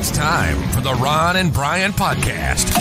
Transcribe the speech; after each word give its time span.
It's 0.00 0.10
time 0.10 0.56
for 0.70 0.80
the 0.80 0.94
Ron 0.94 1.36
and 1.36 1.52
Brian 1.52 1.92
podcast. 1.92 2.72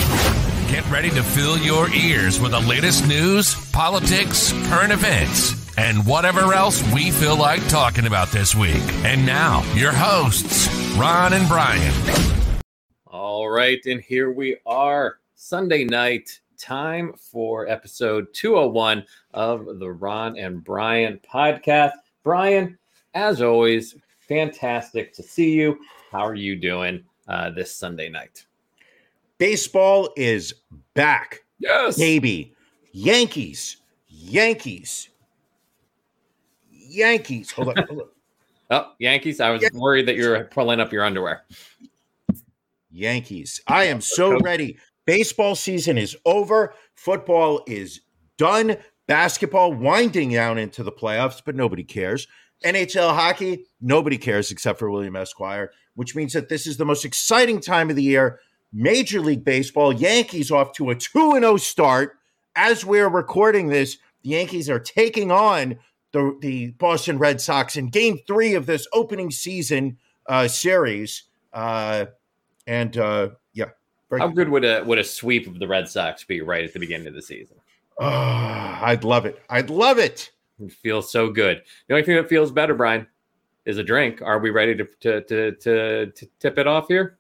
Get 0.72 0.90
ready 0.90 1.10
to 1.10 1.22
fill 1.22 1.58
your 1.58 1.90
ears 1.90 2.40
with 2.40 2.52
the 2.52 2.62
latest 2.62 3.06
news, 3.10 3.56
politics, 3.72 4.54
current 4.70 4.94
events, 4.94 5.78
and 5.78 6.06
whatever 6.06 6.54
else 6.54 6.82
we 6.94 7.12
feel 7.12 7.36
like 7.36 7.68
talking 7.68 8.08
about 8.08 8.30
this 8.30 8.56
week. 8.56 8.82
And 9.04 9.26
now, 9.26 9.70
your 9.74 9.92
hosts, 9.92 10.70
Ron 10.96 11.34
and 11.34 11.46
Brian. 11.50 11.94
All 13.06 13.50
right, 13.50 13.86
and 13.86 14.00
here 14.00 14.32
we 14.32 14.56
are, 14.66 15.18
Sunday 15.36 15.84
night, 15.84 16.40
time 16.58 17.12
for 17.18 17.68
episode 17.68 18.28
201 18.34 19.04
of 19.34 19.66
the 19.80 19.92
Ron 19.92 20.38
and 20.38 20.64
Brian 20.64 21.20
podcast. 21.30 21.96
Brian, 22.24 22.78
as 23.14 23.42
always, 23.42 23.98
fantastic 24.22 25.12
to 25.16 25.22
see 25.22 25.52
you. 25.52 25.78
How 26.12 26.26
are 26.26 26.34
you 26.34 26.56
doing 26.56 27.04
uh, 27.30 27.52
this 27.52 27.74
Sunday 27.74 28.10
night? 28.10 28.46
Baseball 29.38 30.10
is 30.18 30.54
back. 30.94 31.44
Yes. 31.60 31.98
Baby. 31.98 32.56
Yankees. 32.92 33.78
Yankees. 34.08 35.10
Yankees. 36.70 37.52
Hold 37.52 37.70
on. 37.70 37.76
Hold 37.88 38.02
on. 38.02 38.08
Oh, 38.72 38.92
Yankees. 39.00 39.40
I 39.40 39.50
was 39.52 39.64
worried 39.74 40.08
that 40.08 40.16
you 40.16 40.30
were 40.30 40.44
pulling 40.44 40.80
up 40.80 40.92
your 40.92 41.04
underwear. 41.04 41.46
Yankees. 42.92 43.62
I 43.68 43.86
am 43.86 44.02
so 44.02 44.38
ready. 44.40 44.78
Baseball 45.06 45.56
season 45.56 45.98
is 45.98 46.18
over. 46.26 46.74
Football 46.96 47.64
is 47.66 48.02
done. 48.38 48.78
Basketball 49.08 49.74
winding 49.74 50.32
down 50.32 50.58
into 50.60 50.84
the 50.84 50.92
playoffs, 50.92 51.42
but 51.44 51.56
nobody 51.56 51.84
cares. 51.84 52.28
NHL 52.64 53.14
hockey, 53.14 53.66
nobody 53.82 54.18
cares 54.18 54.52
except 54.52 54.80
for 54.80 54.90
William 54.90 55.16
Esquire, 55.16 55.72
which 55.96 56.16
means 56.16 56.34
that 56.34 56.50
this 56.50 56.68
is 56.68 56.78
the 56.78 56.86
most 56.86 57.06
exciting 57.06 57.62
time 57.62 57.90
of 57.90 57.96
the 57.96 58.04
year. 58.04 58.40
Major 58.72 59.20
League 59.20 59.44
Baseball, 59.44 59.94
Yankees 59.94 60.52
off 60.52 60.74
to 60.74 60.90
a 60.90 60.96
2 60.96 61.34
0 61.34 61.58
start. 61.58 62.18
As 62.56 62.86
we're 62.86 63.10
recording 63.10 63.68
this, 63.68 63.98
the 64.22 64.30
Yankees 64.30 64.70
are 64.70 64.80
taking 64.80 65.32
on 65.32 65.80
the, 66.12 66.38
the 66.42 66.72
Boston 66.72 67.18
Red 67.18 67.42
Sox 67.42 67.78
in 67.78 67.90
game 67.90 68.20
three 68.28 68.54
of 68.54 68.66
this 68.66 68.88
opening 68.94 69.32
season 69.32 69.98
uh, 70.28 70.48
series. 70.48 71.24
Uh, 71.54 72.08
and 72.68 72.98
uh, 72.98 73.30
yeah. 73.54 73.66
How 74.12 74.28
good 74.28 74.50
would 74.50 74.66
a 74.66 74.84
would 74.84 74.98
a 74.98 75.04
sweep 75.04 75.48
of 75.48 75.60
the 75.60 75.68
Red 75.68 75.88
Sox 75.88 76.24
be 76.24 76.42
right 76.42 76.64
at 76.64 76.74
the 76.74 76.80
beginning 76.80 77.08
of 77.08 77.14
the 77.14 77.22
season? 77.22 77.58
Oh, 78.00 78.08
I'd 78.08 79.04
love 79.04 79.26
it. 79.26 79.42
I'd 79.50 79.70
love 79.70 80.00
it. 80.00 80.32
It 80.60 80.72
feels 80.72 81.12
so 81.12 81.30
good. 81.30 81.62
The 81.88 81.94
only 81.94 82.06
thing 82.06 82.16
that 82.16 82.28
feels 82.30 82.52
better, 82.52 82.74
Brian, 82.74 83.08
is 83.66 83.78
a 83.78 83.84
drink. 83.84 84.22
Are 84.22 84.40
we 84.40 84.50
ready 84.50 84.76
to 84.76 84.86
to 85.02 85.22
to 85.22 85.52
to, 85.54 86.06
to 86.08 86.28
tip 86.40 86.58
it 86.58 86.68
off 86.68 86.88
here? 86.88 87.18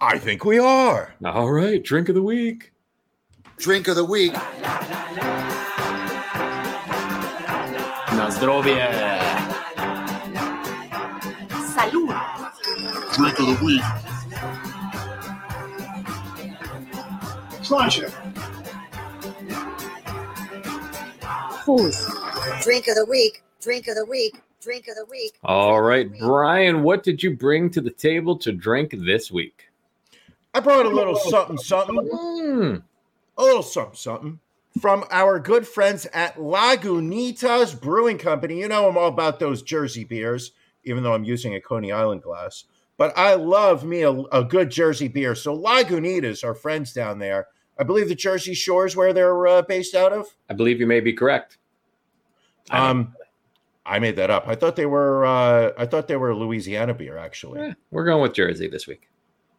I 0.00 0.18
think 0.18 0.44
we 0.44 0.58
are. 0.58 1.14
All 1.24 1.50
right, 1.50 1.82
drink 1.82 2.08
of 2.08 2.14
the 2.14 2.22
week. 2.22 2.72
Drink 3.58 3.88
of 3.88 3.96
the 3.96 4.04
week. 4.04 4.32
Na 8.12 8.30
zdrowie. 8.30 8.76
Salud. 11.72 12.14
Drink 13.14 13.38
of 13.38 13.46
the 13.46 13.64
week. 13.64 13.82
Sláinte. 17.62 18.25
Who's? 21.66 21.96
Drink 22.62 22.86
of 22.86 22.94
the 22.94 23.06
week. 23.08 23.42
Drink 23.60 23.88
of 23.88 23.96
the 23.96 24.06
week. 24.06 24.40
Drink 24.62 24.86
of 24.86 24.94
the 24.94 25.04
week. 25.10 25.34
All 25.42 25.82
right, 25.82 26.06
Drink 26.06 26.14
of 26.14 26.20
the 26.20 26.24
week. 26.26 26.30
Brian, 26.30 26.82
what 26.84 27.02
did 27.02 27.24
you 27.24 27.36
bring 27.36 27.70
to 27.70 27.80
the 27.80 27.90
table 27.90 28.38
to 28.38 28.52
drink 28.52 28.94
this 28.96 29.32
week? 29.32 29.68
I 30.54 30.60
brought 30.60 30.86
a 30.86 30.90
little 30.90 31.16
something, 31.16 31.58
something, 31.58 31.96
Mm, 31.96 32.82
a 33.36 33.42
little 33.42 33.64
something, 33.64 33.96
something 33.96 34.40
from 34.80 35.04
our 35.10 35.40
good 35.40 35.66
friends 35.66 36.06
at 36.12 36.36
Lagunitas 36.36 37.78
Brewing 37.80 38.18
Company. 38.18 38.60
You 38.60 38.68
know, 38.68 38.88
I'm 38.88 38.96
all 38.96 39.08
about 39.08 39.40
those 39.40 39.62
Jersey 39.62 40.04
beers, 40.04 40.52
even 40.84 41.02
though 41.02 41.14
I'm 41.14 41.24
using 41.24 41.54
a 41.56 41.60
Coney 41.60 41.90
Island 41.90 42.22
glass. 42.22 42.64
But 42.96 43.12
I 43.18 43.34
love 43.34 43.84
me 43.84 44.02
a, 44.02 44.12
a 44.12 44.44
good 44.44 44.70
Jersey 44.70 45.08
beer. 45.08 45.34
So 45.34 45.56
Lagunitas, 45.58 46.44
our 46.44 46.54
friends 46.54 46.92
down 46.92 47.18
there, 47.18 47.48
I 47.78 47.84
believe 47.84 48.08
the 48.08 48.14
Jersey 48.14 48.54
Shores 48.54 48.96
where 48.96 49.12
they're 49.12 49.46
uh, 49.46 49.62
based 49.62 49.94
out 49.94 50.12
of. 50.12 50.26
I 50.48 50.54
believe 50.54 50.80
you 50.80 50.86
may 50.86 51.00
be 51.00 51.12
correct. 51.12 51.58
I 52.70 52.90
Um, 52.90 53.14
I 53.84 54.00
made 54.00 54.16
that 54.16 54.30
up. 54.30 54.48
I 54.48 54.56
thought 54.56 54.76
they 54.76 54.86
were. 54.86 55.24
Uh, 55.24 55.72
I 55.78 55.86
thought 55.86 56.08
they 56.08 56.16
were 56.16 56.34
Louisiana 56.34 56.94
beer, 56.94 57.16
actually. 57.16 57.60
Eh, 57.60 57.74
we're 57.90 58.04
going 58.04 58.22
with 58.22 58.34
Jersey 58.34 58.68
this 58.68 58.86
week. 58.86 59.08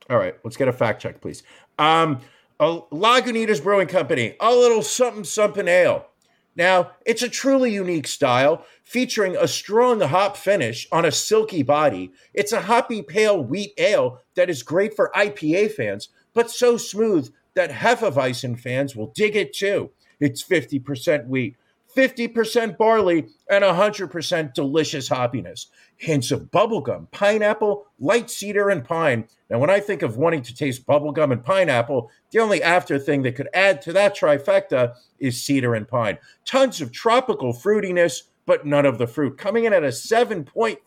All 0.10 0.18
right, 0.18 0.36
let's 0.44 0.58
get 0.58 0.68
a 0.68 0.74
fact 0.74 1.02
check, 1.02 1.22
please. 1.22 1.44
Um, 1.80 2.20
a 2.60 2.80
Lagunitas 2.92 3.64
Brewing 3.64 3.88
Company, 3.88 4.36
a 4.40 4.52
little 4.52 4.82
something 4.82 5.24
something 5.24 5.68
ale. 5.68 6.08
Now, 6.56 6.92
it's 7.06 7.22
a 7.22 7.30
truly 7.30 7.72
unique 7.72 8.08
style 8.08 8.66
featuring 8.84 9.38
a 9.38 9.48
strong 9.48 10.02
hop 10.02 10.36
finish 10.36 10.88
on 10.92 11.06
a 11.06 11.12
silky 11.12 11.62
body. 11.62 12.12
It's 12.34 12.52
a 12.52 12.62
hoppy 12.62 13.04
pale 13.04 13.42
wheat 13.42 13.74
ale 13.78 14.22
that 14.36 14.50
is 14.50 14.64
great 14.64 14.96
for 14.96 15.12
IPA 15.16 15.74
fans, 15.74 16.10
but 16.34 16.50
so 16.50 16.76
smooth 16.76 17.32
that 17.58 17.72
Hefeweizen 17.72 18.58
fans 18.58 18.96
will 18.96 19.08
dig 19.08 19.36
it 19.36 19.52
too. 19.52 19.90
It's 20.20 20.44
50% 20.44 21.28
wheat, 21.28 21.56
50% 21.96 22.78
barley, 22.78 23.28
and 23.50 23.64
100% 23.64 24.54
delicious 24.54 25.10
hoppiness. 25.10 25.66
Hints 25.96 26.30
of 26.30 26.52
bubblegum, 26.52 27.10
pineapple, 27.10 27.88
light 28.00 28.30
cedar, 28.30 28.70
and 28.70 28.86
pine. 28.86 29.28
Now, 29.50 29.58
when 29.58 29.72
I 29.72 29.80
think 29.80 30.04
of 30.04 30.18
wanting 30.18 30.44
to 30.44 30.54
taste 30.54 30.86
bubblegum 30.86 31.32
and 31.32 31.44
pineapple, 31.44 32.12
the 32.30 32.40
only 32.40 32.62
after 32.62 33.00
thing 33.00 33.24
that 33.24 33.36
could 33.36 33.50
add 33.56 33.82
to 33.82 33.94
that 33.94 34.16
trifecta 34.16 34.94
is 35.18 35.42
cedar 35.42 35.74
and 35.74 35.88
pine. 35.88 36.20
Tons 36.46 36.80
of 36.80 36.92
tropical 36.92 37.54
fruitiness, 37.54 38.24
but 38.46 38.68
none 38.68 38.86
of 38.86 39.00
the 39.00 39.08
fruit. 39.08 39.36
Coming 39.36 39.66
in 39.66 39.74
at 39.74 39.84
a 39.84 39.88
7.5 39.88 40.78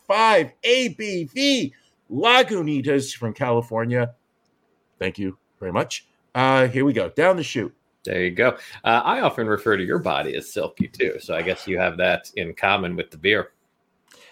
ABV. 0.63 1.73
Lagunitas 2.09 3.13
from 3.13 3.33
California. 3.33 4.15
Thank 4.99 5.17
you 5.17 5.37
very 5.59 5.73
much. 5.73 6.05
Uh, 6.35 6.67
here 6.67 6.85
we 6.85 6.93
go. 6.93 7.09
Down 7.09 7.35
the 7.37 7.43
chute. 7.43 7.73
There 8.03 8.23
you 8.23 8.31
go. 8.31 8.57
Uh, 8.83 9.01
I 9.03 9.21
often 9.21 9.47
refer 9.47 9.77
to 9.77 9.83
your 9.83 9.99
body 9.99 10.35
as 10.35 10.51
silky 10.51 10.87
too, 10.87 11.17
so 11.19 11.35
I 11.35 11.41
guess 11.43 11.67
you 11.67 11.77
have 11.77 11.97
that 11.97 12.31
in 12.35 12.53
common 12.55 12.95
with 12.95 13.11
the 13.11 13.17
beer. 13.17 13.51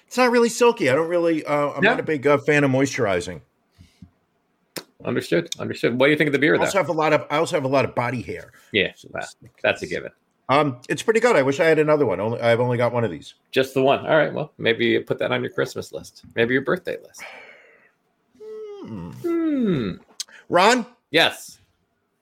It's 0.07 0.17
not 0.17 0.31
really 0.31 0.49
silky. 0.49 0.89
I 0.89 0.95
don't 0.95 1.07
really. 1.09 1.45
Uh, 1.45 1.71
I'm 1.73 1.83
No. 1.83 1.91
not 1.91 1.99
a 1.99 2.03
big 2.03 2.25
uh, 2.25 2.39
fan 2.39 2.63
of 2.63 2.71
moisturizing. 2.71 3.41
Understood. 5.05 5.49
Understood. 5.59 5.99
What 5.99 6.07
do 6.07 6.11
you 6.11 6.17
think 6.17 6.27
of 6.29 6.33
the 6.33 6.39
beer, 6.39 6.55
I 6.55 6.57
though? 6.57 6.63
also 6.65 6.77
have 6.79 6.89
a 6.89 6.93
lot 6.93 7.13
of. 7.13 7.25
I 7.29 7.37
also 7.37 7.55
have 7.55 7.63
a 7.63 7.67
lot 7.69 7.85
of 7.85 7.93
body 7.95 8.21
hair. 8.21 8.51
yeah, 8.71 8.91
So 8.95 9.07
well, 9.13 9.23
that's 9.61 9.81
a 9.83 9.87
given. 9.87 10.11
Um, 10.49 10.81
it's 10.89 11.03
pretty 11.03 11.19
good. 11.19 11.35
I 11.35 11.43
wish 11.43 11.59
I 11.59 11.65
had 11.65 11.77
another 11.77 12.07
one. 12.07 12.19
Only 12.19 12.41
I've 12.41 12.59
only 12.59 12.75
got 12.77 12.91
one 12.91 13.03
of 13.03 13.11
these. 13.11 13.35
Just 13.51 13.75
the 13.75 13.83
one. 13.83 13.99
All 14.07 14.17
right. 14.17 14.33
Well, 14.33 14.51
maybe 14.57 14.87
you 14.87 15.01
put 15.01 15.19
that 15.19 15.31
on 15.31 15.41
your 15.43 15.51
Christmas 15.51 15.93
list. 15.93 16.23
Maybe 16.35 16.53
your 16.53 16.63
birthday 16.63 16.97
list. 17.03 17.21
Hmm. 18.81 19.11
Hmm. 19.11 19.91
Ron, 20.49 20.85
Yes. 21.11 21.58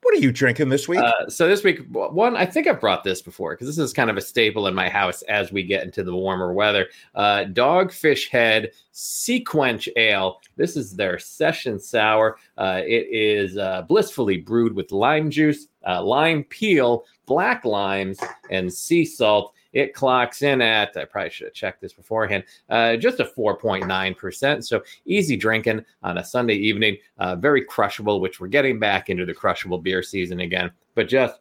What 0.07 0.15
are 0.15 0.19
you 0.21 0.31
drinking 0.31 0.69
this 0.69 0.87
week? 0.87 0.99
Uh, 0.99 1.27
so 1.27 1.49
this 1.49 1.65
week, 1.65 1.81
one, 1.89 2.37
I 2.37 2.45
think 2.45 2.65
I've 2.65 2.79
brought 2.79 3.03
this 3.03 3.21
before 3.21 3.51
because 3.51 3.67
this 3.67 3.77
is 3.77 3.91
kind 3.91 4.09
of 4.09 4.15
a 4.15 4.21
staple 4.21 4.65
in 4.67 4.73
my 4.73 4.87
house 4.87 5.21
as 5.23 5.51
we 5.51 5.63
get 5.63 5.83
into 5.83 6.01
the 6.01 6.15
warmer 6.15 6.53
weather. 6.53 6.87
Uh, 7.13 7.43
Dogfish 7.51 8.29
Head 8.29 8.71
SeaQuench 8.93 9.89
Ale. 9.97 10.39
This 10.55 10.77
is 10.77 10.95
their 10.95 11.19
session 11.19 11.77
sour. 11.77 12.37
Uh, 12.57 12.83
it 12.85 13.07
is 13.11 13.57
uh, 13.57 13.81
blissfully 13.81 14.37
brewed 14.37 14.73
with 14.73 14.93
lime 14.93 15.29
juice, 15.29 15.67
uh, 15.85 16.01
lime 16.01 16.45
peel, 16.45 17.03
black 17.25 17.65
limes, 17.65 18.17
and 18.49 18.73
sea 18.73 19.03
salt. 19.03 19.53
It 19.73 19.93
clocks 19.93 20.41
in 20.41 20.61
at, 20.61 20.95
I 20.97 21.05
probably 21.05 21.29
should 21.29 21.47
have 21.47 21.53
checked 21.53 21.81
this 21.81 21.93
beforehand, 21.93 22.43
uh, 22.69 22.95
just 22.97 23.19
a 23.19 23.25
4.9%. 23.25 24.65
So 24.65 24.81
easy 25.05 25.35
drinking 25.35 25.83
on 26.03 26.17
a 26.17 26.23
Sunday 26.23 26.55
evening. 26.55 26.97
Uh, 27.17 27.35
very 27.35 27.63
crushable, 27.63 28.19
which 28.21 28.39
we're 28.39 28.47
getting 28.47 28.79
back 28.79 29.09
into 29.09 29.25
the 29.25 29.33
crushable 29.33 29.77
beer 29.77 30.01
season 30.03 30.39
again. 30.39 30.71
But 30.95 31.07
just, 31.07 31.39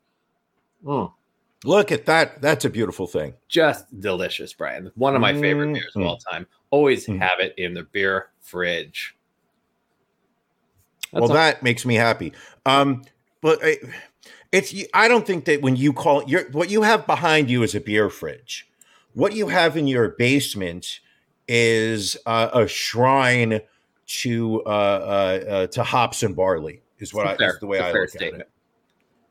mm, 0.85 1.13
Look 1.65 1.91
at 1.91 2.05
that. 2.07 2.43
That's 2.43 2.65
a 2.67 2.71
beautiful 2.71 3.07
thing. 3.07 3.35
just 3.49 3.99
delicious, 4.01 4.53
Brian. 4.53 4.91
One 4.95 5.15
of 5.15 5.21
my 5.23 5.33
favorite 5.33 5.73
beers 5.73 5.97
of 5.97 6.03
Mhm. 6.03 6.07
all 6.07 6.19
time. 6.19 6.47
Always 6.71 7.07
Mhm. 7.07 7.19
have 7.19 7.41
it 7.41 7.55
in 7.57 7.73
the 7.75 7.85
beer 7.85 8.29
fridge. 8.41 9.17
That's 11.13 11.23
well, 11.23 11.31
all- 11.31 11.35
that 11.37 11.63
makes 11.63 11.85
me 11.87 11.95
happy. 11.95 12.33
Um, 12.67 13.03
but 13.41 13.59
I, 13.63 13.79
it's. 14.57 14.75
I 14.95 15.09
don't 15.09 15.27
think 15.27 15.45
that 15.47 15.63
when 15.63 15.77
you 15.77 15.93
call 15.93 16.25
your 16.25 16.51
what 16.51 16.71
you 16.71 16.83
have 16.83 17.07
behind 17.07 17.51
you 17.51 17.63
is 17.63 17.75
a 17.75 17.81
beer 17.81 18.11
fridge. 18.11 18.69
What 19.15 19.33
you 19.33 19.49
have 19.49 19.77
in 19.77 19.87
your 19.87 20.11
basement 20.11 21.01
is 21.49 22.17
uh, 22.27 22.51
a 22.53 22.67
shrine 22.67 23.61
to 24.07 24.63
uh, 24.67 24.69
uh, 24.69 25.45
uh, 25.49 25.67
to 25.69 25.83
hops 25.83 26.23
and 26.23 26.35
barley. 26.37 26.83
Is 26.99 27.13
what 27.13 27.27
I, 27.27 27.33
It's 27.33 27.41
fair- 27.41 27.51
is 27.51 27.61
the 27.61 27.67
way 27.67 27.81
I 27.81 27.93
look 27.93 28.15
at 28.15 28.23
it. 28.23 28.51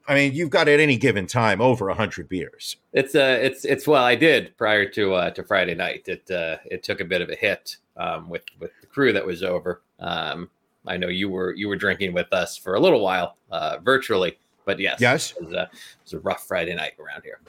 I 0.07 0.13
mean, 0.13 0.33
you've 0.33 0.51
got 0.51 0.67
at 0.67 0.79
any 0.79 0.97
given 0.97 1.25
time 1.25 1.61
over 1.61 1.89
a 1.89 1.95
hundred 1.95 2.29
beers. 2.29 2.77
It's 2.93 3.15
uh 3.15 3.39
it's 3.41 3.65
it's 3.65 3.87
well 3.87 4.03
I 4.03 4.15
did 4.15 4.55
prior 4.57 4.87
to 4.89 5.13
uh 5.15 5.29
to 5.31 5.43
Friday 5.43 5.73
night. 5.73 6.07
It 6.07 6.29
uh 6.29 6.57
it 6.65 6.83
took 6.83 6.99
a 6.99 7.05
bit 7.05 7.21
of 7.21 7.29
a 7.29 7.35
hit 7.35 7.77
um 7.97 8.29
with 8.29 8.43
with 8.59 8.71
the 8.81 8.87
crew 8.87 9.13
that 9.13 9.25
was 9.25 9.41
over. 9.41 9.81
Um 9.99 10.49
I 10.87 10.97
know 10.97 11.07
you 11.07 11.29
were 11.29 11.53
you 11.53 11.67
were 11.67 11.75
drinking 11.75 12.13
with 12.13 12.31
us 12.31 12.57
for 12.57 12.75
a 12.75 12.79
little 12.79 13.01
while 13.01 13.37
uh, 13.51 13.77
virtually, 13.83 14.37
but 14.65 14.79
yes, 14.79 14.99
Yes. 14.99 15.33
it 15.39 15.43
was, 15.45 15.53
a, 15.53 15.61
it 15.63 15.69
was 16.03 16.13
a 16.13 16.19
rough 16.19 16.47
Friday 16.47 16.75
night 16.75 16.93
around 16.99 17.23
here. 17.23 17.39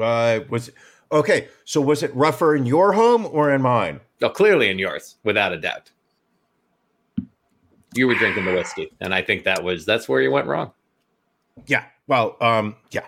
Uh, 0.00 0.40
was 0.48 0.70
okay. 1.12 1.48
So 1.64 1.80
was 1.80 2.02
it 2.02 2.14
rougher 2.14 2.56
in 2.56 2.66
your 2.66 2.92
home 2.92 3.26
or 3.26 3.52
in 3.52 3.62
mine? 3.62 4.00
Oh, 4.22 4.30
clearly 4.30 4.70
in 4.70 4.78
yours, 4.78 5.16
without 5.24 5.52
a 5.52 5.58
doubt. 5.58 5.90
You 7.94 8.06
were 8.06 8.14
drinking 8.14 8.44
the 8.44 8.52
whiskey, 8.52 8.90
and 9.00 9.14
I 9.14 9.22
think 9.22 9.44
that 9.44 9.62
was 9.62 9.84
that's 9.86 10.08
where 10.08 10.20
you 10.20 10.30
went 10.30 10.46
wrong. 10.46 10.72
Yeah. 11.66 11.84
Well, 12.06 12.36
um, 12.40 12.76
yeah. 12.90 13.06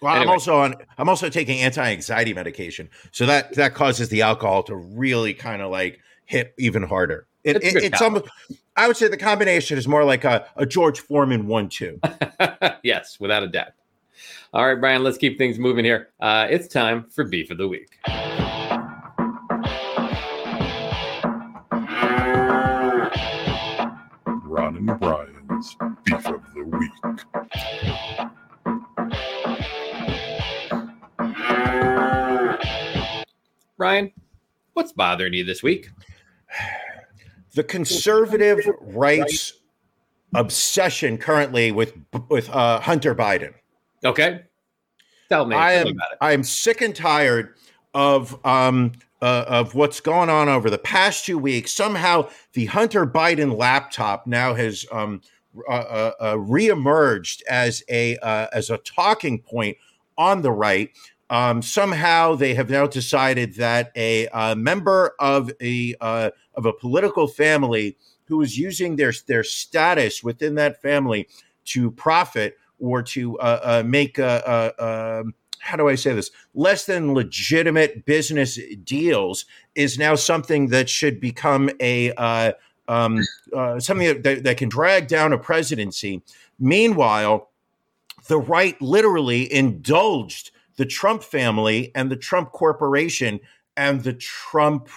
Well, 0.00 0.14
I'm 0.14 0.28
also 0.28 0.56
on. 0.56 0.74
I'm 0.98 1.08
also 1.08 1.28
taking 1.28 1.60
anti-anxiety 1.60 2.34
medication, 2.34 2.90
so 3.10 3.24
that 3.26 3.54
that 3.54 3.74
causes 3.74 4.08
the 4.10 4.22
alcohol 4.22 4.62
to 4.64 4.76
really 4.76 5.32
kind 5.32 5.62
of 5.62 5.70
like 5.70 6.00
hit 6.26 6.54
even 6.58 6.82
harder. 6.82 7.26
It, 7.44 7.56
It's 7.56 7.64
a 7.74 7.78
it- 7.78 7.84
it's 7.84 7.98
combo. 7.98 8.20
almost. 8.20 8.32
I 8.76 8.86
would 8.88 8.96
say 8.96 9.06
the 9.08 9.16
combination 9.16 9.78
is 9.78 9.86
more 9.86 10.04
like 10.04 10.24
a, 10.24 10.46
a 10.56 10.66
George 10.66 10.98
Foreman 11.00 11.46
one-two. 11.46 12.00
yes, 12.82 13.18
without 13.20 13.42
a 13.42 13.48
doubt. 13.48 13.68
All 14.52 14.66
right, 14.66 14.80
Brian, 14.80 15.02
let's 15.04 15.18
keep 15.18 15.38
things 15.38 15.58
moving 15.58 15.84
here. 15.84 16.08
Uh, 16.20 16.46
it's 16.50 16.68
time 16.68 17.06
for 17.10 17.24
beef 17.24 17.50
of 17.50 17.58
the 17.58 17.68
week. 17.68 17.88
Ron 24.26 24.76
and 24.76 24.98
Brian's 25.00 25.76
Beef 26.04 26.26
of 26.26 26.42
the 26.54 26.64
Week. 26.64 27.94
Brian, 33.76 34.12
what's 34.74 34.92
bothering 34.92 35.34
you 35.34 35.44
this 35.44 35.62
week? 35.62 35.90
The 37.54 37.64
conservative 37.64 38.60
rights 38.80 39.54
obsession 40.34 41.18
currently 41.18 41.72
with 41.72 41.94
with 42.28 42.50
uh, 42.50 42.80
Hunter 42.80 43.14
Biden. 43.14 43.54
Okay, 44.04 44.42
tell 45.28 45.46
me, 45.46 45.56
I 45.56 45.72
am 45.72 45.88
about 45.88 46.12
it. 46.12 46.18
I 46.20 46.32
am 46.32 46.42
sick 46.42 46.80
and 46.82 46.94
tired 46.94 47.54
of 47.94 48.44
um 48.44 48.92
uh, 49.22 49.44
of 49.48 49.74
what's 49.74 50.00
going 50.00 50.28
on 50.28 50.48
over 50.48 50.68
the 50.68 50.78
past 50.78 51.24
two 51.24 51.38
weeks. 51.38 51.72
Somehow 51.72 52.28
the 52.52 52.66
Hunter 52.66 53.06
Biden 53.06 53.56
laptop 53.56 54.26
now 54.26 54.54
has 54.54 54.84
um 54.92 55.22
uh, 55.68 55.72
uh, 55.72 56.12
uh, 56.20 56.34
reemerged 56.34 57.42
as 57.48 57.82
a 57.88 58.16
uh, 58.18 58.48
as 58.52 58.70
a 58.70 58.78
talking 58.78 59.40
point 59.40 59.76
on 60.18 60.42
the 60.42 60.50
right. 60.50 60.90
Um, 61.30 61.62
somehow 61.62 62.34
they 62.34 62.54
have 62.54 62.68
now 62.70 62.86
decided 62.86 63.54
that 63.54 63.92
a 63.96 64.28
uh, 64.28 64.54
member 64.54 65.14
of 65.18 65.50
a 65.60 65.94
uh, 66.00 66.30
of 66.54 66.66
a 66.66 66.72
political 66.72 67.26
family 67.26 67.96
who 68.26 68.40
is 68.42 68.58
using 68.58 68.96
their 68.96 69.12
their 69.26 69.44
status 69.44 70.22
within 70.22 70.54
that 70.56 70.82
family 70.82 71.28
to 71.66 71.90
profit 71.90 72.58
or 72.78 73.02
to 73.02 73.38
uh, 73.38 73.60
uh, 73.62 73.82
make 73.86 74.18
a, 74.18 74.74
um 74.78 75.34
how 75.64 75.78
do 75.78 75.88
I 75.88 75.94
say 75.94 76.12
this 76.12 76.30
less 76.54 76.84
than 76.84 77.14
legitimate 77.14 78.04
business 78.04 78.58
deals 78.84 79.46
is 79.74 79.98
now 79.98 80.14
something 80.14 80.68
that 80.68 80.90
should 80.90 81.20
become 81.20 81.70
a 81.80 82.12
uh, 82.12 82.52
um, 82.86 83.20
uh, 83.56 83.80
something 83.80 84.22
that, 84.22 84.44
that 84.44 84.56
can 84.58 84.68
drag 84.68 85.08
down 85.08 85.32
a 85.32 85.38
presidency. 85.38 86.22
Meanwhile, 86.58 87.48
the 88.28 88.38
right 88.38 88.80
literally 88.82 89.50
indulged 89.52 90.50
the 90.76 90.86
Trump 90.86 91.22
family 91.22 91.92
and 91.94 92.10
the 92.10 92.16
Trump 92.16 92.52
corporation 92.52 93.40
and 93.76 94.02
the 94.02 94.14
Trump 94.14 94.88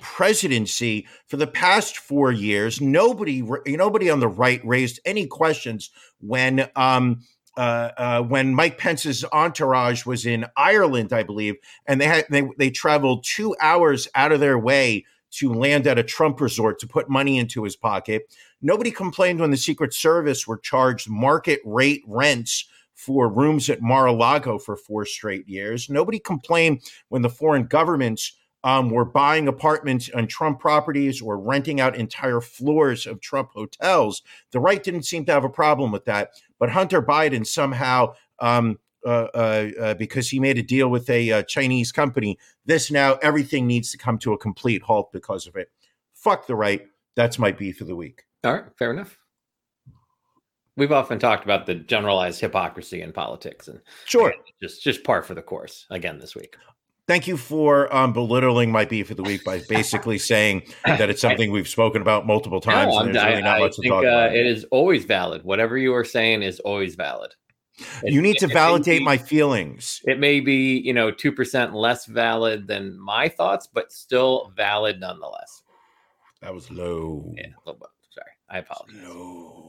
presidency 0.00 1.06
for 1.26 1.36
the 1.36 1.46
past 1.46 1.98
four 1.98 2.30
years. 2.30 2.80
Nobody, 2.80 3.42
nobody 3.66 4.10
on 4.10 4.20
the 4.20 4.28
right 4.28 4.60
raised 4.64 5.00
any 5.04 5.26
questions 5.26 5.90
when 6.20 6.68
um, 6.76 7.22
uh, 7.56 7.90
uh, 7.96 8.22
when 8.22 8.54
Mike 8.54 8.78
Pence's 8.78 9.24
entourage 9.32 10.06
was 10.06 10.24
in 10.24 10.46
Ireland, 10.56 11.12
I 11.12 11.24
believe, 11.24 11.56
and 11.86 12.00
they 12.00 12.06
had 12.06 12.26
they 12.30 12.48
they 12.56 12.70
traveled 12.70 13.24
two 13.24 13.56
hours 13.60 14.08
out 14.14 14.32
of 14.32 14.40
their 14.40 14.58
way 14.58 15.04
to 15.32 15.52
land 15.52 15.86
at 15.86 15.98
a 15.98 16.02
Trump 16.02 16.40
resort 16.40 16.78
to 16.80 16.86
put 16.86 17.08
money 17.08 17.38
into 17.38 17.64
his 17.64 17.76
pocket. 17.76 18.34
Nobody 18.62 18.90
complained 18.90 19.40
when 19.40 19.50
the 19.50 19.56
Secret 19.56 19.94
Service 19.94 20.46
were 20.46 20.58
charged 20.58 21.08
market 21.08 21.60
rate 21.64 22.02
rents 22.06 22.68
for 23.00 23.28
rooms 23.28 23.70
at 23.70 23.80
Mar-a-Lago 23.80 24.58
for 24.58 24.76
four 24.76 25.06
straight 25.06 25.48
years. 25.48 25.88
Nobody 25.88 26.18
complained 26.18 26.82
when 27.08 27.22
the 27.22 27.30
foreign 27.30 27.64
governments 27.64 28.36
um, 28.62 28.90
were 28.90 29.06
buying 29.06 29.48
apartments 29.48 30.10
on 30.14 30.26
Trump 30.26 30.60
properties 30.60 31.22
or 31.22 31.38
renting 31.38 31.80
out 31.80 31.96
entire 31.96 32.42
floors 32.42 33.06
of 33.06 33.22
Trump 33.22 33.52
hotels. 33.54 34.22
The 34.50 34.60
right 34.60 34.82
didn't 34.82 35.04
seem 35.04 35.24
to 35.24 35.32
have 35.32 35.44
a 35.44 35.48
problem 35.48 35.92
with 35.92 36.04
that, 36.04 36.32
but 36.58 36.68
Hunter 36.68 37.00
Biden 37.00 37.46
somehow, 37.46 38.14
um, 38.38 38.78
uh, 39.06 39.28
uh, 39.32 39.70
uh, 39.80 39.94
because 39.94 40.28
he 40.28 40.38
made 40.38 40.58
a 40.58 40.62
deal 40.62 40.90
with 40.90 41.08
a 41.08 41.32
uh, 41.32 41.42
Chinese 41.44 41.92
company, 41.92 42.38
this 42.66 42.90
now 42.90 43.14
everything 43.22 43.66
needs 43.66 43.90
to 43.92 43.98
come 43.98 44.18
to 44.18 44.34
a 44.34 44.38
complete 44.38 44.82
halt 44.82 45.10
because 45.10 45.46
of 45.46 45.56
it. 45.56 45.70
Fuck 46.12 46.46
the 46.46 46.54
right. 46.54 46.86
That's 47.16 47.38
my 47.38 47.50
beef 47.50 47.80
of 47.80 47.86
the 47.86 47.96
week. 47.96 48.24
All 48.44 48.52
right, 48.52 48.64
fair 48.78 48.90
enough. 48.90 49.18
We've 50.80 50.92
often 50.92 51.18
talked 51.18 51.44
about 51.44 51.66
the 51.66 51.74
generalized 51.74 52.40
hypocrisy 52.40 53.02
in 53.02 53.12
politics, 53.12 53.68
and 53.68 53.80
Sure. 54.06 54.32
just 54.62 54.82
just 54.82 55.04
par 55.04 55.22
for 55.22 55.34
the 55.34 55.42
course 55.42 55.86
again 55.90 56.18
this 56.18 56.34
week. 56.34 56.56
Thank 57.06 57.26
you 57.26 57.36
for 57.36 57.94
um, 57.94 58.12
belittling 58.12 58.72
my 58.72 58.84
beef 58.86 59.10
of 59.10 59.16
the 59.18 59.22
week 59.22 59.44
by 59.44 59.60
basically 59.68 60.16
saying 60.32 60.62
that 60.86 61.10
it's 61.10 61.20
something 61.20 61.50
we've 61.52 61.68
spoken 61.68 62.00
about 62.00 62.26
multiple 62.26 62.60
times. 62.60 62.94
No, 62.94 63.00
and 63.00 63.14
there's 63.14 63.24
really 63.26 63.42
not 63.42 63.56
I 63.58 63.60
much 63.60 63.76
to 63.76 63.82
think 63.82 63.92
talk 63.92 64.04
uh, 64.04 64.08
about. 64.08 64.34
it 64.34 64.46
is 64.46 64.64
always 64.70 65.04
valid. 65.04 65.44
Whatever 65.44 65.76
you 65.76 65.92
are 65.94 66.04
saying 66.04 66.42
is 66.42 66.60
always 66.60 66.94
valid. 66.94 67.34
It- 68.02 68.12
you 68.14 68.22
need 68.22 68.36
to 68.38 68.46
it 68.46 68.52
validate 68.52 69.00
be- 69.00 69.04
my 69.04 69.18
feelings. 69.18 70.00
It 70.04 70.18
may 70.18 70.40
be 70.40 70.78
you 70.78 70.94
know 70.94 71.10
two 71.10 71.32
percent 71.32 71.74
less 71.74 72.06
valid 72.06 72.66
than 72.68 72.98
my 72.98 73.28
thoughts, 73.28 73.66
but 73.70 73.92
still 73.92 74.52
valid 74.56 74.98
nonetheless. 75.00 75.62
That 76.40 76.54
was 76.54 76.70
low. 76.70 77.34
Yeah, 77.36 77.48
a 77.48 77.60
little 77.66 77.80
bit. 77.80 77.90
Sorry, 78.10 78.30
I 78.48 78.58
apologize. 78.58 78.96
Low. 79.06 79.59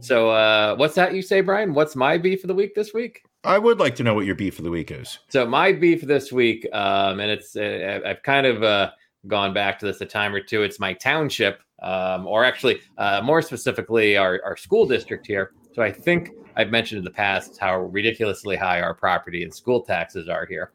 So, 0.00 0.30
uh, 0.30 0.76
what's 0.76 0.94
that 0.94 1.14
you 1.14 1.22
say, 1.22 1.40
Brian? 1.40 1.74
What's 1.74 1.96
my 1.96 2.18
beef 2.18 2.44
of 2.44 2.48
the 2.48 2.54
week 2.54 2.74
this 2.74 2.92
week? 2.94 3.22
I 3.46 3.58
would 3.58 3.78
like 3.78 3.94
to 3.96 4.02
know 4.02 4.14
what 4.14 4.26
your 4.26 4.34
beef 4.34 4.58
of 4.58 4.64
the 4.64 4.70
week 4.70 4.90
is. 4.90 5.20
So 5.28 5.46
my 5.46 5.72
beef 5.72 6.02
this 6.02 6.32
week, 6.32 6.66
um, 6.72 7.20
and 7.20 7.30
it's 7.30 7.54
uh, 7.56 8.00
I've 8.04 8.22
kind 8.22 8.44
of 8.44 8.62
uh, 8.62 8.90
gone 9.28 9.54
back 9.54 9.78
to 9.78 9.86
this 9.86 10.00
a 10.00 10.06
time 10.06 10.34
or 10.34 10.40
two. 10.40 10.62
It's 10.62 10.80
my 10.80 10.94
township, 10.94 11.60
um, 11.80 12.26
or 12.26 12.44
actually 12.44 12.80
uh, 12.98 13.20
more 13.22 13.40
specifically, 13.42 14.16
our 14.16 14.40
our 14.44 14.56
school 14.56 14.84
district 14.84 15.26
here. 15.26 15.52
So 15.74 15.82
I 15.82 15.92
think 15.92 16.30
I've 16.56 16.70
mentioned 16.70 16.98
in 16.98 17.04
the 17.04 17.10
past 17.10 17.58
how 17.58 17.78
ridiculously 17.78 18.56
high 18.56 18.80
our 18.80 18.94
property 18.94 19.44
and 19.44 19.54
school 19.54 19.82
taxes 19.82 20.28
are 20.28 20.46
here. 20.46 20.72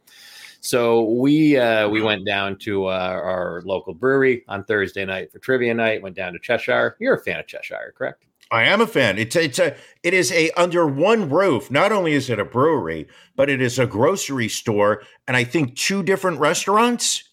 So 0.61 1.03
we 1.03 1.57
uh, 1.57 1.89
we 1.89 2.01
went 2.01 2.25
down 2.25 2.57
to 2.59 2.85
uh, 2.85 2.89
our 2.89 3.61
local 3.65 3.93
brewery 3.93 4.45
on 4.47 4.63
Thursday 4.63 5.03
night 5.03 5.31
for 5.31 5.39
trivia 5.39 5.73
night. 5.73 6.01
Went 6.01 6.15
down 6.15 6.31
to 6.33 6.39
Cheshire. 6.39 6.95
You're 6.99 7.15
a 7.15 7.21
fan 7.21 7.39
of 7.39 7.47
Cheshire, 7.47 7.93
correct? 7.97 8.25
I 8.51 8.63
am 8.63 8.81
a 8.81 8.87
fan. 8.87 9.17
It's 9.17 9.35
it's 9.35 9.59
a 9.59 9.75
it 10.03 10.13
is 10.13 10.31
a 10.33 10.51
under 10.51 10.85
one 10.85 11.29
roof. 11.29 11.71
Not 11.71 11.93
only 11.93 12.13
is 12.13 12.29
it 12.29 12.37
a 12.37 12.45
brewery, 12.45 13.07
but 13.35 13.49
it 13.49 13.61
is 13.61 13.79
a 13.79 13.85
grocery 13.87 14.49
store, 14.49 15.03
and 15.27 15.37
I 15.37 15.45
think 15.45 15.77
two 15.77 16.03
different 16.03 16.39
restaurants. 16.39 17.23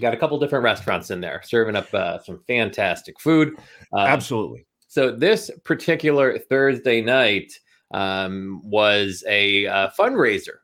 Got 0.00 0.14
a 0.14 0.16
couple 0.16 0.38
different 0.38 0.64
restaurants 0.64 1.10
in 1.10 1.20
there 1.20 1.42
serving 1.44 1.76
up 1.76 1.92
uh, 1.92 2.18
some 2.20 2.40
fantastic 2.46 3.20
food. 3.20 3.50
Um, 3.92 4.06
Absolutely. 4.06 4.66
So 4.88 5.14
this 5.14 5.50
particular 5.64 6.38
Thursday 6.38 7.02
night 7.02 7.52
um, 7.92 8.62
was 8.64 9.22
a 9.28 9.66
uh, 9.66 9.90
fundraiser 9.98 10.56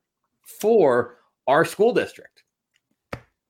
for 0.60 1.18
our 1.46 1.66
school 1.66 1.92
district, 1.92 2.44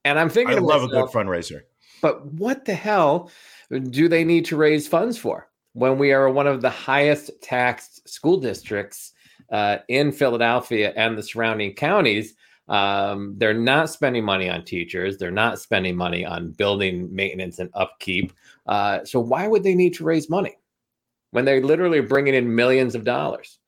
and 0.04 0.18
I'm 0.18 0.28
thinking, 0.28 0.56
I 0.56 0.60
love 0.60 0.82
a 0.82 0.88
good 0.88 1.06
fundraiser. 1.10 1.60
but 2.02 2.26
what 2.32 2.64
the 2.64 2.74
hell 2.74 3.30
do 3.70 4.08
they 4.08 4.24
need 4.24 4.44
to 4.46 4.56
raise 4.56 4.88
funds 4.88 5.16
for 5.16 5.48
when 5.78 5.98
we 5.98 6.12
are 6.12 6.28
one 6.28 6.46
of 6.46 6.60
the 6.60 6.70
highest 6.70 7.30
taxed 7.40 8.08
school 8.08 8.38
districts 8.38 9.12
uh, 9.52 9.78
in 9.88 10.12
Philadelphia 10.12 10.92
and 10.96 11.16
the 11.16 11.22
surrounding 11.22 11.74
counties? 11.74 12.34
Um, 12.68 13.34
they're 13.38 13.54
not 13.54 13.88
spending 13.88 14.24
money 14.24 14.50
on 14.50 14.64
teachers. 14.64 15.16
They're 15.16 15.30
not 15.30 15.58
spending 15.58 15.96
money 15.96 16.26
on 16.26 16.50
building 16.50 17.08
maintenance 17.14 17.58
and 17.58 17.70
upkeep. 17.74 18.32
Uh, 18.66 19.04
so 19.04 19.20
why 19.20 19.48
would 19.48 19.62
they 19.62 19.74
need 19.74 19.94
to 19.94 20.04
raise 20.04 20.28
money 20.28 20.58
when 21.30 21.44
they're 21.44 21.62
literally 21.62 22.00
bringing 22.00 22.34
in 22.34 22.54
millions 22.54 22.94
of 22.94 23.04
dollars? 23.04 23.58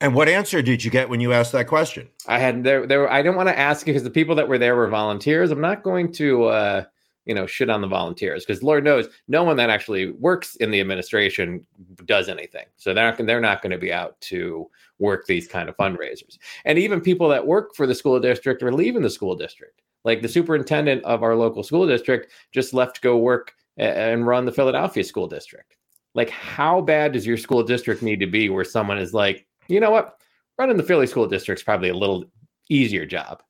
And 0.00 0.14
what 0.14 0.28
answer 0.28 0.62
did 0.62 0.84
you 0.84 0.90
get 0.90 1.08
when 1.08 1.20
you 1.20 1.32
asked 1.32 1.52
that 1.52 1.66
question? 1.66 2.08
I 2.26 2.38
had 2.38 2.64
there 2.64 2.86
there. 2.86 3.10
I 3.10 3.22
don't 3.22 3.36
want 3.36 3.48
to 3.48 3.58
ask 3.58 3.84
because 3.86 4.02
the 4.02 4.10
people 4.10 4.34
that 4.34 4.48
were 4.48 4.58
there 4.58 4.76
were 4.76 4.88
volunteers. 4.88 5.50
I'm 5.50 5.60
not 5.60 5.82
going 5.82 6.12
to 6.12 6.44
uh, 6.44 6.84
you 7.26 7.34
know 7.34 7.46
shit 7.46 7.68
on 7.68 7.80
the 7.80 7.86
volunteers 7.86 8.44
because 8.44 8.62
Lord 8.62 8.84
knows 8.84 9.08
no 9.28 9.44
one 9.44 9.56
that 9.56 9.68
actually 9.68 10.12
works 10.12 10.56
in 10.56 10.70
the 10.70 10.80
administration 10.80 11.66
does 12.04 12.28
anything. 12.28 12.66
So 12.76 12.94
they're 12.94 13.10
not, 13.10 13.26
they're 13.26 13.40
not 13.40 13.62
going 13.62 13.72
to 13.72 13.78
be 13.78 13.92
out 13.92 14.18
to 14.22 14.70
work 14.98 15.26
these 15.26 15.46
kind 15.46 15.68
of 15.68 15.74
hmm. 15.76 15.82
fundraisers. 15.82 16.38
And 16.64 16.78
even 16.78 17.00
people 17.00 17.28
that 17.28 17.46
work 17.46 17.74
for 17.74 17.86
the 17.86 17.94
school 17.94 18.18
district 18.20 18.62
are 18.62 18.72
leaving 18.72 19.02
the 19.02 19.10
school 19.10 19.34
district. 19.34 19.82
Like 20.04 20.22
the 20.22 20.28
superintendent 20.28 21.04
of 21.04 21.24
our 21.24 21.34
local 21.34 21.64
school 21.64 21.86
district 21.86 22.30
just 22.52 22.72
left 22.72 22.94
to 22.96 23.00
go 23.00 23.18
work 23.18 23.52
and 23.76 24.26
run 24.26 24.44
the 24.46 24.52
Philadelphia 24.52 25.04
school 25.04 25.26
district. 25.26 25.76
Like, 26.14 26.30
how 26.30 26.80
bad 26.80 27.12
does 27.12 27.26
your 27.26 27.36
school 27.36 27.62
district 27.62 28.02
need 28.02 28.20
to 28.20 28.26
be 28.26 28.48
where 28.48 28.64
someone 28.64 28.98
is 28.98 29.12
like, 29.12 29.46
you 29.68 29.80
know 29.80 29.90
what, 29.90 30.18
running 30.58 30.76
the 30.76 30.82
Philly 30.82 31.06
school 31.06 31.26
district's 31.26 31.62
probably 31.62 31.90
a 31.90 31.94
little 31.94 32.24
easier 32.70 33.04
job. 33.04 33.42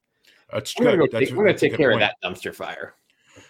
That's 0.53 0.75
We're 0.77 0.87
gonna, 0.87 0.97
good. 0.97 1.11
go 1.11 1.13
That's- 1.13 1.29
take, 1.29 1.39
we're 1.39 1.45
gonna 1.45 1.59
take 1.59 1.77
care 1.77 1.93
point. 1.93 2.03
of 2.03 2.09
that 2.09 2.29
dumpster 2.29 2.55
fire. 2.55 2.95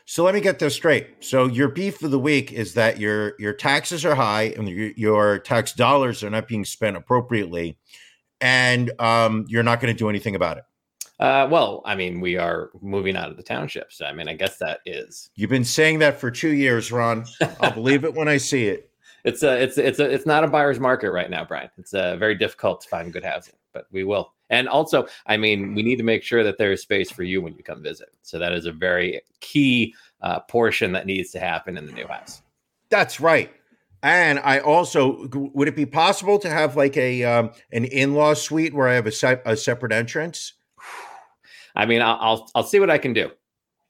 So 0.09 0.23
let 0.23 0.35
me 0.35 0.41
get 0.41 0.61
this 0.61 0.75
straight. 0.75 1.09
So 1.19 1.47
your 1.47 1.69
beef 1.69 2.01
of 2.03 2.13
the 2.13 2.19
week 2.19 2.53
is 2.53 2.75
that 2.75 3.01
your 3.01 3.35
your 3.41 3.53
taxes 3.53 4.05
are 4.05 4.15
high 4.15 4.55
and 4.57 4.69
your, 4.69 4.91
your 4.97 5.39
tax 5.41 5.73
dollars 5.73 6.23
are 6.23 6.31
not 6.31 6.47
being 6.47 6.65
spent 6.65 6.97
appropriately, 6.97 7.77
and 8.41 8.93
um, 9.01 9.45
you're 9.49 9.65
not 9.65 9.81
going 9.81 9.93
to 9.93 9.99
do 9.99 10.09
anything 10.09 10.37
about 10.37 10.59
it. 10.59 10.65
Uh, 11.19 11.49
well, 11.51 11.83
I 11.85 11.97
mean, 11.97 12.21
we 12.21 12.37
are 12.37 12.71
moving 12.81 13.17
out 13.17 13.31
of 13.31 13.37
the 13.37 13.43
townships. 13.43 14.01
I 14.01 14.13
mean, 14.13 14.29
I 14.29 14.35
guess 14.35 14.59
that 14.59 14.81
is 14.87 15.31
You've 15.35 15.51
been 15.51 15.65
saying 15.65 15.99
that 15.99 16.21
for 16.21 16.31
two 16.31 16.53
years, 16.53 16.93
Ron. 16.93 17.25
I'll 17.61 17.73
believe 17.73 18.05
it 18.05 18.15
when 18.15 18.29
I 18.29 18.37
see 18.37 18.69
it. 18.69 18.91
it's 19.25 19.43
a 19.43 19.61
it's 19.61 19.77
it's 19.77 19.99
a 19.99 20.09
it's 20.09 20.25
not 20.25 20.45
a 20.45 20.47
buyer's 20.47 20.79
market 20.79 21.11
right 21.11 21.29
now, 21.29 21.45
Brian. 21.45 21.71
It's 21.79 21.95
uh, 21.95 22.17
very 22.17 22.37
difficult 22.37 22.83
to 22.83 22.89
find 22.89 23.13
good 23.13 23.25
housing, 23.25 23.57
but 23.73 23.89
we 23.91 24.05
will. 24.05 24.33
And 24.51 24.69
also, 24.69 25.07
I 25.27 25.37
mean, 25.37 25.75
we 25.75 25.83
need 25.83 25.97
to 25.97 26.05
make 26.05 26.23
sure 26.23 26.45
that 26.45 26.57
there 26.59 26.73
is 26.73 26.83
space 26.83 27.11
for 27.11 27.23
you 27.25 27.43
when 27.43 27.55
you 27.57 27.63
come 27.65 27.83
visit. 27.83 28.11
So 28.23 28.39
that 28.39 28.53
is 28.53 28.67
a 28.67 28.73
very 28.73 29.21
key 29.41 29.95
uh, 30.23 30.41
portion 30.41 30.93
that 30.93 31.07
needs 31.07 31.31
to 31.33 31.41
happen 31.41 31.77
in 31.77 31.87
the 31.87 31.93
new 31.93 32.07
house. 32.07 32.43
That's 32.91 33.21
right. 33.21 33.51
And 34.03 34.39
I 34.39 34.61
also 34.61 35.27
would 35.33 35.67
it 35.67 35.75
be 35.75 35.87
possible 35.87 36.39
to 36.39 36.49
have 36.49 36.77
like 36.77 36.97
a 36.97 37.25
um, 37.25 37.51
an 37.73 37.87
in 37.87 38.15
law 38.15 38.35
suite 38.35 38.73
where 38.73 38.87
I 38.87 38.95
have 38.95 39.07
a, 39.07 39.13
se- 39.13 39.43
a 39.45 39.57
separate 39.57 39.91
entrance? 39.93 40.53
I 41.75 41.87
mean, 41.87 42.03
I'll 42.03 42.19
I'll, 42.21 42.51
I'll 42.55 42.63
see 42.63 42.79
what 42.79 42.91
I 42.91 42.99
can 42.99 43.13
do. 43.13 43.31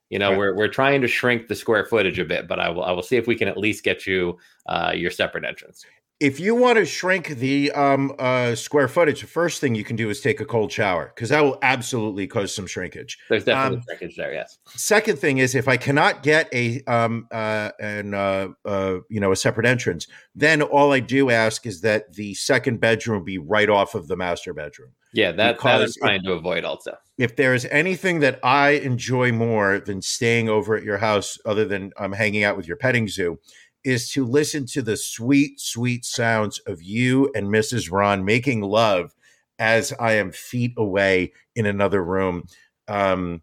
You 0.09 0.19
know, 0.21 0.31
Right. 0.31 0.39
we're 0.39 0.57
we're 0.57 0.69
trying 0.69 1.03
to 1.03 1.09
shrink 1.09 1.49
the 1.49 1.55
square 1.55 1.85
footage 1.85 2.19
a 2.19 2.25
bit, 2.25 2.49
but 2.49 2.59
I 2.61 2.71
will 2.71 2.85
I 2.85 2.93
will 2.93 3.03
see 3.03 3.17
if 3.17 3.27
we 3.27 3.35
can 3.35 3.49
at 3.49 3.59
least 3.59 3.85
get 3.85 4.07
you 4.07 4.39
uh, 4.67 4.93
your 4.95 5.11
separate 5.11 5.45
entrance. 5.45 5.85
If 6.19 6.41
you 6.41 6.55
want 6.55 6.79
to 6.79 6.87
shrink 6.87 7.29
the 7.29 7.71
um, 7.73 8.15
uh, 8.19 8.55
square 8.55 8.89
footage, 8.89 9.21
the 9.21 9.27
first 9.27 9.61
thing 9.61 9.75
you 9.75 9.85
can 9.85 9.97
do 9.97 10.09
is 10.09 10.23
take 10.23 10.41
a 10.41 10.47
cold 10.47 10.73
shower 10.73 11.13
because 11.15 11.29
that 11.29 11.43
will 11.43 11.59
absolutely 11.61 12.27
cause 12.27 12.55
some 12.55 12.67
shrinkage. 12.67 13.19
There's 13.29 13.45
definitely 13.45 13.79
Um, 13.79 13.85
shrinkage 13.87 14.17
there. 14.17 14.33
Yes. 14.33 14.59
Second 14.69 15.19
thing 15.19 15.39
is 15.39 15.55
if 15.55 15.69
I 15.69 15.77
cannot 15.77 16.23
get 16.23 16.49
a 16.55 16.83
um 16.87 17.29
uh 17.31 17.71
an 17.81 18.15
uh, 18.15 18.49
uh 18.65 18.99
you 19.11 19.21
know 19.21 19.31
a 19.31 19.37
separate 19.37 19.67
entrance, 19.67 20.07
then 20.35 20.63
all 20.63 20.93
I 20.93 21.01
do 21.01 21.29
ask 21.29 21.67
is 21.67 21.83
that 21.83 22.15
the 22.15 22.33
second 22.33 22.81
bedroom 22.81 23.23
be 23.23 23.37
right 23.37 23.69
off 23.69 23.95
of 23.95 24.09
the 24.09 24.17
master 24.17 24.55
bedroom. 24.55 24.93
Yeah, 25.13 25.33
that, 25.33 25.59
that 25.63 25.81
I'm 25.83 25.89
trying 25.99 26.23
to 26.25 26.33
avoid 26.33 26.65
also. 26.65 26.97
If 27.17 27.37
there 27.37 27.55
is 27.55 27.67
anything 27.71 28.21
that 28.21 28.39
I 28.43 28.71
enjoy 28.71 29.33
more 29.33 29.81
than 29.81 30.03
staying 30.03 30.51
over 30.51 30.77
at 30.77 30.83
your 30.83 30.99
house, 30.99 31.39
other 31.47 31.65
than 31.65 31.93
I'm 31.99 32.13
hanging 32.13 32.45
out 32.45 32.59
with 32.59 32.69
your 32.69 32.77
petting 32.77 33.09
zoo, 33.09 33.39
is 33.87 34.11
to 34.11 34.27
listen 34.27 34.67
to 34.67 34.83
the 34.83 34.97
sweet, 34.97 35.61
sweet 35.61 36.05
sounds 36.05 36.59
of 36.67 36.83
you 36.83 37.31
and 37.37 37.47
Mrs. 37.47 37.91
Ron 37.93 38.25
making 38.25 38.61
love 38.61 39.15
as 39.61 39.93
I 40.01 40.15
am 40.15 40.33
feet 40.33 40.75
away 40.77 41.33
in 41.55 41.67
another 41.67 42.03
room, 42.03 42.49
um, 42.89 43.43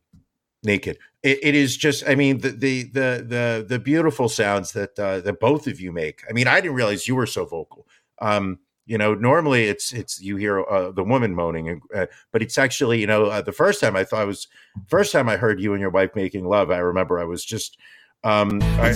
naked. 0.62 1.00
It, 1.24 1.40
it 1.42 1.56
is 1.56 1.78
just, 1.78 2.08
I 2.08 2.16
mean, 2.16 2.40
the 2.40 2.50
the 2.50 2.84
the 2.84 3.26
the 3.26 3.66
the 3.70 3.80
beautiful 3.80 4.28
sounds 4.28 4.74
that 4.74 5.00
uh, 5.00 5.22
that 5.22 5.40
both 5.40 5.66
of 5.66 5.80
you 5.80 5.94
make. 5.94 6.22
I 6.30 6.34
mean, 6.34 6.48
I 6.48 6.60
didn't 6.60 6.76
realize 6.76 7.08
you 7.08 7.16
were 7.16 7.26
so 7.26 7.46
vocal. 7.46 7.88
Um, 8.22 8.60
you 8.86 8.98
know, 8.98 9.14
normally 9.14 9.68
it's 9.68 9.94
it's 9.94 10.22
you 10.22 10.36
hear 10.36 10.62
uh, 10.66 10.92
the 10.92 11.06
woman 11.06 11.34
moaning, 11.34 11.80
uh, 11.96 12.08
but 12.34 12.42
it's 12.42 12.58
actually 12.58 13.00
you 13.00 13.08
know 13.08 13.28
uh, 13.28 13.42
the 13.42 13.54
first 13.54 13.80
time 13.80 13.96
I 13.96 14.04
thought 14.04 14.24
it 14.24 14.28
was 14.28 14.50
first 14.88 15.14
time 15.14 15.30
I 15.30 15.38
heard 15.38 15.62
you 15.62 15.72
and 15.72 15.80
your 15.80 15.90
wife 15.90 16.12
making 16.16 16.44
love. 16.44 16.70
I 16.70 16.80
remember 16.80 17.18
I 17.18 17.24
was 17.24 17.46
just 17.46 17.78
um, 18.24 18.62
I, 18.62 18.92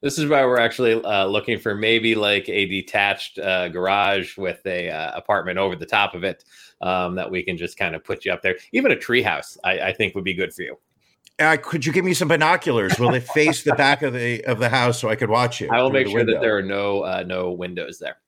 This 0.00 0.18
is 0.18 0.26
why 0.26 0.44
we're 0.44 0.60
actually 0.60 1.02
uh, 1.02 1.26
looking 1.26 1.58
for 1.58 1.74
maybe 1.74 2.14
like 2.14 2.48
a 2.48 2.66
detached 2.66 3.38
uh, 3.38 3.68
garage 3.68 4.36
with 4.36 4.64
a 4.64 4.90
uh, 4.90 5.16
apartment 5.16 5.58
over 5.58 5.74
the 5.74 5.86
top 5.86 6.14
of 6.14 6.22
it 6.22 6.44
um, 6.80 7.16
that 7.16 7.28
we 7.28 7.42
can 7.42 7.56
just 7.56 7.76
kind 7.76 7.96
of 7.96 8.04
put 8.04 8.24
you 8.24 8.32
up 8.32 8.42
there. 8.42 8.56
Even 8.72 8.92
a 8.92 8.96
treehouse, 8.96 9.56
I, 9.64 9.80
I 9.80 9.92
think, 9.92 10.14
would 10.14 10.24
be 10.24 10.34
good 10.34 10.54
for 10.54 10.62
you. 10.62 10.76
uh, 11.40 11.56
could 11.60 11.84
you 11.84 11.92
give 11.92 12.04
me 12.04 12.14
some 12.14 12.28
binoculars? 12.28 12.98
Will 12.98 13.14
it 13.14 13.24
face 13.24 13.64
the 13.64 13.74
back 13.74 14.02
of 14.02 14.12
the 14.12 14.44
of 14.44 14.58
the 14.58 14.68
house 14.68 15.00
so 15.00 15.08
I 15.08 15.16
could 15.16 15.30
watch 15.30 15.62
it? 15.62 15.70
I 15.70 15.82
will 15.82 15.90
make 15.90 16.06
the 16.06 16.12
sure 16.12 16.24
that 16.24 16.40
there 16.40 16.56
are 16.56 16.62
no 16.62 17.02
uh, 17.02 17.24
no 17.26 17.50
windows 17.52 17.98
there. 17.98 18.18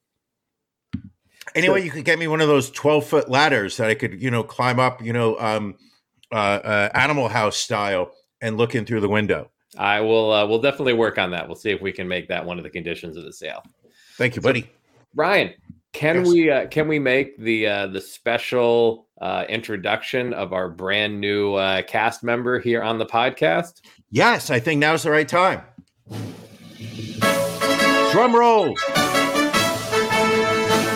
Anyway, 1.54 1.85
you 1.85 1.90
could 1.90 2.04
get 2.04 2.18
me 2.18 2.26
one 2.26 2.40
of 2.40 2.49
those 2.49 2.70
twelve 2.70 3.06
foot 3.06 3.28
ladders 3.28 3.76
that 3.76 3.90
I 3.90 3.94
could 3.94 4.20
you 4.20 4.30
know 4.30 4.42
climb 4.42 4.80
up, 4.80 5.02
you 5.02 5.12
know, 5.12 5.38
um, 5.38 5.76
uh, 6.32 6.35
uh, 6.35 6.88
Animal 6.94 7.28
House 7.28 7.56
style, 7.56 8.12
and 8.40 8.56
looking 8.56 8.85
through 8.85 9.00
the 9.00 9.09
window. 9.09 9.50
I 9.78 10.00
will. 10.00 10.32
Uh, 10.32 10.47
we'll 10.47 10.61
definitely 10.61 10.94
work 10.94 11.18
on 11.18 11.30
that. 11.30 11.47
We'll 11.47 11.56
see 11.56 11.70
if 11.70 11.80
we 11.80 11.92
can 11.92 12.09
make 12.09 12.28
that 12.28 12.44
one 12.44 12.59
of 12.59 12.64
the 12.64 12.70
conditions 12.70 13.16
of 13.16 13.25
the 13.25 13.32
sale. 13.32 13.62
Thank 14.16 14.35
you, 14.37 14.42
buddy. 14.42 14.70
Ryan, 15.14 15.54
can 15.92 16.16
Yes. 16.16 16.26
we 16.28 16.50
uh, 16.50 16.66
can 16.66 16.88
we 16.88 16.99
make 16.99 17.38
the 17.38 17.66
uh, 17.66 17.87
the 17.87 18.00
special 18.00 19.06
uh, 19.20 19.44
introduction 19.49 20.32
of 20.35 20.52
our 20.52 20.68
brand 20.68 21.20
new 21.20 21.54
uh, 21.54 21.82
cast 21.82 22.23
member 22.25 22.59
here 22.59 22.82
on 22.82 22.99
the 22.99 23.06
podcast? 23.06 23.80
Yes, 24.11 24.50
I 24.50 24.59
think 24.59 24.80
now's 24.80 25.04
the 25.04 25.11
right 25.11 25.28
time. 25.28 25.62
Drum 28.12 28.35
roll. 28.35 28.75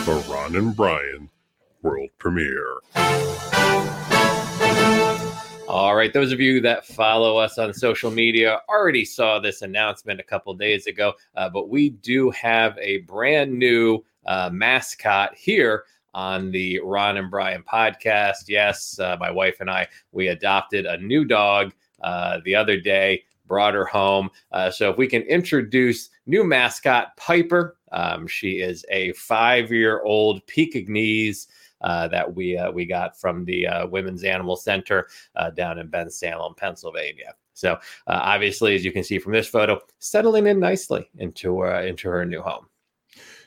For 0.04 0.16
Ron 0.30 0.56
and 0.56 0.74
Brian 0.76 1.30
world 1.82 2.10
premiere. 2.18 2.78
All 5.74 5.96
right, 5.96 6.12
those 6.12 6.30
of 6.30 6.38
you 6.38 6.60
that 6.60 6.86
follow 6.86 7.36
us 7.36 7.58
on 7.58 7.74
social 7.74 8.08
media 8.08 8.60
already 8.68 9.04
saw 9.04 9.40
this 9.40 9.62
announcement 9.62 10.20
a 10.20 10.22
couple 10.22 10.54
days 10.54 10.86
ago, 10.86 11.14
uh, 11.34 11.48
but 11.48 11.68
we 11.68 11.90
do 11.90 12.30
have 12.30 12.78
a 12.78 12.98
brand 12.98 13.52
new 13.52 13.98
uh, 14.24 14.50
mascot 14.52 15.34
here 15.34 15.82
on 16.14 16.52
the 16.52 16.78
Ron 16.84 17.16
and 17.16 17.28
Brian 17.28 17.64
podcast. 17.64 18.44
Yes, 18.46 19.00
uh, 19.00 19.16
my 19.18 19.32
wife 19.32 19.56
and 19.58 19.68
I 19.68 19.88
we 20.12 20.28
adopted 20.28 20.86
a 20.86 20.98
new 20.98 21.24
dog 21.24 21.72
uh, 22.04 22.38
the 22.44 22.54
other 22.54 22.78
day, 22.78 23.24
brought 23.48 23.74
her 23.74 23.84
home. 23.84 24.30
Uh, 24.52 24.70
so 24.70 24.92
if 24.92 24.96
we 24.96 25.08
can 25.08 25.22
introduce 25.22 26.10
new 26.26 26.44
mascot 26.44 27.16
Piper, 27.16 27.78
um, 27.90 28.28
she 28.28 28.60
is 28.60 28.84
a 28.92 29.12
five-year-old 29.14 30.46
Pekingese. 30.46 31.48
Uh, 31.84 32.08
that 32.08 32.34
we 32.34 32.56
uh, 32.56 32.70
we 32.72 32.86
got 32.86 33.20
from 33.20 33.44
the 33.44 33.66
uh, 33.66 33.86
Women's 33.86 34.24
Animal 34.24 34.56
Center 34.56 35.06
uh, 35.36 35.50
down 35.50 35.78
in 35.78 35.88
Bensalem, 35.88 36.56
Pennsylvania. 36.56 37.34
So 37.52 37.72
uh, 37.72 37.78
obviously, 38.06 38.74
as 38.74 38.84
you 38.86 38.90
can 38.90 39.04
see 39.04 39.18
from 39.18 39.32
this 39.32 39.46
photo, 39.46 39.78
settling 39.98 40.46
in 40.46 40.58
nicely 40.58 41.10
into 41.18 41.62
uh, 41.62 41.82
into 41.82 42.08
her 42.08 42.24
new 42.24 42.40
home. 42.40 42.66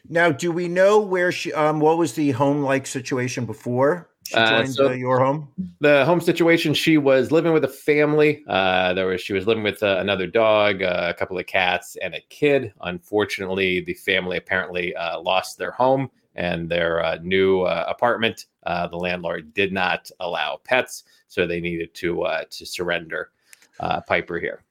Now, 0.07 0.31
do 0.31 0.51
we 0.51 0.67
know 0.67 0.99
where 0.99 1.31
she? 1.31 1.51
Um, 1.51 1.79
what 1.79 1.97
was 1.97 2.13
the 2.13 2.31
home 2.31 2.61
like 2.61 2.85
situation 2.87 3.45
before 3.45 4.09
she 4.23 4.35
Uh, 4.37 4.49
joined 4.49 4.73
so- 4.73 4.89
uh, 4.89 4.93
your 4.93 5.19
home? 5.19 5.49
The 5.81 6.05
home 6.05 6.21
situation: 6.21 6.73
she 6.75 6.97
was 6.97 7.31
living 7.31 7.53
with 7.53 7.63
a 7.63 7.73
family. 7.89 8.43
Uh, 8.47 8.93
there 8.93 9.07
was 9.07 9.19
she 9.21 9.33
was 9.33 9.47
living 9.47 9.63
with 9.63 9.81
uh, 9.81 9.97
another 9.99 10.27
dog, 10.27 10.83
uh, 10.83 11.07
a 11.09 11.13
couple 11.13 11.39
of 11.39 11.47
cats, 11.47 11.97
and 12.03 12.13
a 12.13 12.21
kid. 12.29 12.71
Unfortunately, 12.81 13.81
the 13.81 13.95
family 13.95 14.37
apparently 14.37 14.95
uh, 14.95 15.19
lost 15.19 15.57
their 15.57 15.71
home 15.71 16.09
and 16.37 16.69
their 16.69 17.03
uh, 17.03 17.17
new 17.21 17.63
uh, 17.63 17.85
apartment. 17.87 18.45
Uh, 18.65 18.87
the 18.87 18.97
landlord 18.97 19.53
did 19.53 19.73
not 19.73 20.09
allow 20.19 20.59
pets, 20.63 21.03
so 21.27 21.45
they 21.45 21.59
needed 21.59 21.93
to 21.95 22.23
uh, 22.23 22.43
to 22.49 22.65
surrender 22.65 23.31
uh, 23.79 24.01
Piper 24.01 24.39
here. 24.39 24.63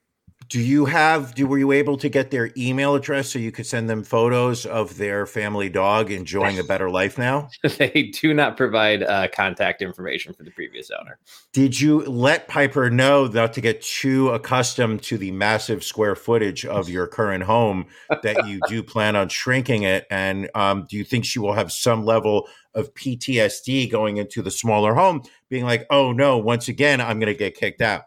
Do 0.48 0.60
you 0.60 0.84
have? 0.84 1.34
Do 1.34 1.46
were 1.46 1.58
you 1.58 1.72
able 1.72 1.96
to 1.96 2.08
get 2.08 2.30
their 2.30 2.50
email 2.56 2.94
address 2.94 3.30
so 3.30 3.38
you 3.38 3.50
could 3.50 3.66
send 3.66 3.90
them 3.90 4.04
photos 4.04 4.64
of 4.64 4.96
their 4.96 5.26
family 5.26 5.68
dog 5.68 6.10
enjoying 6.10 6.58
a 6.58 6.64
better 6.64 6.88
life 6.88 7.18
now? 7.18 7.48
they 7.78 8.10
do 8.12 8.32
not 8.32 8.56
provide 8.56 9.02
uh, 9.02 9.28
contact 9.32 9.82
information 9.82 10.32
for 10.34 10.44
the 10.44 10.50
previous 10.50 10.90
owner. 10.90 11.18
Did 11.52 11.80
you 11.80 12.02
let 12.04 12.48
Piper 12.48 12.90
know 12.90 13.26
not 13.26 13.54
to 13.54 13.60
get 13.60 13.82
too 13.82 14.28
accustomed 14.30 15.02
to 15.04 15.18
the 15.18 15.32
massive 15.32 15.82
square 15.82 16.14
footage 16.14 16.64
of 16.64 16.88
your 16.88 17.06
current 17.06 17.44
home 17.44 17.86
that 18.22 18.46
you 18.46 18.60
do 18.68 18.82
plan 18.82 19.16
on 19.16 19.28
shrinking 19.28 19.82
it? 19.82 20.06
And 20.10 20.48
um, 20.54 20.86
do 20.88 20.96
you 20.96 21.04
think 21.04 21.24
she 21.24 21.38
will 21.38 21.54
have 21.54 21.72
some 21.72 22.04
level 22.04 22.48
of 22.74 22.92
PTSD 22.94 23.90
going 23.90 24.18
into 24.18 24.42
the 24.42 24.50
smaller 24.50 24.94
home, 24.94 25.22
being 25.48 25.64
like, 25.64 25.86
"Oh 25.90 26.12
no, 26.12 26.38
once 26.38 26.68
again, 26.68 27.00
I'm 27.00 27.18
going 27.18 27.32
to 27.32 27.38
get 27.38 27.56
kicked 27.56 27.80
out"? 27.80 28.02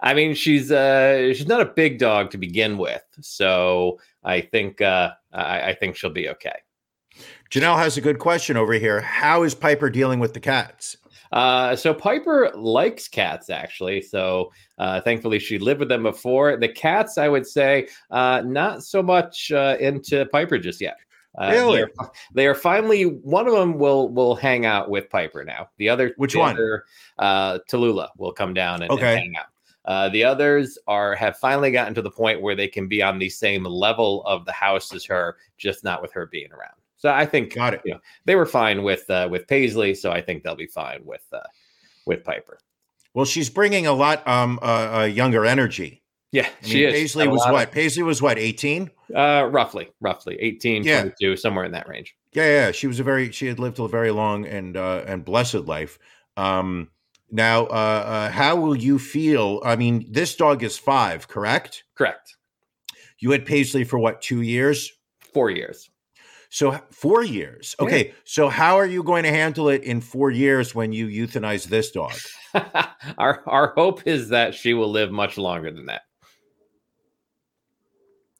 I 0.00 0.14
mean, 0.14 0.34
she's 0.34 0.70
uh, 0.70 1.32
she's 1.34 1.48
not 1.48 1.60
a 1.60 1.64
big 1.64 1.98
dog 1.98 2.30
to 2.30 2.38
begin 2.38 2.78
with, 2.78 3.02
so 3.20 3.98
I 4.24 4.40
think 4.40 4.80
uh, 4.80 5.12
I, 5.32 5.70
I 5.70 5.74
think 5.74 5.96
she'll 5.96 6.10
be 6.10 6.28
okay. 6.28 6.54
Janelle 7.50 7.78
has 7.78 7.96
a 7.96 8.00
good 8.00 8.18
question 8.18 8.56
over 8.56 8.74
here. 8.74 9.00
How 9.00 9.42
is 9.42 9.54
Piper 9.54 9.90
dealing 9.90 10.20
with 10.20 10.34
the 10.34 10.40
cats? 10.40 10.96
Uh, 11.32 11.76
so 11.76 11.92
Piper 11.92 12.50
likes 12.54 13.08
cats 13.08 13.50
actually. 13.50 14.00
So 14.02 14.52
uh, 14.78 15.00
thankfully, 15.00 15.38
she 15.38 15.58
lived 15.58 15.80
with 15.80 15.88
them 15.88 16.04
before. 16.04 16.56
The 16.56 16.68
cats, 16.68 17.18
I 17.18 17.28
would 17.28 17.46
say, 17.46 17.88
uh, 18.10 18.42
not 18.44 18.82
so 18.82 19.02
much 19.02 19.50
uh, 19.52 19.76
into 19.80 20.26
Piper 20.26 20.58
just 20.58 20.80
yet. 20.80 20.96
Uh, 21.38 21.50
Really? 21.50 21.76
They 21.78 21.82
are, 21.82 22.12
they 22.34 22.46
are 22.46 22.54
finally 22.54 23.02
one 23.02 23.46
of 23.46 23.52
them 23.52 23.78
will 23.78 24.08
will 24.10 24.34
hang 24.34 24.64
out 24.64 24.90
with 24.90 25.10
Piper 25.10 25.44
now. 25.44 25.68
The 25.76 25.88
other, 25.88 26.14
Which 26.16 26.32
the 26.32 26.38
one? 26.40 26.54
Other, 26.54 26.84
uh, 27.18 27.58
Tallulah 27.70 28.08
will 28.16 28.32
come 28.32 28.54
down 28.54 28.82
and, 28.82 28.90
and 28.90 29.00
hang 29.00 29.34
out. 29.36 29.46
Uh, 29.88 30.10
the 30.10 30.22
others 30.22 30.78
are 30.86 31.14
have 31.14 31.38
finally 31.38 31.70
gotten 31.70 31.94
to 31.94 32.02
the 32.02 32.10
point 32.10 32.42
where 32.42 32.54
they 32.54 32.68
can 32.68 32.86
be 32.86 33.02
on 33.02 33.18
the 33.18 33.30
same 33.30 33.64
level 33.64 34.22
of 34.26 34.44
the 34.44 34.52
house 34.52 34.94
as 34.94 35.02
her, 35.02 35.36
just 35.56 35.82
not 35.82 36.02
with 36.02 36.12
her 36.12 36.26
being 36.26 36.52
around. 36.52 36.74
So 36.98 37.08
I 37.10 37.24
think 37.24 37.54
Got 37.54 37.72
it. 37.74 37.80
You 37.86 37.94
know, 37.94 38.00
they 38.26 38.36
were 38.36 38.44
fine 38.44 38.82
with 38.82 39.08
uh, 39.08 39.28
with 39.30 39.48
Paisley, 39.48 39.94
so 39.94 40.12
I 40.12 40.20
think 40.20 40.42
they'll 40.42 40.54
be 40.54 40.66
fine 40.66 41.00
with 41.04 41.24
uh, 41.32 41.40
with 42.04 42.22
Piper. 42.22 42.58
Well, 43.14 43.24
she's 43.24 43.48
bringing 43.48 43.86
a 43.86 43.92
lot 43.94 44.28
um 44.28 44.58
uh, 44.60 45.00
uh 45.00 45.04
younger 45.04 45.46
energy. 45.46 46.02
Yeah, 46.32 46.46
I 46.62 46.66
she 46.66 46.74
mean, 46.80 46.88
is. 46.90 46.94
Paisley 46.94 47.28
was 47.28 47.40
what? 47.48 47.72
Paisley 47.72 48.02
was 48.02 48.20
what? 48.20 48.38
18? 48.38 48.90
uh, 49.16 49.48
roughly, 49.50 49.88
roughly 50.02 50.36
18, 50.38 50.82
Yeah. 50.82 51.00
22, 51.00 51.36
somewhere 51.36 51.64
in 51.64 51.72
that 51.72 51.88
range. 51.88 52.14
Yeah, 52.34 52.44
yeah. 52.44 52.72
She 52.72 52.86
was 52.86 53.00
a 53.00 53.02
very 53.04 53.32
she 53.32 53.46
had 53.46 53.58
lived 53.58 53.78
a 53.78 53.88
very 53.88 54.10
long 54.10 54.44
and 54.44 54.76
uh 54.76 55.04
and 55.06 55.24
blessed 55.24 55.64
life. 55.64 55.98
Um 56.36 56.90
now 57.30 57.64
uh, 57.66 57.68
uh 57.68 58.30
how 58.30 58.56
will 58.56 58.76
you 58.76 58.98
feel? 58.98 59.60
I 59.64 59.76
mean, 59.76 60.06
this 60.10 60.34
dog 60.36 60.62
is 60.62 60.78
5, 60.78 61.28
correct? 61.28 61.84
Correct. 61.94 62.36
You 63.18 63.32
had 63.32 63.44
Paisley 63.46 63.84
for 63.84 63.98
what, 63.98 64.22
2 64.22 64.42
years? 64.42 64.92
Four 65.34 65.50
years. 65.50 65.90
So 66.50 66.80
4 66.92 67.24
years. 67.24 67.74
Yeah. 67.78 67.84
Okay. 67.86 68.14
So 68.24 68.48
how 68.48 68.76
are 68.76 68.86
you 68.86 69.02
going 69.02 69.24
to 69.24 69.30
handle 69.30 69.68
it 69.68 69.82
in 69.82 70.00
4 70.00 70.30
years 70.30 70.74
when 70.74 70.92
you 70.92 71.06
euthanize 71.06 71.66
this 71.66 71.90
dog? 71.90 72.14
our 73.18 73.42
our 73.46 73.72
hope 73.76 74.06
is 74.06 74.30
that 74.30 74.54
she 74.54 74.72
will 74.74 74.90
live 74.90 75.10
much 75.10 75.36
longer 75.36 75.70
than 75.70 75.86
that. 75.86 76.02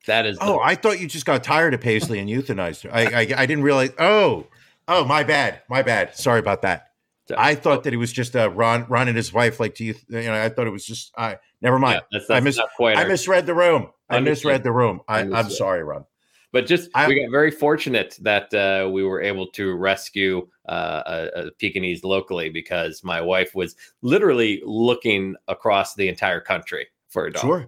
That 0.06 0.24
is. 0.26 0.38
the- 0.38 0.44
Oh, 0.44 0.58
I 0.60 0.74
thought 0.74 1.00
you 1.00 1.06
just 1.06 1.26
got 1.26 1.44
tired 1.44 1.74
of 1.74 1.80
Paisley 1.80 2.18
and 2.18 2.28
euthanized 2.30 2.84
her. 2.84 2.94
I, 2.94 3.02
I 3.04 3.20
I 3.42 3.46
didn't 3.46 3.62
realize. 3.62 3.90
Oh, 3.98 4.46
oh, 4.88 5.04
my 5.04 5.22
bad, 5.22 5.60
my 5.68 5.82
bad. 5.82 6.16
Sorry 6.16 6.40
about 6.40 6.62
that. 6.62 6.87
I 7.36 7.54
thought 7.54 7.84
that 7.84 7.92
it 7.92 7.96
was 7.96 8.12
just 8.12 8.36
uh, 8.36 8.50
Ron, 8.50 8.86
Ron 8.88 9.08
and 9.08 9.16
his 9.16 9.32
wife 9.32 9.60
like 9.60 9.74
to 9.76 9.84
you. 9.84 9.94
You 10.08 10.22
know, 10.22 10.42
I 10.42 10.48
thought 10.48 10.66
it 10.66 10.70
was 10.70 10.84
just. 10.84 11.12
I 11.16 11.38
never 11.60 11.76
yeah, 11.76 11.80
mind. 11.80 12.02
that's, 12.12 12.30
I 12.30 12.34
that's 12.34 12.44
mis- 12.44 12.56
not 12.56 12.68
quite. 12.76 12.96
I 12.96 13.04
misread 13.04 13.46
the 13.46 13.54
room. 13.54 13.90
I 14.08 14.20
misread 14.20 14.62
the 14.62 14.72
room. 14.72 15.00
I, 15.08 15.20
I'm 15.20 15.50
sorry, 15.50 15.82
Ron. 15.82 16.04
But 16.50 16.66
just 16.66 16.90
I- 16.94 17.08
we 17.08 17.20
got 17.20 17.30
very 17.30 17.50
fortunate 17.50 18.16
that 18.22 18.52
uh, 18.54 18.88
we 18.88 19.04
were 19.04 19.20
able 19.20 19.48
to 19.48 19.74
rescue 19.74 20.48
uh, 20.68 21.02
a, 21.06 21.28
a 21.46 21.50
Pekingese 21.52 22.04
locally 22.04 22.48
because 22.48 23.04
my 23.04 23.20
wife 23.20 23.54
was 23.54 23.76
literally 24.02 24.62
looking 24.64 25.34
across 25.46 25.94
the 25.94 26.08
entire 26.08 26.40
country 26.40 26.86
for 27.08 27.26
a 27.26 27.32
dog. 27.32 27.42
Sure, 27.42 27.66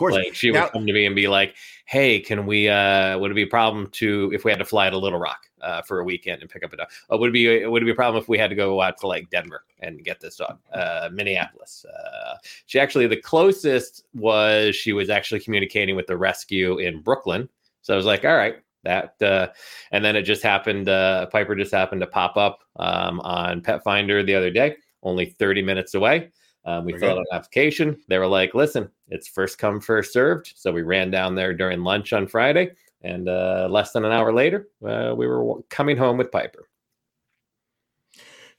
course. 0.00 0.14
Like 0.14 0.34
she 0.34 0.50
Now- 0.50 0.64
would 0.64 0.72
come 0.72 0.86
to 0.86 0.92
me 0.92 1.06
and 1.06 1.14
be 1.14 1.28
like, 1.28 1.54
"Hey, 1.84 2.18
can 2.20 2.44
we? 2.46 2.68
uh 2.68 3.16
Would 3.18 3.30
it 3.30 3.34
be 3.34 3.42
a 3.42 3.46
problem 3.46 3.88
to 3.92 4.30
if 4.34 4.44
we 4.44 4.50
had 4.50 4.58
to 4.58 4.64
fly 4.64 4.90
to 4.90 4.98
Little 4.98 5.18
Rock 5.20 5.46
uh, 5.62 5.82
for 5.82 6.00
a 6.00 6.04
weekend 6.04 6.40
and 6.42 6.50
pick 6.50 6.64
up 6.64 6.72
a 6.72 6.76
dog? 6.78 6.88
Uh, 7.12 7.16
would 7.18 7.28
it 7.28 7.32
be 7.32 7.66
would 7.66 7.82
it 7.82 7.86
be 7.86 7.92
a 7.92 7.94
problem 7.94 8.20
if 8.22 8.28
we 8.28 8.38
had 8.38 8.50
to 8.50 8.56
go 8.56 8.80
out 8.80 8.98
to 9.00 9.06
like 9.06 9.30
Denver 9.30 9.64
and 9.80 10.02
get 10.04 10.18
this 10.20 10.36
dog? 10.36 10.58
Uh, 10.72 11.08
Minneapolis. 11.12 11.84
Uh, 11.84 12.36
she 12.66 12.80
actually 12.80 13.06
the 13.06 13.16
closest 13.20 14.04
was 14.14 14.74
she 14.74 14.92
was 14.92 15.10
actually 15.10 15.40
communicating 15.40 15.94
with 15.96 16.06
the 16.08 16.16
rescue 16.16 16.78
in 16.78 17.00
Brooklyn. 17.00 17.48
So 17.82 17.94
I 17.94 17.96
was 17.96 18.06
like, 18.06 18.24
all 18.24 18.36
right, 18.36 18.56
that. 18.84 19.20
Uh, 19.22 19.48
and 19.92 20.04
then 20.04 20.16
it 20.16 20.22
just 20.22 20.42
happened. 20.42 20.88
Uh, 20.88 21.26
Piper 21.26 21.54
just 21.54 21.72
happened 21.72 22.00
to 22.02 22.06
pop 22.06 22.36
up 22.36 22.60
um, 22.76 23.20
on 23.20 23.60
Petfinder 23.62 24.24
the 24.24 24.34
other 24.34 24.50
day, 24.50 24.76
only 25.02 25.26
30 25.26 25.62
minutes 25.62 25.94
away. 25.94 26.30
Um, 26.64 26.84
we 26.84 26.92
filled 26.92 27.18
out 27.18 27.26
an 27.30 27.36
application. 27.36 27.98
They 28.08 28.18
were 28.18 28.26
like, 28.26 28.54
listen, 28.54 28.90
it's 29.08 29.26
first 29.26 29.58
come, 29.58 29.80
first 29.80 30.12
served. 30.12 30.52
So 30.56 30.70
we 30.70 30.82
ran 30.82 31.10
down 31.10 31.34
there 31.34 31.54
during 31.54 31.82
lunch 31.82 32.12
on 32.12 32.26
Friday. 32.26 32.72
And 33.02 33.28
uh, 33.28 33.66
less 33.70 33.92
than 33.92 34.04
an 34.04 34.12
hour 34.12 34.32
later, 34.32 34.68
uh, 34.86 35.14
we 35.16 35.26
were 35.26 35.38
w- 35.38 35.64
coming 35.70 35.96
home 35.96 36.18
with 36.18 36.30
Piper. 36.30 36.68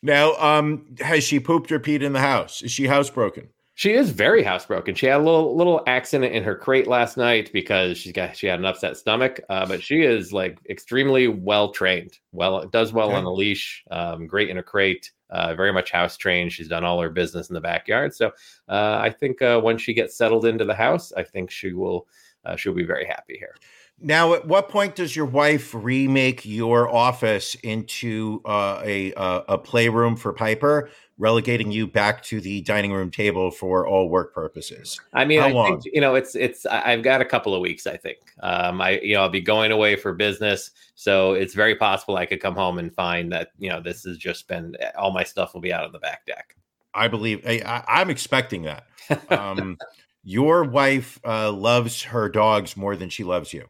Now, 0.01 0.34
um, 0.38 0.96
has 1.00 1.24
she 1.24 1.39
pooped 1.39 1.72
or 1.72 1.79
peed 1.79 2.01
in 2.01 2.13
the 2.13 2.20
house? 2.20 2.63
Is 2.63 2.72
she 2.72 2.86
housebroken? 2.86 3.50
She 3.81 3.93
is 3.93 4.11
very 4.11 4.43
housebroken. 4.43 4.95
She 4.95 5.07
had 5.07 5.21
a 5.21 5.23
little 5.23 5.57
little 5.57 5.81
accident 5.88 6.35
in 6.35 6.43
her 6.43 6.53
crate 6.53 6.85
last 6.85 7.17
night 7.17 7.50
because 7.51 7.97
she 7.97 8.13
got 8.13 8.38
she 8.38 8.45
had 8.45 8.59
an 8.59 8.65
upset 8.65 8.95
stomach. 8.95 9.41
Uh, 9.50 9.65
but 9.65 9.81
she 9.81 10.03
is 10.03 10.31
like 10.31 10.59
extremely 10.69 11.27
well 11.27 11.71
trained. 11.71 12.19
Well, 12.32 12.67
does 12.67 12.93
well 12.93 13.08
Okay. 13.08 13.17
on 13.17 13.23
a 13.23 13.34
leash. 13.34 13.84
Um, 13.89 14.27
great 14.27 14.51
in 14.51 14.60
a 14.60 14.62
crate. 14.62 15.12
Uh, 15.32 15.56
very 15.56 15.73
much 15.73 15.89
house 15.89 16.15
trained. 16.15 16.53
She's 16.53 16.67
done 16.67 16.84
all 16.84 17.01
her 17.01 17.10
business 17.10 17.49
in 17.49 17.56
the 17.56 17.60
backyard. 17.60 18.13
So 18.13 18.27
uh, 18.69 18.99
I 19.01 19.10
think 19.10 19.41
uh, 19.41 19.60
when 19.60 19.79
she 19.79 19.95
gets 19.95 20.15
settled 20.15 20.45
into 20.45 20.63
the 20.63 20.75
house, 20.75 21.12
I 21.13 21.23
think 21.23 21.49
she 21.49 21.73
will 21.73 22.06
uh, 22.45 22.56
she'll 22.56 22.75
be 22.75 22.84
very 22.84 23.08
happy 23.08 23.36
here. 23.39 23.56
Now, 24.03 24.33
at 24.33 24.47
what 24.47 24.69
point 24.69 24.95
does 24.95 25.15
your 25.15 25.27
wife 25.27 25.73
remake 25.73 26.43
your 26.43 26.89
office 26.89 27.55
into 27.63 28.41
uh, 28.45 28.81
a 28.83 29.13
uh, 29.13 29.43
a 29.47 29.57
playroom 29.57 30.15
for 30.15 30.33
Piper, 30.33 30.89
relegating 31.19 31.71
you 31.71 31.85
back 31.85 32.23
to 32.23 32.41
the 32.41 32.61
dining 32.61 32.91
room 32.91 33.11
table 33.11 33.51
for 33.51 33.85
all 33.85 34.09
work 34.09 34.33
purposes? 34.33 34.99
I 35.13 35.25
mean, 35.25 35.39
How 35.39 35.47
I 35.47 35.51
long? 35.51 35.81
think 35.81 35.93
you 35.93 36.01
know 36.01 36.15
it's 36.15 36.35
it's. 36.35 36.65
I've 36.65 37.03
got 37.03 37.21
a 37.21 37.25
couple 37.25 37.53
of 37.53 37.61
weeks. 37.61 37.85
I 37.85 37.95
think. 37.95 38.17
Um, 38.41 38.81
I 38.81 38.99
you 39.01 39.13
know 39.13 39.21
I'll 39.21 39.29
be 39.29 39.41
going 39.41 39.71
away 39.71 39.95
for 39.95 40.13
business, 40.13 40.71
so 40.95 41.33
it's 41.33 41.53
very 41.53 41.75
possible 41.75 42.17
I 42.17 42.25
could 42.25 42.41
come 42.41 42.55
home 42.55 42.79
and 42.79 42.93
find 42.93 43.31
that 43.31 43.49
you 43.59 43.69
know 43.69 43.81
this 43.81 44.03
has 44.05 44.17
just 44.17 44.47
been 44.47 44.75
all 44.97 45.11
my 45.11 45.23
stuff 45.23 45.53
will 45.53 45.61
be 45.61 45.71
out 45.71 45.85
on 45.85 45.91
the 45.91 45.99
back 45.99 46.25
deck. 46.25 46.55
I 46.93 47.07
believe 47.07 47.45
I, 47.45 47.83
I'm 47.87 48.09
expecting 48.09 48.63
that. 48.63 48.85
Um, 49.29 49.77
your 50.23 50.63
wife 50.63 51.19
uh, 51.25 51.51
loves 51.51 52.03
her 52.03 52.29
dogs 52.29 52.77
more 52.77 52.95
than 52.95 53.09
she 53.09 53.23
loves 53.23 53.51
you, 53.53 53.67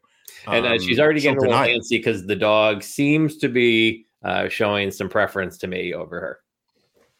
and 0.47 0.65
uh, 0.65 0.71
Um, 0.71 0.79
she's 0.79 0.99
already 0.99 1.21
getting 1.21 1.37
a 1.37 1.41
little 1.41 1.57
antsy 1.57 1.91
because 1.91 2.25
the 2.25 2.35
dog 2.35 2.83
seems 2.83 3.37
to 3.37 3.49
be 3.49 4.05
uh, 4.23 4.49
showing 4.49 4.91
some 4.91 5.09
preference 5.09 5.57
to 5.59 5.67
me 5.67 5.93
over 5.93 6.19
her. 6.19 6.39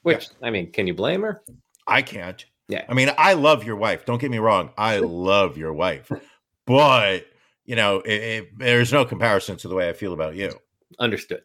Which 0.04 0.30
I 0.42 0.50
mean, 0.50 0.72
can 0.72 0.88
you 0.88 0.94
blame 0.94 1.22
her? 1.22 1.42
I 1.88 2.02
can't. 2.02 2.44
Yeah. 2.68 2.86
I 2.88 2.94
mean, 2.94 3.12
I 3.18 3.34
love 3.34 3.64
your 3.64 3.76
wife. 3.76 4.06
Don't 4.06 4.20
get 4.20 4.32
me 4.32 4.40
wrong. 4.40 4.72
I 4.78 5.00
love 5.00 5.58
your 5.58 5.74
wife, 5.74 6.12
but 6.66 7.26
you 7.66 7.76
know, 7.76 8.00
it, 8.00 8.22
it, 8.22 8.58
there's 8.58 8.92
no 8.92 9.06
comparison 9.06 9.58
to 9.58 9.68
the 9.68 9.76
way 9.76 9.90
I 9.90 9.94
feel 9.94 10.14
about 10.14 10.36
you. 10.36 10.54
Understood. 11.00 11.44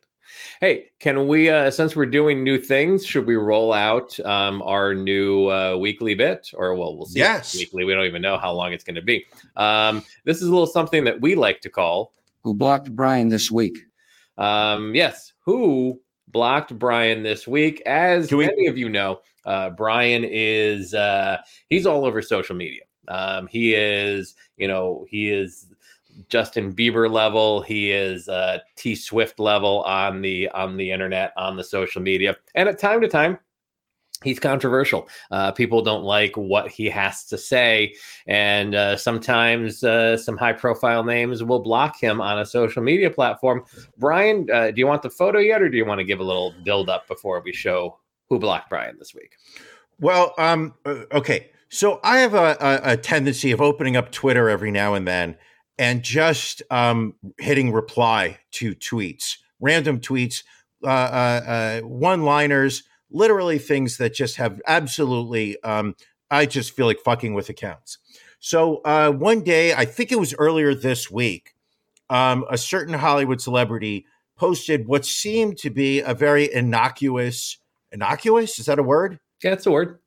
Hey, 0.61 0.91
can 1.01 1.29
we, 1.29 1.49
uh, 1.51 1.71
since 1.71 1.95
we're 1.97 2.07
doing 2.07 2.43
new 2.43 2.59
things, 2.59 3.05
should 3.07 3.27
we 3.27 3.37
roll 3.37 3.73
out 3.73 4.19
um, 4.21 4.63
our 4.63 4.95
new 4.95 5.49
uh, 5.49 5.77
weekly 5.77 6.15
bit? 6.15 6.51
Or, 6.55 6.75
well, 6.75 6.97
we'll 6.97 7.07
see. 7.07 7.19
Yes. 7.21 7.55
Weekly. 7.57 7.85
We 7.85 7.95
don't 7.95 8.05
even 8.07 8.23
know 8.23 8.39
how 8.39 8.53
long 8.53 8.73
it's 8.73 8.85
going 8.85 8.97
to 8.97 9.03
be. 9.03 9.27
Um, 9.57 10.05
this 10.25 10.39
is 10.39 10.49
a 10.49 10.51
little 10.51 10.67
something 10.67 11.05
that 11.05 11.21
we 11.21 11.35
like 11.35 11.61
to 11.63 11.71
call, 11.71 12.13
Who 12.43 12.55
blocked 12.55 12.95
Brian 12.95 13.29
this 13.29 13.51
week? 13.51 13.79
um, 14.39 14.95
yes, 14.95 15.33
who 15.41 16.01
blocked 16.29 16.79
Brian 16.79 17.23
this 17.23 17.47
week? 17.47 17.81
As 17.87 18.29
Can 18.29 18.39
we- 18.39 18.47
many 18.47 18.67
of 18.67 18.77
you 18.77 18.89
know, 18.89 19.21
uh, 19.47 19.71
Brian 19.71 20.25
is, 20.25 20.93
uh, 20.93 21.39
he's 21.71 21.87
all 21.87 22.05
over 22.05 22.21
social 22.21 22.55
media. 22.57 22.83
Um, 23.09 23.47
he 23.47 23.75
is, 23.75 24.35
you 24.57 24.67
know, 24.67 25.07
he 25.09 25.31
is 25.31 25.69
Justin 26.29 26.75
Bieber 26.75 27.11
level. 27.11 27.63
He 27.63 27.91
is 27.93 28.29
uh, 28.29 28.59
T 28.77 28.95
Swift 28.95 29.39
level 29.39 29.83
on 29.83 30.23
the 30.23 30.49
on 30.51 30.77
the 30.77 30.91
internet, 30.91 31.33
on 31.37 31.57
the 31.57 31.65
social 31.65 32.03
media, 32.03 32.37
and 32.55 32.69
at 32.69 32.79
time 32.79 33.01
to 33.01 33.09
time, 33.09 33.39
he's 34.23 34.39
controversial. 34.39 35.09
Uh, 35.31 35.53
people 35.53 35.83
don't 35.83 36.05
like 36.05 36.37
what 36.37 36.71
he 36.71 36.87
has 36.87 37.25
to 37.27 37.39
say, 37.39 37.95
and 38.27 38.75
uh, 38.75 38.97
sometimes 38.97 39.85
uh, 39.85 40.17
some 40.17 40.37
high 40.37 40.53
profile 40.53 41.05
names 41.05 41.43
will 41.43 41.61
block 41.61 41.99
him 41.99 42.21
on 42.21 42.39
a 42.39 42.47
social 42.47 42.83
media 42.83 43.11
platform. 43.11 43.63
Brian, 43.99 44.47
uh, 44.53 44.71
do 44.71 44.79
you 44.79 44.87
want 44.87 45.03
the 45.03 45.11
photo 45.11 45.39
yet, 45.39 45.63
or 45.63 45.69
do 45.69 45.77
you 45.77 45.85
want 45.85 45.99
to 45.99 46.05
give 46.05 46.21
a 46.21 46.25
little 46.25 46.55
build 46.65 46.89
up 46.89 47.07
before 47.09 47.41
we 47.45 47.53
show 47.53 47.99
who 48.29 48.39
blocked 48.39 48.71
Brian 48.71 48.97
this 48.99 49.15
week? 49.15 49.37
Well, 50.01 50.35
um, 50.39 50.75
uh, 50.85 51.05
okay. 51.13 51.51
So 51.69 52.01
I 52.05 52.19
have 52.19 52.35
a, 52.35 52.57
a, 52.61 52.93
a 52.93 52.97
tendency 52.97 53.51
of 53.51 53.61
opening 53.61 53.97
up 53.97 54.13
Twitter 54.13 54.49
every 54.49 54.71
now 54.71 54.95
and 54.95 55.07
then 55.07 55.37
and 55.79 56.03
just 56.03 56.63
um, 56.71 57.15
hitting 57.39 57.73
reply 57.73 58.39
to 58.53 58.75
tweets, 58.75 59.37
random 59.61 60.01
tweets, 60.01 60.43
uh, 60.85 60.89
uh, 60.89 61.43
uh, 61.47 61.81
one-liners, 61.81 62.83
literally 63.11 63.59
things 63.59 63.97
that 63.99 64.15
just 64.15 64.37
have 64.37 64.61
absolutely. 64.67 65.61
Um, 65.63 65.95
I 66.31 66.47
just 66.47 66.75
feel 66.75 66.87
like 66.87 67.01
fucking 67.01 67.35
with 67.35 67.49
accounts. 67.49 67.99
So 68.39 68.79
uh, 68.85 69.11
one 69.13 69.43
day, 69.43 69.75
I 69.75 69.85
think 69.85 70.13
it 70.13 70.19
was 70.19 70.35
earlier 70.39 70.75
this 70.75 71.11
week, 71.11 71.55
um, 72.11 72.45
a 72.51 72.59
certain 72.59 72.95
Hollywood 72.95 73.41
celebrity 73.41 74.07
posted 74.37 74.87
what 74.87 75.05
seemed 75.05 75.57
to 75.59 75.71
be 75.71 76.01
a 76.01 76.15
very 76.15 76.53
innocuous. 76.53 77.59
Innocuous 77.93 78.59
is 78.59 78.67
that 78.67 78.79
a 78.79 78.83
word? 78.83 79.19
Yeah, 79.43 79.53
it's 79.53 79.67
a 79.67 79.71
word. 79.71 79.99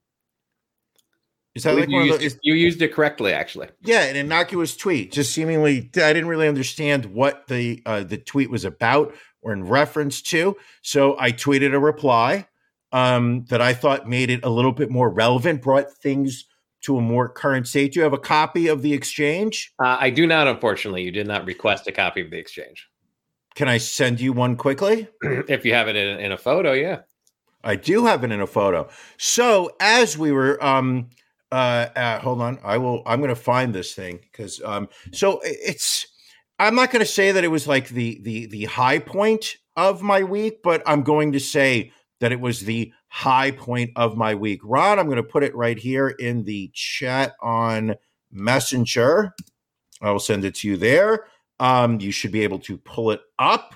Is 1.59 1.63
that 1.63 1.73
You 1.73 1.79
like 1.81 1.89
one 1.89 2.01
of 2.03 2.07
used, 2.07 2.21
those? 2.21 2.33
it, 2.33 2.39
you 2.41 2.53
used 2.53 2.81
it 2.81 2.93
correctly, 2.93 3.33
actually. 3.33 3.67
Yeah, 3.81 4.03
an 4.03 4.15
innocuous 4.15 4.77
tweet. 4.77 5.11
Just 5.11 5.33
seemingly, 5.33 5.89
I 5.95 6.13
didn't 6.13 6.29
really 6.29 6.47
understand 6.47 7.07
what 7.07 7.47
the 7.47 7.81
uh, 7.85 8.03
the 8.03 8.17
tweet 8.17 8.49
was 8.49 8.63
about 8.63 9.13
or 9.41 9.51
in 9.51 9.65
reference 9.65 10.21
to. 10.21 10.55
So 10.81 11.19
I 11.19 11.33
tweeted 11.33 11.73
a 11.73 11.79
reply 11.79 12.47
um, 12.93 13.43
that 13.49 13.61
I 13.61 13.73
thought 13.73 14.07
made 14.07 14.29
it 14.29 14.45
a 14.45 14.49
little 14.49 14.71
bit 14.71 14.89
more 14.89 15.09
relevant, 15.09 15.61
brought 15.61 15.91
things 15.91 16.45
to 16.81 16.97
a 16.97 17.01
more 17.01 17.27
current 17.27 17.67
state. 17.67 17.93
Do 17.93 17.99
you 17.99 18.03
have 18.05 18.13
a 18.13 18.17
copy 18.17 18.67
of 18.67 18.81
the 18.81 18.93
exchange? 18.93 19.73
Uh, 19.83 19.97
I 19.99 20.09
do 20.09 20.25
not, 20.25 20.47
unfortunately. 20.47 21.03
You 21.03 21.11
did 21.11 21.27
not 21.27 21.45
request 21.45 21.87
a 21.87 21.91
copy 21.91 22.21
of 22.21 22.31
the 22.31 22.37
exchange. 22.37 22.87
Can 23.55 23.67
I 23.67 23.79
send 23.79 24.21
you 24.21 24.31
one 24.31 24.55
quickly? 24.55 25.09
if 25.21 25.65
you 25.65 25.73
have 25.73 25.89
it 25.89 25.97
in, 25.97 26.19
in 26.19 26.31
a 26.31 26.37
photo, 26.37 26.71
yeah. 26.71 26.99
I 27.63 27.75
do 27.75 28.05
have 28.05 28.23
it 28.23 28.31
in 28.31 28.39
a 28.39 28.47
photo. 28.47 28.87
So 29.17 29.71
as 29.81 30.17
we 30.17 30.31
were 30.31 30.63
um, 30.63 31.09
Uh, 31.51 31.88
uh, 31.95 32.19
hold 32.19 32.41
on. 32.41 32.59
I 32.63 32.77
will. 32.77 33.01
I'm 33.05 33.19
going 33.19 33.29
to 33.29 33.35
find 33.35 33.73
this 33.73 33.93
thing 33.93 34.19
because 34.31 34.62
um. 34.63 34.88
So 35.12 35.39
it's. 35.43 36.07
I'm 36.59 36.75
not 36.75 36.91
going 36.91 36.99
to 36.99 37.12
say 37.12 37.31
that 37.31 37.43
it 37.43 37.49
was 37.49 37.67
like 37.67 37.89
the 37.89 38.19
the 38.21 38.47
the 38.47 38.65
high 38.65 38.99
point 38.99 39.57
of 39.75 40.01
my 40.01 40.23
week, 40.23 40.62
but 40.62 40.83
I'm 40.85 41.03
going 41.03 41.31
to 41.31 41.39
say 41.39 41.91
that 42.19 42.31
it 42.31 42.39
was 42.39 42.62
the 42.62 42.91
high 43.07 43.51
point 43.51 43.91
of 43.95 44.17
my 44.17 44.35
week. 44.35 44.59
Ron, 44.63 44.99
I'm 44.99 45.05
going 45.05 45.17
to 45.17 45.23
put 45.23 45.43
it 45.43 45.55
right 45.55 45.79
here 45.79 46.09
in 46.09 46.43
the 46.43 46.69
chat 46.73 47.33
on 47.41 47.95
Messenger. 48.31 49.33
I 50.01 50.12
will 50.12 50.19
send 50.19 50.45
it 50.45 50.55
to 50.55 50.67
you 50.67 50.77
there. 50.77 51.27
Um, 51.59 51.99
you 51.99 52.12
should 52.12 52.31
be 52.31 52.41
able 52.41 52.59
to 52.59 52.77
pull 52.77 53.12
it 53.12 53.21
up. 53.38 53.75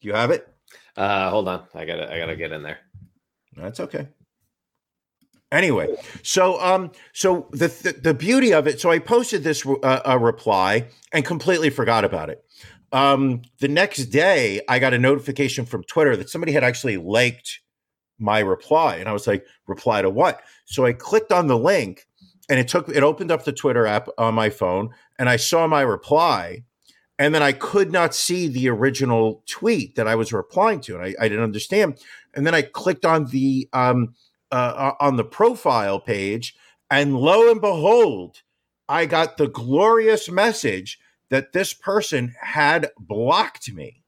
Do 0.00 0.08
you 0.08 0.14
have 0.14 0.30
it? 0.30 0.48
Uh, 0.96 1.30
hold 1.30 1.48
on, 1.48 1.64
I 1.74 1.84
gotta 1.84 2.12
I 2.12 2.18
gotta 2.18 2.36
get 2.36 2.52
in 2.52 2.62
there. 2.62 2.78
That's 3.56 3.80
okay. 3.80 4.08
Anyway, 5.52 5.94
so 6.22 6.58
um, 6.62 6.90
so 7.12 7.46
the 7.50 7.68
the, 7.68 7.92
the 7.92 8.14
beauty 8.14 8.52
of 8.54 8.66
it. 8.66 8.80
So 8.80 8.90
I 8.90 8.98
posted 8.98 9.44
this 9.44 9.66
uh, 9.66 10.18
reply 10.18 10.88
and 11.12 11.26
completely 11.26 11.68
forgot 11.68 12.06
about 12.06 12.30
it. 12.30 12.42
Um, 12.90 13.42
the 13.60 13.68
next 13.68 14.06
day, 14.06 14.62
I 14.66 14.78
got 14.78 14.94
a 14.94 14.98
notification 14.98 15.66
from 15.66 15.84
Twitter 15.84 16.16
that 16.16 16.30
somebody 16.30 16.52
had 16.52 16.64
actually 16.64 16.96
liked 16.96 17.60
my 18.18 18.38
reply, 18.38 18.96
and 18.96 19.10
I 19.10 19.12
was 19.12 19.26
like, 19.26 19.44
"Reply 19.66 20.00
to 20.00 20.08
what?" 20.08 20.40
So 20.64 20.86
I 20.86 20.94
clicked 20.94 21.32
on 21.32 21.48
the 21.48 21.58
link, 21.58 22.06
and 22.48 22.58
it 22.58 22.66
took 22.66 22.88
it 22.88 23.02
opened 23.02 23.30
up 23.30 23.44
the 23.44 23.52
Twitter 23.52 23.86
app 23.86 24.08
on 24.16 24.34
my 24.34 24.48
phone, 24.48 24.88
and 25.18 25.28
I 25.28 25.36
saw 25.36 25.66
my 25.66 25.82
reply, 25.82 26.64
and 27.18 27.34
then 27.34 27.42
I 27.42 27.52
could 27.52 27.92
not 27.92 28.14
see 28.14 28.48
the 28.48 28.70
original 28.70 29.42
tweet 29.46 29.96
that 29.96 30.08
I 30.08 30.14
was 30.14 30.32
replying 30.32 30.80
to, 30.82 30.96
and 30.96 31.04
I, 31.04 31.14
I 31.20 31.28
didn't 31.28 31.44
understand. 31.44 31.98
And 32.32 32.46
then 32.46 32.54
I 32.54 32.62
clicked 32.62 33.04
on 33.04 33.26
the 33.26 33.68
um, 33.74 34.14
uh, 34.52 34.94
on 35.00 35.16
the 35.16 35.24
profile 35.24 35.98
page, 35.98 36.54
and 36.90 37.16
lo 37.16 37.50
and 37.50 37.60
behold, 37.60 38.42
I 38.88 39.06
got 39.06 39.36
the 39.36 39.48
glorious 39.48 40.30
message 40.30 40.98
that 41.30 41.52
this 41.52 41.72
person 41.72 42.34
had 42.40 42.90
blocked 42.98 43.72
me. 43.72 44.02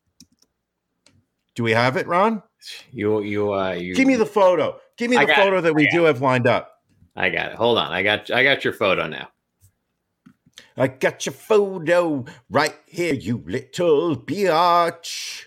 Do 1.54 1.62
we 1.62 1.72
have 1.72 1.96
it, 1.96 2.07
Ron? 2.07 2.42
You 2.90 3.22
you 3.22 3.54
uh 3.54 3.72
you 3.72 3.94
Give 3.94 4.07
me 4.07 4.16
the 4.16 4.26
photo. 4.26 4.78
Give 4.96 5.11
me 5.11 5.16
the 5.16 5.33
photo 5.33 5.59
it. 5.59 5.62
that 5.62 5.74
we 5.74 5.88
do 5.88 6.04
have 6.04 6.20
lined 6.20 6.46
up. 6.46 6.72
I 7.16 7.30
got 7.30 7.52
it. 7.52 7.57
Hold 7.57 7.78
on. 7.78 7.92
I 7.92 8.02
got 8.02 8.30
I 8.30 8.42
got 8.42 8.64
your 8.64 8.72
photo 8.72 9.07
now. 9.07 9.28
I 10.76 10.88
got 10.88 11.24
your 11.24 11.33
photo 11.33 12.24
right 12.50 12.74
here, 12.87 13.14
you 13.14 13.42
little 13.46 14.16
biatch. 14.16 15.44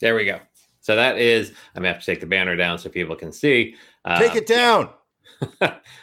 There 0.00 0.14
we 0.14 0.24
go. 0.24 0.40
So 0.80 0.94
that 0.94 1.18
is 1.18 1.50
I'm 1.74 1.82
gonna 1.82 1.92
have 1.92 2.00
to 2.00 2.06
take 2.06 2.20
the 2.20 2.26
banner 2.26 2.56
down 2.56 2.78
so 2.78 2.88
people 2.88 3.16
can 3.16 3.32
see. 3.32 3.74
Uh, 4.04 4.18
Take 4.18 4.36
it 4.36 4.46
down. 4.46 4.90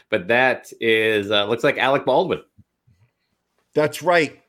but 0.10 0.28
that 0.28 0.72
is 0.82 1.32
uh, 1.32 1.46
looks 1.46 1.64
like 1.64 1.78
Alec 1.78 2.06
Baldwin. 2.06 2.42
That's 3.74 4.04
right. 4.04 4.42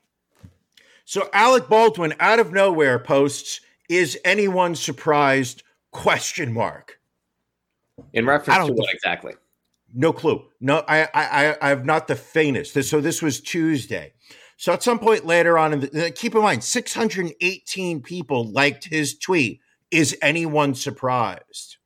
So 1.05 1.29
Alec 1.33 1.69
Baldwin 1.69 2.13
out 2.19 2.39
of 2.39 2.51
nowhere 2.51 2.99
posts, 2.99 3.61
is 3.89 4.19
anyone 4.25 4.75
surprised? 4.75 5.63
Question 5.91 6.51
mark. 6.51 6.99
In 8.13 8.25
I 8.27 8.31
reference 8.31 8.57
don't 8.57 8.67
to 8.67 8.73
know. 8.73 8.81
what 8.81 8.93
exactly? 8.93 9.33
No 9.93 10.11
clue. 10.11 10.43
No, 10.59 10.83
I, 10.87 11.03
I, 11.03 11.09
I, 11.13 11.57
I 11.61 11.69
have 11.69 11.85
not 11.85 12.07
the 12.07 12.15
faintest. 12.15 12.73
This, 12.73 12.89
so 12.89 12.99
this 12.99 13.21
was 13.21 13.39
Tuesday. 13.39 14.13
So 14.57 14.73
at 14.73 14.83
some 14.83 14.99
point 14.99 15.25
later 15.25 15.57
on, 15.57 15.73
in 15.73 15.79
the, 15.81 16.11
keep 16.15 16.33
in 16.35 16.41
mind, 16.41 16.63
618 16.63 18.01
people 18.01 18.51
liked 18.51 18.85
his 18.85 19.17
tweet. 19.17 19.59
Is 19.91 20.17
anyone 20.21 20.75
surprised? 20.75 21.77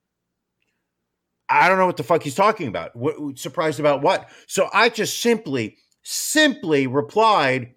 I 1.50 1.68
don't 1.68 1.80
know 1.80 1.88
what 1.88 1.98
the 1.98 2.04
fuck 2.04 2.24
he's 2.24 2.36
talking 2.36 2.68
about. 2.68 2.96
What, 2.96 3.40
surprised 3.40 3.80
about 3.80 4.02
what? 4.02 4.30
So 4.48 4.70
I 4.72 4.90
just 4.90 5.20
simply, 5.20 5.78
simply 6.04 6.86
replied, 6.86 7.74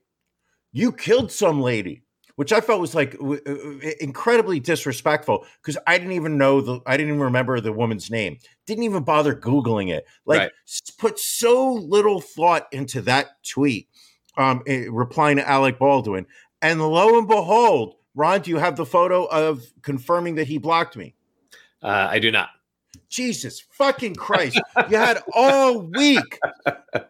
"You 0.72 0.92
killed 0.92 1.32
some 1.32 1.60
lady," 1.62 2.02
which 2.36 2.52
I 2.52 2.60
felt 2.60 2.80
was 2.82 2.94
like 2.94 3.12
w- 3.12 3.40
uh, 3.46 3.90
incredibly 4.00 4.60
disrespectful 4.60 5.46
because 5.62 5.78
I 5.86 5.96
didn't 5.96 6.12
even 6.12 6.36
know 6.36 6.60
the, 6.60 6.80
I 6.86 6.96
didn't 6.98 7.14
even 7.14 7.22
remember 7.22 7.60
the 7.60 7.72
woman's 7.72 8.10
name. 8.10 8.36
Didn't 8.66 8.84
even 8.84 9.04
bother 9.04 9.34
googling 9.34 9.90
it. 9.90 10.04
Like 10.26 10.40
Right. 10.40 10.52
put 10.98 11.18
so 11.18 11.72
little 11.72 12.20
thought 12.20 12.68
into 12.72 13.00
that 13.02 13.42
tweet. 13.42 13.88
Um, 14.36 14.62
eh, 14.66 14.86
replying 14.90 15.36
to 15.36 15.46
Alec 15.48 15.78
Baldwin, 15.78 16.26
and 16.62 16.80
lo 16.80 17.18
and 17.18 17.28
behold, 17.28 17.96
Ron, 18.14 18.40
do 18.40 18.50
you 18.50 18.56
have 18.56 18.76
the 18.76 18.86
photo 18.86 19.24
of 19.26 19.62
confirming 19.82 20.36
that 20.36 20.46
he 20.46 20.56
blocked 20.58 20.96
me? 20.96 21.14
Uh, 21.82 22.08
I 22.10 22.18
do 22.18 22.30
not. 22.30 22.48
Jesus 23.10 23.60
fucking 23.72 24.14
Christ. 24.14 24.58
you 24.88 24.96
had 24.96 25.18
all 25.34 25.80
week, 25.82 26.38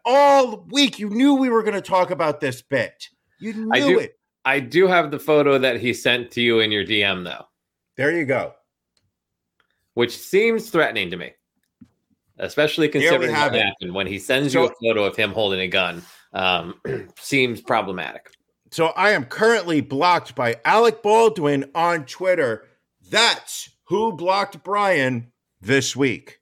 all 0.05 0.65
week. 0.71 0.99
You 0.99 1.11
knew 1.11 1.35
we 1.35 1.49
were 1.49 1.63
going 1.63 1.75
to 1.75 1.81
talk 1.81 2.11
about 2.11 2.41
this 2.41 2.61
bit. 2.61 3.09
You 3.39 3.53
knew 3.53 3.71
I 3.73 3.81
do- 3.81 3.99
it. 4.01 4.19
I 4.45 4.59
do 4.59 4.89
have 4.89 5.13
the 5.13 5.21
photo 5.21 5.57
that 5.59 5.79
he 5.81 5.95
sent 5.95 6.33
to 6.33 6.41
you 6.41 6.59
in 6.59 6.73
your 6.73 6.85
DM 6.85 7.23
though, 7.23 7.45
There 7.97 8.11
you 8.17 8.25
go. 8.25 8.55
which 9.95 10.17
seems 10.19 10.71
threatening 10.71 11.11
to 11.13 11.17
me. 11.17 11.33
Especially 12.39 12.89
considering 12.89 13.31
what 13.31 13.53
happened 13.55 13.95
when 13.95 14.09
he 14.09 14.19
sends 14.19 14.53
So- 14.53 14.63
you 14.63 14.69
a 14.69 14.75
photo 14.83 15.05
of 15.05 15.15
him 15.15 15.31
holding 15.31 15.61
a 15.61 15.69
gun. 15.69 16.03
Um, 16.33 16.75
seems 17.18 17.61
problematic. 17.61 18.31
So 18.71 18.87
I 18.88 19.11
am 19.11 19.25
currently 19.27 19.81
blocked 19.83 20.35
by 20.35 20.57
Alec 20.64 21.03
Baldwin 21.03 21.71
on 21.75 22.07
Twitter. 22.07 22.64
That's 23.11 23.68
who 23.85 24.12
blocked 24.12 24.62
Brian 24.64 25.31
this 25.61 25.95
week. 25.95 26.38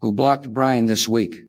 Who 0.00 0.12
blocked 0.12 0.52
Brian 0.52 0.86
this 0.86 1.08
week? 1.08 1.42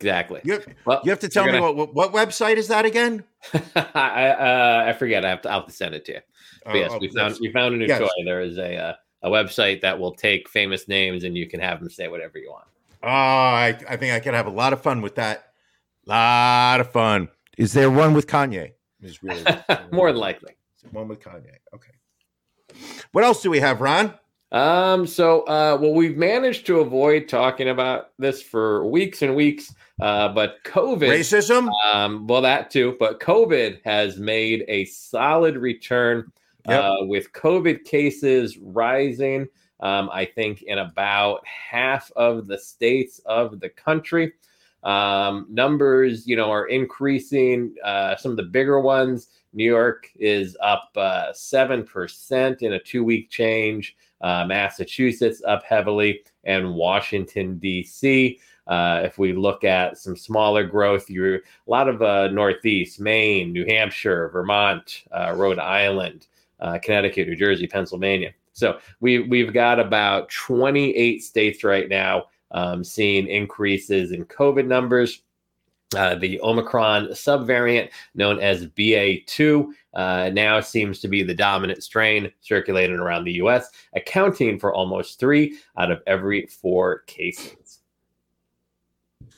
Exactly. 0.00 0.40
You 0.44 0.54
have, 0.54 0.66
Well, 0.84 1.00
you 1.04 1.10
have 1.10 1.20
to 1.20 1.28
tell 1.28 1.44
me 1.46 1.52
gonna- 1.52 1.72
what, 1.72 1.94
what 1.94 2.12
what 2.12 2.12
website 2.12 2.56
is 2.56 2.68
that 2.68 2.84
again? 2.84 3.24
I 3.54 4.28
uh, 4.28 4.84
I 4.88 4.92
forget. 4.94 5.24
I 5.24 5.30
have 5.30 5.42
to. 5.42 5.50
I'll 5.50 5.60
have 5.60 5.68
to 5.68 5.72
send 5.74 5.94
it 5.94 6.04
to 6.06 6.12
you. 6.14 6.20
But 6.64 6.74
Oh, 6.74 6.78
yes, 6.78 6.90
oh, 6.92 6.98
we 6.98 7.08
found 7.08 7.36
we 7.40 7.52
found 7.52 7.74
a 7.74 7.78
new 7.78 7.86
Yes. 7.86 8.00
toy. 8.00 8.08
There 8.24 8.40
is 8.40 8.58
a 8.58 8.76
uh, 8.76 8.94
a 9.22 9.30
website 9.30 9.80
that 9.82 9.98
will 9.98 10.12
take 10.14 10.48
famous 10.48 10.88
names 10.88 11.24
and 11.24 11.36
you 11.36 11.48
can 11.48 11.60
have 11.60 11.78
them 11.80 11.88
say 11.88 12.08
whatever 12.08 12.38
you 12.38 12.50
want. 12.50 12.66
Oh, 13.04 13.08
I, 13.08 13.76
I 13.88 13.96
think 13.96 14.12
I 14.12 14.20
could 14.20 14.34
have 14.34 14.46
a 14.46 14.50
lot 14.50 14.72
of 14.72 14.82
fun 14.82 15.00
with 15.02 15.14
that. 15.16 15.51
Lot 16.06 16.80
of 16.80 16.90
fun. 16.90 17.28
Is 17.58 17.72
there 17.72 17.90
one 17.90 18.14
with 18.14 18.26
Kanye? 18.26 18.72
Is 19.00 19.22
really 19.22 19.44
More 19.92 20.10
than 20.12 20.20
likely. 20.20 20.54
one 20.90 21.08
with 21.08 21.20
Kanye. 21.20 21.56
Okay. 21.74 21.92
What 23.12 23.24
else 23.24 23.42
do 23.42 23.50
we 23.50 23.60
have, 23.60 23.80
Ron? 23.80 24.14
Um. 24.50 25.06
So, 25.06 25.42
uh, 25.42 25.78
well, 25.80 25.94
we've 25.94 26.16
managed 26.16 26.66
to 26.66 26.80
avoid 26.80 27.26
talking 27.28 27.68
about 27.70 28.10
this 28.18 28.42
for 28.42 28.86
weeks 28.86 29.22
and 29.22 29.34
weeks. 29.34 29.74
Uh, 30.00 30.28
but 30.28 30.56
COVID, 30.64 31.08
Racism? 31.08 31.70
um, 31.92 32.26
well, 32.26 32.42
that 32.42 32.70
too. 32.70 32.96
But 32.98 33.20
COVID 33.20 33.80
has 33.84 34.18
made 34.18 34.64
a 34.68 34.84
solid 34.86 35.56
return. 35.56 36.30
Yep. 36.68 36.80
Uh, 36.84 36.96
with 37.06 37.32
COVID 37.32 37.82
cases 37.84 38.56
rising, 38.58 39.48
um, 39.80 40.08
I 40.12 40.24
think 40.24 40.62
in 40.62 40.78
about 40.78 41.44
half 41.44 42.12
of 42.14 42.46
the 42.46 42.56
states 42.58 43.20
of 43.26 43.58
the 43.58 43.68
country. 43.68 44.32
Um, 44.82 45.46
numbers, 45.48 46.26
you 46.26 46.36
know, 46.36 46.50
are 46.50 46.66
increasing. 46.66 47.74
Uh, 47.84 48.16
some 48.16 48.32
of 48.32 48.36
the 48.36 48.42
bigger 48.42 48.80
ones, 48.80 49.28
New 49.52 49.64
York 49.64 50.08
is 50.16 50.56
up 50.60 50.90
uh, 50.96 51.32
seven 51.32 51.84
percent 51.84 52.62
in 52.62 52.74
a 52.74 52.80
two-week 52.80 53.30
change. 53.30 53.96
Uh, 54.20 54.44
Massachusetts 54.46 55.42
up 55.46 55.64
heavily, 55.64 56.20
and 56.44 56.74
Washington 56.74 57.58
D.C. 57.58 58.38
Uh, 58.66 59.02
if 59.04 59.18
we 59.18 59.32
look 59.32 59.64
at 59.64 59.98
some 59.98 60.16
smaller 60.16 60.64
growth, 60.64 61.10
you're 61.10 61.36
a 61.36 61.40
lot 61.66 61.88
of 61.88 62.00
uh, 62.02 62.28
Northeast, 62.28 63.00
Maine, 63.00 63.52
New 63.52 63.66
Hampshire, 63.66 64.28
Vermont, 64.30 65.04
Rhode 65.34 65.58
Island, 65.58 66.28
Connecticut, 66.82 67.28
New 67.28 67.36
Jersey, 67.36 67.66
Pennsylvania. 67.66 68.32
So 68.52 68.78
we 69.00 69.20
we've 69.20 69.52
got 69.52 69.80
about 69.80 70.28
28 70.28 71.22
states 71.22 71.64
right 71.64 71.88
now 71.88 72.26
um, 72.52 72.84
seeing 72.84 73.26
increases 73.26 74.12
in 74.12 74.24
COVID 74.24 74.66
numbers. 74.66 75.22
Uh, 75.94 76.14
the 76.14 76.40
Omicron 76.40 77.08
subvariant, 77.08 77.90
known 78.14 78.40
as 78.40 78.66
BA2, 78.68 79.66
uh, 79.92 80.30
now 80.32 80.58
seems 80.60 81.00
to 81.00 81.08
be 81.08 81.22
the 81.22 81.34
dominant 81.34 81.82
strain 81.82 82.32
circulating 82.40 82.96
around 82.96 83.24
the 83.24 83.32
U.S., 83.32 83.70
accounting 83.94 84.58
for 84.58 84.72
almost 84.72 85.20
three 85.20 85.58
out 85.76 85.90
of 85.90 86.00
every 86.06 86.46
four 86.46 87.00
cases. 87.00 87.80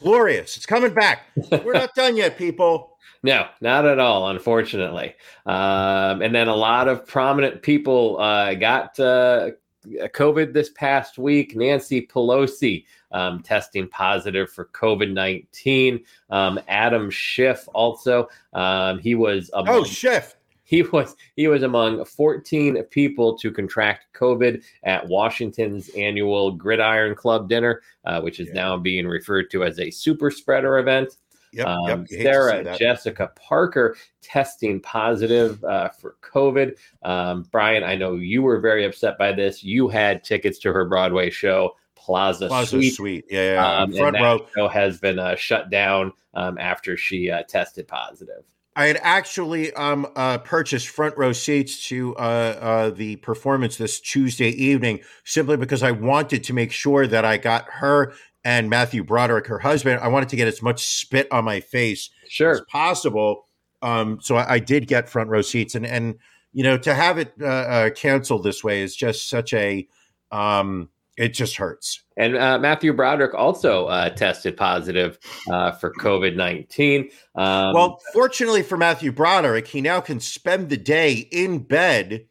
Glorious. 0.00 0.56
It's 0.56 0.66
coming 0.66 0.94
back. 0.94 1.22
We're 1.64 1.72
not 1.72 1.94
done 1.94 2.16
yet, 2.16 2.38
people. 2.38 2.98
No, 3.24 3.46
not 3.62 3.86
at 3.86 3.98
all, 3.98 4.28
unfortunately. 4.28 5.14
Um, 5.46 6.20
and 6.20 6.34
then 6.34 6.46
a 6.46 6.54
lot 6.54 6.88
of 6.88 7.06
prominent 7.06 7.62
people 7.62 8.20
uh, 8.20 8.54
got 8.54 9.00
uh, 9.00 9.52
COVID 9.86 10.52
this 10.52 10.70
past 10.70 11.18
week. 11.18 11.54
Nancy 11.56 12.06
Pelosi 12.06 12.84
um, 13.12 13.42
testing 13.42 13.88
positive 13.88 14.50
for 14.50 14.66
COVID 14.66 15.12
19. 15.12 16.04
Um, 16.30 16.58
Adam 16.68 17.10
Schiff 17.10 17.68
also. 17.74 18.28
Um, 18.52 18.98
he 18.98 19.14
was 19.14 19.50
Oh, 19.54 19.84
Schiff. 19.84 20.36
He 20.66 20.82
was 20.82 21.14
he 21.36 21.46
was 21.46 21.62
among 21.62 22.04
14 22.04 22.82
people 22.84 23.36
to 23.38 23.52
contract 23.52 24.06
COVID 24.14 24.62
at 24.82 25.06
Washington's 25.06 25.90
annual 25.90 26.50
Gridiron 26.52 27.14
Club 27.14 27.48
dinner, 27.50 27.82
uh, 28.06 28.20
which 28.22 28.40
is 28.40 28.48
Yeah. 28.48 28.54
now 28.54 28.76
being 28.78 29.06
referred 29.06 29.50
to 29.50 29.62
as 29.64 29.78
a 29.78 29.90
super 29.90 30.30
spreader 30.30 30.78
event. 30.78 31.16
Yep, 31.54 31.66
Um, 31.66 31.88
yep. 31.88 31.98
you 31.98 32.02
hate 32.02 32.08
to 32.08 32.14
see 32.16 32.22
Sarah. 32.22 32.76
Jessica 32.78 33.30
Parker 33.36 33.96
testing 34.22 34.80
positive 34.80 35.62
uh, 35.64 35.88
for 35.90 36.16
COVID. 36.22 36.76
Um, 37.02 37.46
Brian, 37.50 37.84
I 37.84 37.94
know 37.96 38.14
you 38.14 38.42
were 38.42 38.60
very 38.60 38.84
upset 38.84 39.18
by 39.18 39.32
this. 39.32 39.62
You 39.62 39.88
had 39.88 40.24
tickets 40.24 40.58
to 40.60 40.72
her 40.72 40.84
Broadway 40.84 41.30
show, 41.30 41.76
Plaza, 41.96 42.48
Plaza 42.48 42.70
Suite. 42.70 42.94
Suite. 42.94 43.24
Yeah, 43.30 43.52
yeah. 43.54 43.78
Um, 43.82 43.92
Front 43.92 44.16
row. 44.20 44.46
show 44.54 44.68
has 44.68 44.98
been 44.98 45.18
uh, 45.18 45.36
shut 45.36 45.70
down 45.70 46.12
um, 46.34 46.58
after 46.58 46.96
she 46.96 47.30
uh, 47.30 47.42
tested 47.44 47.88
positive. 47.88 48.44
I 48.76 48.86
had 48.86 48.98
actually 49.02 49.72
um, 49.74 50.04
uh, 50.16 50.38
purchased 50.38 50.88
front 50.88 51.16
row 51.16 51.32
seats 51.32 51.86
to 51.88 52.16
uh, 52.16 52.18
uh, 52.18 52.90
the 52.90 53.14
performance 53.16 53.76
this 53.76 54.00
Tuesday 54.00 54.48
evening 54.48 54.98
simply 55.22 55.56
because 55.56 55.84
I 55.84 55.92
wanted 55.92 56.42
to 56.44 56.52
make 56.52 56.72
sure 56.72 57.06
that 57.06 57.24
I 57.24 57.36
got 57.36 57.66
her 57.70 58.14
and 58.44 58.68
Matthew 58.68 59.02
Broderick, 59.02 59.46
her 59.46 59.58
husband. 59.58 60.00
I 60.00 60.08
wanted 60.08 60.28
to 60.30 60.36
get 60.36 60.48
as 60.48 60.62
much 60.62 60.84
spit 60.84 61.28
on 61.32 61.44
my 61.44 61.60
face 61.60 62.10
as 62.40 62.60
possible. 62.68 63.46
Um, 63.82 64.18
so 64.20 64.36
I, 64.36 64.54
I 64.54 64.58
did 64.58 64.86
get 64.86 65.08
front 65.08 65.30
row 65.30 65.42
seats, 65.42 65.74
and 65.74 65.86
and 65.86 66.16
you 66.52 66.62
know 66.62 66.76
to 66.78 66.94
have 66.94 67.18
it 67.18 67.32
uh, 67.40 67.46
uh, 67.46 67.90
canceled 67.90 68.44
this 68.44 68.62
way 68.62 68.82
is 68.82 68.94
just 68.94 69.28
such 69.28 69.52
a 69.52 69.86
um, 70.30 70.88
it 71.16 71.28
just 71.28 71.56
hurts. 71.56 72.02
And 72.16 72.36
uh, 72.36 72.58
Matthew 72.58 72.92
Broderick 72.92 73.34
also 73.34 73.86
uh, 73.86 74.10
tested 74.10 74.56
positive 74.56 75.18
uh, 75.50 75.72
for 75.72 75.92
COVID 75.94 76.36
19. 76.36 77.10
Um, 77.34 77.72
well, 77.72 78.00
fortunately 78.12 78.62
for 78.62 78.76
Matthew 78.76 79.12
Broderick, 79.12 79.66
he 79.68 79.80
now 79.80 80.00
can 80.00 80.20
spend 80.20 80.68
the 80.68 80.76
day 80.76 81.28
in 81.30 81.58
bed, 81.60 82.26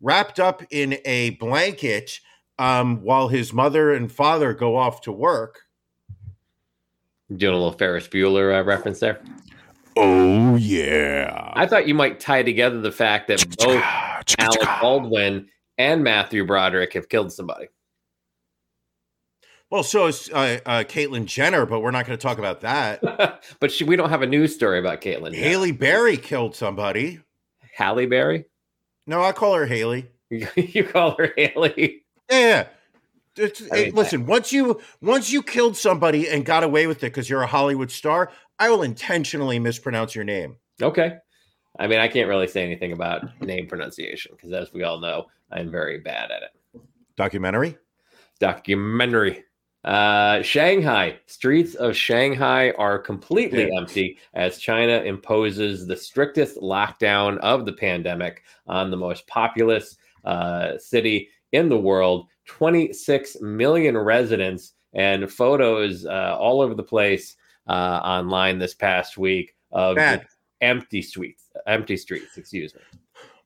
wrapped 0.00 0.40
up 0.40 0.62
in 0.70 0.98
a 1.04 1.30
blanket, 1.30 2.20
um, 2.58 3.02
while 3.02 3.28
his 3.28 3.52
mother 3.52 3.92
and 3.92 4.10
father 4.10 4.52
go 4.52 4.76
off 4.76 5.00
to 5.02 5.12
work. 5.12 5.62
doing 7.34 7.54
a 7.54 7.56
little 7.56 7.72
Ferris 7.72 8.08
Bueller 8.08 8.58
uh, 8.58 8.64
reference 8.64 9.00
there. 9.00 9.20
Oh, 9.96 10.56
yeah. 10.56 11.52
I 11.54 11.66
thought 11.66 11.86
you 11.86 11.94
might 11.94 12.20
tie 12.20 12.42
together 12.42 12.80
the 12.80 12.92
fact 12.92 13.28
that 13.28 13.44
both 13.58 13.82
Alec 14.38 14.68
Baldwin 14.80 15.48
and 15.78 16.02
Matthew 16.02 16.46
Broderick 16.46 16.94
have 16.94 17.08
killed 17.08 17.32
somebody. 17.32 17.68
Well, 19.70 19.82
so 19.82 20.06
is 20.06 20.30
uh, 20.32 20.58
uh, 20.66 20.84
Caitlyn 20.84 21.24
Jenner, 21.24 21.64
but 21.64 21.80
we're 21.80 21.92
not 21.92 22.06
going 22.06 22.18
to 22.18 22.22
talk 22.22 22.38
about 22.38 22.60
that. 22.60 23.42
but 23.60 23.72
she, 23.72 23.84
we 23.84 23.96
don't 23.96 24.10
have 24.10 24.20
a 24.20 24.26
news 24.26 24.54
story 24.54 24.78
about 24.78 25.00
Caitlyn. 25.00 25.32
yet. 25.32 25.42
Haley 25.42 25.72
Berry 25.72 26.18
killed 26.18 26.54
somebody. 26.54 27.20
Halle 27.74 28.04
Berry? 28.04 28.44
No, 29.06 29.22
I 29.22 29.32
call 29.32 29.54
her 29.54 29.64
Haley. 29.64 30.10
you 30.30 30.84
call 30.84 31.16
her 31.16 31.32
Haley? 31.36 32.01
Yeah. 32.32 32.66
It's- 33.36 33.62
I 33.72 33.84
mean, 33.84 33.94
listen, 33.94 34.26
once 34.26 34.52
you 34.52 34.80
once 35.00 35.32
you 35.32 35.42
killed 35.42 35.76
somebody 35.76 36.28
and 36.28 36.44
got 36.44 36.64
away 36.64 36.86
with 36.86 36.98
it 36.98 37.08
because 37.08 37.30
you're 37.30 37.42
a 37.42 37.46
Hollywood 37.46 37.90
star, 37.90 38.30
I 38.58 38.68
will 38.70 38.82
intentionally 38.82 39.58
mispronounce 39.58 40.14
your 40.14 40.24
name. 40.24 40.56
Okay. 40.82 41.16
I 41.78 41.86
mean, 41.86 41.98
I 41.98 42.08
can't 42.08 42.28
really 42.28 42.46
say 42.46 42.62
anything 42.62 42.92
about 42.92 43.40
name 43.40 43.66
pronunciation 43.66 44.32
because, 44.36 44.52
as 44.52 44.72
we 44.74 44.82
all 44.82 45.00
know, 45.00 45.26
I'm 45.50 45.70
very 45.70 45.98
bad 46.00 46.30
at 46.30 46.42
it. 46.42 46.82
Documentary. 47.16 47.78
Documentary. 48.40 49.44
Uh, 49.84 50.42
Shanghai 50.42 51.18
streets 51.26 51.74
of 51.74 51.96
Shanghai 51.96 52.70
are 52.72 52.98
completely 52.98 53.62
Yeah. 53.68 53.78
empty 53.78 54.18
as 54.34 54.58
China 54.58 55.00
imposes 55.02 55.86
the 55.86 55.96
strictest 55.96 56.58
lockdown 56.58 57.38
of 57.38 57.64
the 57.66 57.72
pandemic 57.72 58.42
on 58.66 58.90
the 58.90 58.96
most 58.96 59.26
populous 59.26 59.96
uh, 60.24 60.76
city 60.78 61.28
in 61.52 61.68
the 61.68 61.78
world. 61.78 62.26
26 62.46 63.40
million 63.40 63.96
residents 63.96 64.72
and 64.94 65.30
photos 65.30 66.04
uh, 66.04 66.36
all 66.38 66.60
over 66.60 66.74
the 66.74 66.82
place 66.82 67.36
uh, 67.68 67.72
online 67.72 68.58
this 68.58 68.74
past 68.74 69.16
week 69.16 69.54
of 69.70 69.96
empty 70.60 71.02
streets. 71.02 71.44
Empty 71.66 71.96
streets. 71.96 72.36
Excuse 72.36 72.74
me. 72.74 72.80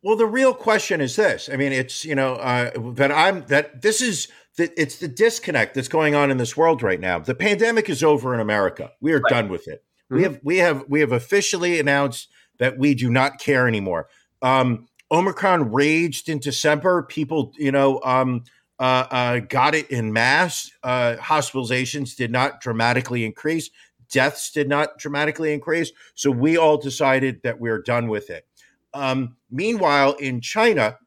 Well, 0.02 0.16
the 0.16 0.26
real 0.26 0.54
question 0.54 1.00
is 1.00 1.16
this. 1.16 1.48
I 1.52 1.56
mean, 1.56 1.72
it's 1.72 2.04
you 2.04 2.14
know 2.14 2.34
uh, 2.36 2.70
that 2.94 3.12
I'm 3.12 3.44
that 3.46 3.82
this 3.82 4.00
is 4.00 4.28
that 4.56 4.72
it's 4.76 4.96
the 4.98 5.08
disconnect 5.08 5.74
that's 5.74 5.88
going 5.88 6.14
on 6.14 6.30
in 6.30 6.38
this 6.38 6.56
world 6.56 6.82
right 6.82 7.00
now. 7.00 7.18
The 7.18 7.34
pandemic 7.34 7.90
is 7.90 8.02
over 8.02 8.32
in 8.32 8.40
America. 8.40 8.92
We 9.00 9.12
are 9.12 9.20
Right. 9.20 9.30
done 9.30 9.48
with 9.48 9.68
it. 9.68 9.84
Mhm. 10.10 10.16
We 10.16 10.22
have 10.22 10.40
we 10.42 10.56
have 10.58 10.84
we 10.88 11.00
have 11.00 11.12
officially 11.12 11.78
announced 11.80 12.28
that 12.58 12.78
we 12.78 12.94
do 12.94 13.10
not 13.10 13.38
care 13.38 13.68
anymore. 13.68 14.08
Um, 14.42 14.86
Omicron 15.10 15.72
raged 15.72 16.28
in 16.28 16.38
December. 16.38 17.02
People, 17.02 17.52
you 17.56 17.72
know, 17.72 18.00
um, 18.04 18.44
uh, 18.78 19.06
uh, 19.10 19.38
got 19.40 19.74
it 19.74 19.90
in 19.90 20.12
mass. 20.12 20.70
Uh, 20.82 21.16
hospitalizations 21.18 22.16
did 22.16 22.30
not 22.30 22.60
dramatically 22.60 23.24
increase. 23.24 23.70
Deaths 24.10 24.50
did 24.52 24.68
not 24.68 24.98
dramatically 24.98 25.52
increase. 25.52 25.92
So 26.14 26.30
we 26.30 26.56
all 26.56 26.76
decided 26.76 27.42
that 27.42 27.58
we're 27.58 27.82
done 27.82 28.08
with 28.08 28.30
it. 28.30 28.46
Um, 28.94 29.36
meanwhile, 29.50 30.12
in 30.14 30.40
China, 30.40 30.98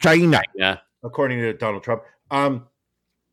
China, 0.00 0.42
Yeah. 0.54 0.78
according 1.02 1.40
to 1.40 1.52
Donald 1.54 1.82
Trump, 1.82 2.02
um, 2.30 2.66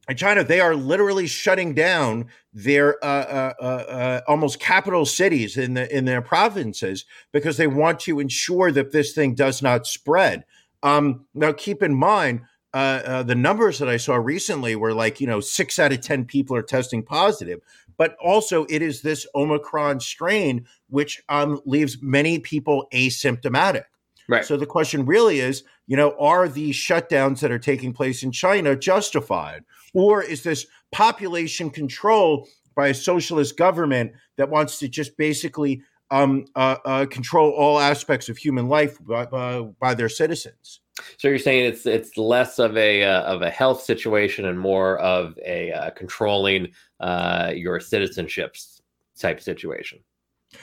in 0.10 0.18
China, 0.18 0.44
they 0.44 0.60
are 0.60 0.76
literally 0.76 1.28
shutting 1.28 1.74
down 1.74 2.26
their 2.54 3.04
uh, 3.04 3.08
uh, 3.08 3.54
uh, 3.62 3.64
uh, 3.64 4.22
almost 4.28 4.60
capital 4.60 5.06
cities 5.06 5.58
in 5.58 5.76
the 5.76 5.96
in 5.96 6.06
their 6.06 6.22
provinces 6.22 7.06
because 7.32 7.58
they 7.58 7.68
want 7.68 8.00
to 8.02 8.20
ensure 8.20 8.72
that 8.72 8.92
this 8.92 9.14
thing 9.14 9.36
does 9.36 9.62
not 9.62 9.86
spread. 9.86 10.44
Um, 10.84 11.26
now, 11.34 11.54
keep 11.54 11.84
in 11.84 11.96
mind. 11.96 12.42
Uh, 12.74 13.02
uh, 13.06 13.24
the 13.24 13.36
numbers 13.36 13.80
that 13.80 13.90
I 13.90 13.98
saw 13.98 14.16
recently 14.16 14.78
were 14.78 14.94
like, 14.94 15.20
you 15.20 15.28
know, 15.28 15.42
six 15.42 15.78
out 15.78 15.92
of 15.92 16.00
10 16.00 16.24
people 16.24 16.56
are 16.56 16.62
testing 16.62 17.04
positive. 17.04 17.60
But 17.98 18.16
also, 18.24 18.66
it 18.70 18.82
is 18.82 19.02
this 19.02 19.28
Omicron 19.36 20.00
strain, 20.00 20.66
which 20.90 21.22
um, 21.28 21.60
leaves 21.66 21.98
many 22.02 22.40
people 22.40 22.88
asymptomatic. 22.94 23.84
Right. 24.32 24.46
So 24.46 24.56
the 24.56 24.66
question 24.66 25.06
really 25.06 25.42
is, 25.42 25.66
you 25.88 25.98
know, 25.98 26.16
are 26.18 26.48
these 26.48 26.78
shutdowns 26.78 27.42
that 27.42 27.52
are 27.52 27.60
taking 27.60 27.92
place 27.92 28.24
in 28.24 28.32
China 28.32 28.78
justified? 28.78 29.66
Or 29.94 30.24
is 30.24 30.44
this 30.44 30.66
population 30.94 31.70
control 31.70 32.48
by 32.74 32.88
a 32.88 32.94
socialist 32.94 33.58
government 33.58 34.14
that 34.38 34.50
wants 34.50 34.80
to 34.80 34.88
just 34.88 35.18
basically 35.18 35.82
um, 36.12 36.46
uh, 36.56 36.78
uh, 36.86 37.06
control 37.08 37.52
all 37.52 37.78
aspects 37.78 38.30
of 38.30 38.38
human 38.38 38.70
life 38.70 38.98
by, 39.06 39.26
by, 39.26 39.60
by 39.82 39.94
their 39.94 40.08
citizens? 40.08 40.80
So 41.18 41.28
you're 41.28 41.38
saying 41.38 41.66
it's 41.66 41.86
it's 41.86 42.16
less 42.16 42.58
of 42.58 42.78
a 42.78 43.04
uh, 43.04 43.24
of 43.24 43.42
a 43.42 43.50
health 43.50 43.82
situation 43.82 44.46
and 44.46 44.58
more 44.58 44.98
of 45.00 45.38
a 45.46 45.74
uh, 45.74 45.90
controlling 45.90 46.70
uh, 47.02 47.52
your 47.54 47.80
citizenships 47.80 48.80
type 49.20 49.42
situation. 49.42 50.00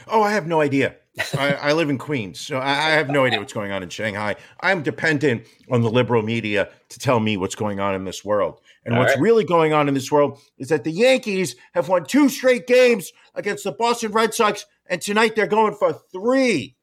Oh, 0.06 0.22
I 0.22 0.32
have 0.32 0.46
no 0.46 0.60
idea. 0.60 0.96
I, 1.36 1.54
I 1.54 1.72
live 1.72 1.90
in 1.90 1.98
Queens, 1.98 2.40
so 2.40 2.58
I, 2.58 2.70
I 2.70 2.90
have 2.90 3.10
no 3.10 3.24
idea 3.24 3.38
what's 3.38 3.52
going 3.52 3.72
on 3.72 3.82
in 3.82 3.88
Shanghai. 3.88 4.36
I'm 4.60 4.82
dependent 4.82 5.46
on 5.70 5.82
the 5.82 5.90
liberal 5.90 6.22
media 6.22 6.70
to 6.90 6.98
tell 6.98 7.20
me 7.20 7.36
what's 7.36 7.54
going 7.54 7.80
on 7.80 7.94
in 7.94 8.04
this 8.04 8.24
world. 8.24 8.60
And 8.84 8.94
All 8.94 9.00
what's 9.00 9.14
right. 9.14 9.20
really 9.20 9.44
going 9.44 9.72
on 9.72 9.88
in 9.88 9.94
this 9.94 10.12
world 10.12 10.38
is 10.58 10.68
that 10.68 10.84
the 10.84 10.92
Yankees 10.92 11.56
have 11.74 11.88
won 11.88 12.04
two 12.04 12.28
straight 12.28 12.66
games 12.66 13.12
against 13.34 13.64
the 13.64 13.72
Boston 13.72 14.12
Red 14.12 14.34
Sox, 14.34 14.66
and 14.86 15.00
tonight 15.00 15.34
they're 15.34 15.46
going 15.46 15.74
for 15.74 15.92
three. 15.92 16.76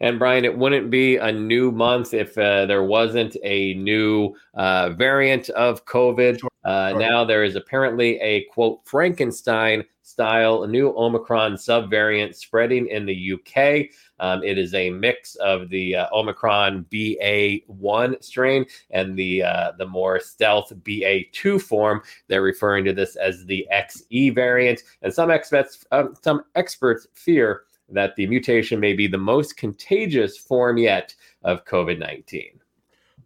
And 0.00 0.18
Brian, 0.18 0.44
it 0.44 0.58
wouldn't 0.58 0.90
be 0.90 1.16
a 1.16 1.32
new 1.32 1.70
month 1.70 2.12
if 2.12 2.36
uh, 2.36 2.66
there 2.66 2.82
wasn't 2.82 3.36
a 3.42 3.74
new 3.74 4.34
uh, 4.54 4.90
variant 4.90 5.48
of 5.50 5.86
COVID. 5.86 6.40
Uh, 6.66 6.90
Sure. 6.90 6.98
Now 6.98 7.24
there 7.24 7.44
is 7.44 7.54
apparently 7.54 8.18
a 8.20 8.44
quote 8.52 8.80
Frankenstein 8.84 9.84
style 10.02 10.66
new 10.66 10.92
Omicron 10.96 11.54
subvariant 11.54 12.34
spreading 12.34 12.88
in 12.88 13.06
the 13.06 13.34
UK. 13.34 13.90
Um, 14.18 14.42
it 14.42 14.58
is 14.58 14.74
a 14.74 14.90
mix 14.90 15.36
of 15.36 15.68
the 15.68 15.94
uh, 15.94 16.06
Omicron 16.12 16.86
BA1 16.90 18.22
strain 18.22 18.66
and 18.90 19.16
the 19.16 19.44
uh, 19.44 19.72
the 19.78 19.86
more 19.86 20.18
stealth 20.18 20.72
BA2 20.82 21.62
form. 21.62 22.02
They're 22.26 22.42
referring 22.42 22.84
to 22.86 22.92
this 22.92 23.14
as 23.14 23.44
the 23.46 23.64
XE 23.72 24.34
variant, 24.34 24.82
and 25.02 25.14
some 25.14 25.30
experts 25.30 25.84
um, 25.92 26.14
some 26.20 26.42
experts 26.56 27.06
fear 27.14 27.62
that 27.88 28.16
the 28.16 28.26
mutation 28.26 28.80
may 28.80 28.92
be 28.92 29.06
the 29.06 29.18
most 29.18 29.56
contagious 29.56 30.36
form 30.36 30.78
yet 30.78 31.14
of 31.44 31.64
COVID 31.64 32.00
19. 32.00 32.60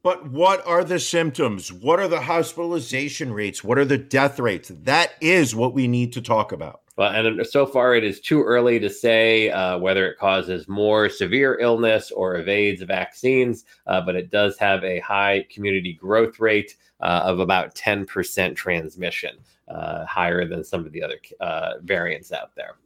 But 0.03 0.31
what 0.31 0.67
are 0.67 0.83
the 0.83 0.99
symptoms? 0.99 1.71
What 1.71 2.01
are 2.01 2.09
the 2.09 2.23
hospitalization 2.23 3.35
rates? 3.35 3.63
What 3.63 3.79
are 3.79 3.85
the 3.85 3.99
death 3.99 4.39
rates? 4.39 4.73
That 4.85 5.13
is 5.21 5.55
what 5.55 5.75
we 5.75 5.89
need 5.89 6.15
to 6.15 6.23
talk 6.23 6.53
about. 6.53 6.81
Well, 6.97 7.13
and 7.13 7.47
so 7.47 7.67
far 7.67 7.95
it 7.95 8.05
is 8.05 8.21
too 8.21 8.43
early 8.43 8.79
to 8.81 8.91
say 8.91 9.51
uh, 9.51 9.79
whether 9.79 10.07
it 10.07 10.19
causes 10.19 10.69
more 10.69 11.09
severe 11.09 11.59
illness 11.59 12.11
or 12.11 12.37
evades 12.37 12.83
vaccines, 12.83 13.65
uh, 13.87 14.01
but 14.01 14.17
it 14.17 14.31
does 14.31 14.59
have 14.59 14.85
a 14.85 15.01
high 15.01 15.47
community 15.51 15.93
growth 15.93 16.41
rate 16.41 16.77
uh, 17.01 17.23
of 17.25 17.39
about 17.39 17.75
10% 17.75 18.57
transmission, 18.57 19.37
uh, 19.69 20.05
higher 20.05 20.47
than 20.47 20.65
some 20.65 20.85
of 20.85 20.93
the 20.93 21.03
other 21.03 21.19
uh, 21.41 21.73
variants 21.83 22.33
out 22.33 22.55
there. 22.55 22.77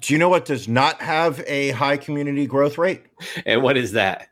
Do 0.00 0.12
you 0.12 0.18
know 0.18 0.28
what 0.28 0.44
does 0.44 0.66
not 0.68 1.00
have 1.00 1.42
a 1.46 1.70
high 1.70 1.96
community 1.96 2.46
growth 2.46 2.78
rate? 2.78 3.04
And 3.46 3.62
what 3.62 3.76
is 3.76 3.92
that? 3.92 4.28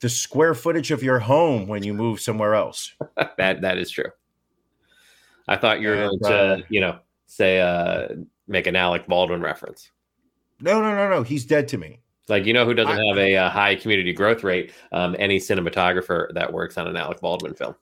The 0.00 0.08
square 0.08 0.54
footage 0.54 0.90
of 0.90 1.02
your 1.02 1.18
home 1.18 1.66
when 1.66 1.82
you 1.82 1.92
move 1.92 2.20
somewhere 2.20 2.54
else. 2.54 2.94
that 3.36 3.60
that 3.60 3.78
is 3.78 3.90
true. 3.90 4.10
I 5.46 5.56
thought 5.56 5.80
you 5.80 5.88
were 5.88 5.96
going 5.96 6.24
uh, 6.24 6.28
to, 6.28 6.64
you 6.68 6.80
know, 6.80 6.98
say 7.26 7.60
uh 7.60 8.08
make 8.48 8.66
an 8.66 8.76
Alec 8.76 9.06
Baldwin 9.06 9.42
reference. 9.42 9.90
No, 10.60 10.80
no, 10.80 10.94
no, 10.94 11.08
no. 11.08 11.22
He's 11.22 11.44
dead 11.44 11.68
to 11.68 11.78
me. 11.78 12.00
Like 12.28 12.46
you 12.46 12.52
know 12.52 12.64
who 12.64 12.74
doesn't 12.74 12.98
I- 12.98 13.08
have 13.08 13.18
a, 13.18 13.36
uh 13.36 13.50
high 13.50 13.74
community 13.74 14.12
growth 14.12 14.42
rate? 14.42 14.72
Um, 14.92 15.16
any 15.18 15.38
cinematographer 15.38 16.32
that 16.34 16.52
works 16.52 16.78
on 16.78 16.86
an 16.86 16.96
Alec 16.96 17.20
Baldwin 17.20 17.54
film. 17.54 17.74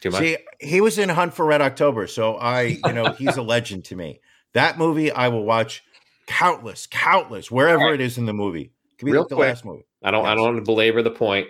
Too 0.00 0.10
much. 0.10 0.20
See, 0.20 0.36
he 0.58 0.80
was 0.80 0.98
in 0.98 1.10
Hunt 1.10 1.34
for 1.34 1.44
Red 1.44 1.60
October, 1.60 2.06
so 2.06 2.36
I, 2.36 2.78
you 2.84 2.92
know, 2.92 3.12
he's 3.12 3.36
a 3.36 3.42
legend 3.54 3.84
to 3.86 3.96
me. 3.96 4.20
That 4.54 4.78
movie 4.78 5.12
I 5.12 5.28
will 5.28 5.44
watch 5.44 5.84
countless, 6.26 6.86
countless, 6.86 7.50
wherever 7.50 7.84
right. 7.84 7.94
it 7.94 8.00
is 8.00 8.16
in 8.16 8.24
the 8.24 8.32
movie. 8.32 8.72
Could 9.00 9.06
be 9.06 9.12
Real 9.12 9.22
like 9.22 9.28
the 9.30 9.34
quick. 9.34 9.48
last 9.48 9.64
movie. 9.64 9.84
I 10.02 10.10
don't. 10.12 10.24
I 10.26 10.34
don't 10.34 10.44
want 10.44 10.56
to 10.58 10.62
belabor 10.62 11.02
the 11.02 11.10
point. 11.10 11.48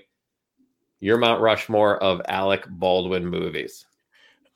Your 1.00 1.18
Mount 1.18 1.40
Rushmore 1.42 2.02
of 2.02 2.22
Alec 2.28 2.64
Baldwin 2.68 3.26
movies. 3.26 3.84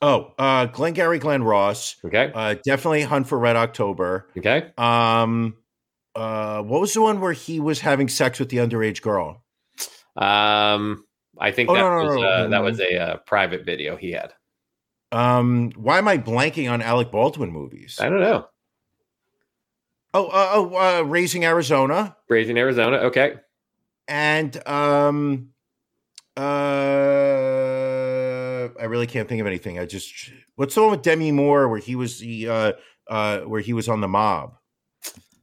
Oh, 0.01 0.33
uh, 0.39 0.67
Glengarry 0.67 1.19
Glen 1.19 1.43
Ross, 1.43 1.97
Okay. 2.05 2.31
uh, 2.35 2.55
definitely 2.65 3.03
Hunt 3.03 3.27
for 3.27 3.39
Red 3.39 3.57
October. 3.57 4.29
Okay. 4.37 4.71
Um, 4.77 5.57
uh, 6.15 6.63
what 6.63 6.81
was 6.81 6.93
the 6.93 7.01
one 7.01 7.21
where 7.21 7.33
he 7.33 7.59
was 7.61 7.81
having 7.81 8.09
sex 8.09 8.39
with 8.39 8.51
the 8.51 8.59
underage 8.59 9.01
girl? 9.03 9.43
Um, 10.17 11.05
I 11.39 11.51
think 11.53 11.71
Oh, 11.71 11.75
that 11.75 11.81
no, 11.81 11.91
no, 11.91 12.05
was 12.05 12.17
no, 12.17 12.23
uh, 12.23 12.49
that 12.49 12.63
was 12.63 12.81
a 12.81 12.97
uh, 12.99 13.17
private 13.27 13.65
video 13.65 13.97
he 13.97 14.13
had. 14.13 14.33
Um, 15.11 15.73
why 15.77 15.99
am 15.99 16.07
I 16.09 16.19
blanking 16.19 16.71
on 16.71 16.83
Alec 16.83 17.11
Baldwin 17.11 17.51
movies? 17.51 17.99
I 18.01 18.09
don't 18.09 18.21
know. 18.21 18.47
Oh, 20.17 20.27
uh, 20.27 20.51
oh, 20.53 20.77
uh, 20.77 21.03
Raising 21.03 21.45
Arizona, 21.45 22.17
Raising 22.29 22.57
Arizona. 22.57 22.99
Okay. 22.99 23.35
and 24.07 24.57
um, 24.69 25.49
uh, 26.37 26.41
I 28.81 28.85
really 28.85 29.09
can't 29.09 29.29
think 29.29 29.41
of 29.41 29.47
anything. 29.49 29.79
I 29.81 29.87
just 29.87 30.31
what's 30.55 30.77
the 30.77 30.83
one 30.83 30.93
with 30.93 31.03
Demi 31.03 31.33
Moore 31.33 31.69
where 31.69 31.81
he 31.81 31.97
was 31.97 32.21
the 32.21 32.49
uh, 32.49 32.73
uh, 33.09 33.41
where 33.41 33.61
he 33.61 33.73
was 33.73 33.89
on 33.89 34.01
the 34.01 34.09
mob? 34.09 34.57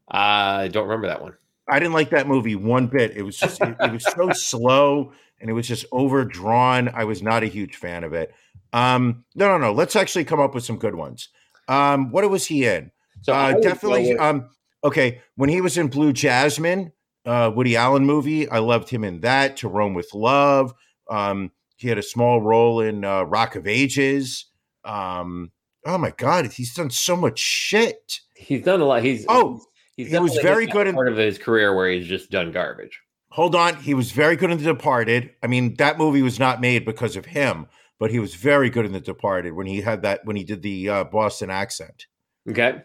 I 0.10 0.69
don't 0.69 0.88
remember 0.88 1.07
that 1.07 1.21
one. 1.21 1.34
I 1.69 1.79
didn't 1.79 1.93
like 1.93 2.10
that 2.12 2.27
movie 2.27 2.55
one 2.55 2.88
bit. 2.88 3.12
It 3.15 3.23
was 3.23 3.38
just 3.38 3.62
it, 3.62 3.75
it 3.79 3.91
was 3.91 4.03
so 4.03 4.31
slow 4.34 5.12
and 5.41 5.49
it 5.49 5.53
was 5.53 5.67
just 5.67 5.86
overdrawn. 5.91 6.89
I 6.93 7.03
was 7.03 7.21
not 7.21 7.43
a 7.43 7.47
huge 7.47 7.75
fan 7.75 8.05
of 8.05 8.13
it. 8.13 8.34
Um, 8.71 9.25
no, 9.36 9.47
no, 9.47 9.57
no. 9.57 9.73
Let's 9.73 9.97
actually 9.97 10.23
come 10.23 10.39
up 10.39 10.55
with 10.55 10.63
some 10.63 10.77
good 10.77 10.95
ones. 10.95 11.27
Um, 11.67 12.12
what 12.12 12.29
was 12.29 12.45
he 12.45 12.65
in? 12.65 12.91
So 13.21 13.34
uh, 13.34 13.53
definitely. 13.60 14.17
Um, 14.17 14.49
okay, 14.83 15.21
when 15.35 15.49
he 15.49 15.61
was 15.61 15.77
in 15.77 15.87
Blue 15.87 16.13
Jasmine, 16.13 16.91
uh, 17.25 17.51
Woody 17.53 17.75
Allen 17.75 18.05
movie, 18.05 18.49
I 18.49 18.59
loved 18.59 18.89
him 18.89 19.03
in 19.03 19.21
that. 19.21 19.57
To 19.57 19.67
Rome 19.67 19.93
with 19.93 20.13
Love. 20.13 20.73
Um, 21.09 21.51
he 21.77 21.87
had 21.89 21.97
a 21.97 22.03
small 22.03 22.41
role 22.41 22.79
in 22.81 23.03
uh, 23.03 23.23
Rock 23.23 23.55
of 23.55 23.67
Ages. 23.67 24.45
Um, 24.83 25.51
oh 25.85 25.97
my 25.97 26.11
God, 26.17 26.51
he's 26.53 26.73
done 26.73 26.89
so 26.89 27.15
much 27.15 27.39
shit. 27.39 28.19
he's 28.35 28.63
done 28.63 28.81
a 28.81 28.85
lot. 28.85 29.03
He's 29.03 29.25
Oh, 29.29 29.61
he's 29.95 30.09
he 30.11 30.17
was 30.19 30.35
very 30.37 30.65
good 30.67 30.87
in- 30.87 30.95
part 30.95 31.07
of 31.11 31.17
his 31.17 31.37
career 31.37 31.75
where 31.75 31.89
he's 31.89 32.07
just 32.07 32.29
done 32.31 32.51
garbage. 32.51 32.99
Hold 33.31 33.55
on, 33.55 33.75
he 33.77 33.93
was 33.93 34.11
very 34.11 34.35
good 34.35 34.51
in 34.51 34.57
The 34.57 34.63
Departed. 34.65 35.31
I 35.41 35.47
mean, 35.47 35.75
that 35.75 35.97
movie 35.97 36.21
was 36.21 36.37
not 36.37 36.59
made 36.59 36.83
because 36.83 37.15
of 37.15 37.25
him, 37.27 37.65
but 37.97 38.11
he 38.11 38.19
was 38.19 38.35
very 38.35 38.69
good 38.69 38.85
in 38.85 38.91
The 38.91 38.99
Departed 38.99 39.53
when 39.53 39.67
he 39.67 39.79
had 39.81 40.01
that 40.01 40.25
when 40.25 40.35
he 40.35 40.43
did 40.43 40.61
the 40.61 40.89
uh, 40.89 41.03
Boston 41.05 41.49
accent. 41.49 42.07
Okay. 42.49 42.81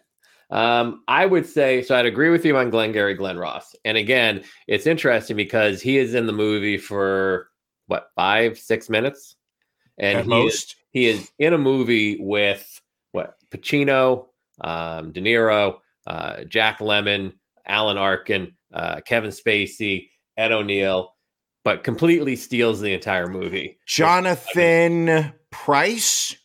Um, 0.49 1.03
I 1.07 1.25
would 1.25 1.45
say 1.45 1.81
so. 1.81 1.95
I'd 1.95 2.05
agree 2.05 2.29
with 2.29 2.45
you 2.45 2.57
on 2.57 2.69
Glengarry 2.69 3.13
Glen 3.15 3.37
Ross. 3.37 3.75
And 3.83 3.97
again, 3.97 4.43
it's 4.67 4.87
interesting 4.87 5.35
because 5.35 5.81
he 5.81 5.97
is 5.97 6.13
in 6.13 6.25
the 6.25 6.33
movie 6.33 6.77
for 6.77 7.49
what 7.87 8.09
five, 8.15 8.57
six 8.57 8.89
minutes, 8.89 9.35
and 9.97 10.19
At 10.19 10.23
he 10.23 10.29
most. 10.29 10.71
is, 10.71 10.75
he 10.91 11.05
is 11.07 11.31
in 11.39 11.53
a 11.53 11.57
movie 11.57 12.17
with 12.19 12.81
what 13.11 13.35
Pacino, 13.51 14.27
um, 14.61 15.11
De 15.11 15.21
Niro, 15.21 15.79
uh, 16.05 16.43
Jack 16.45 16.79
Lemmon, 16.79 17.33
Alan 17.65 17.97
Arkin, 17.97 18.53
uh, 18.73 19.01
Kevin 19.01 19.31
Spacey, 19.31 20.09
Ed 20.37 20.51
O'Neill, 20.51 21.13
but 21.63 21.83
completely 21.83 22.37
steals 22.37 22.79
the 22.79 22.93
entire 22.93 23.27
movie. 23.27 23.77
Jonathan 23.85 25.33
Pryce. 25.51 26.37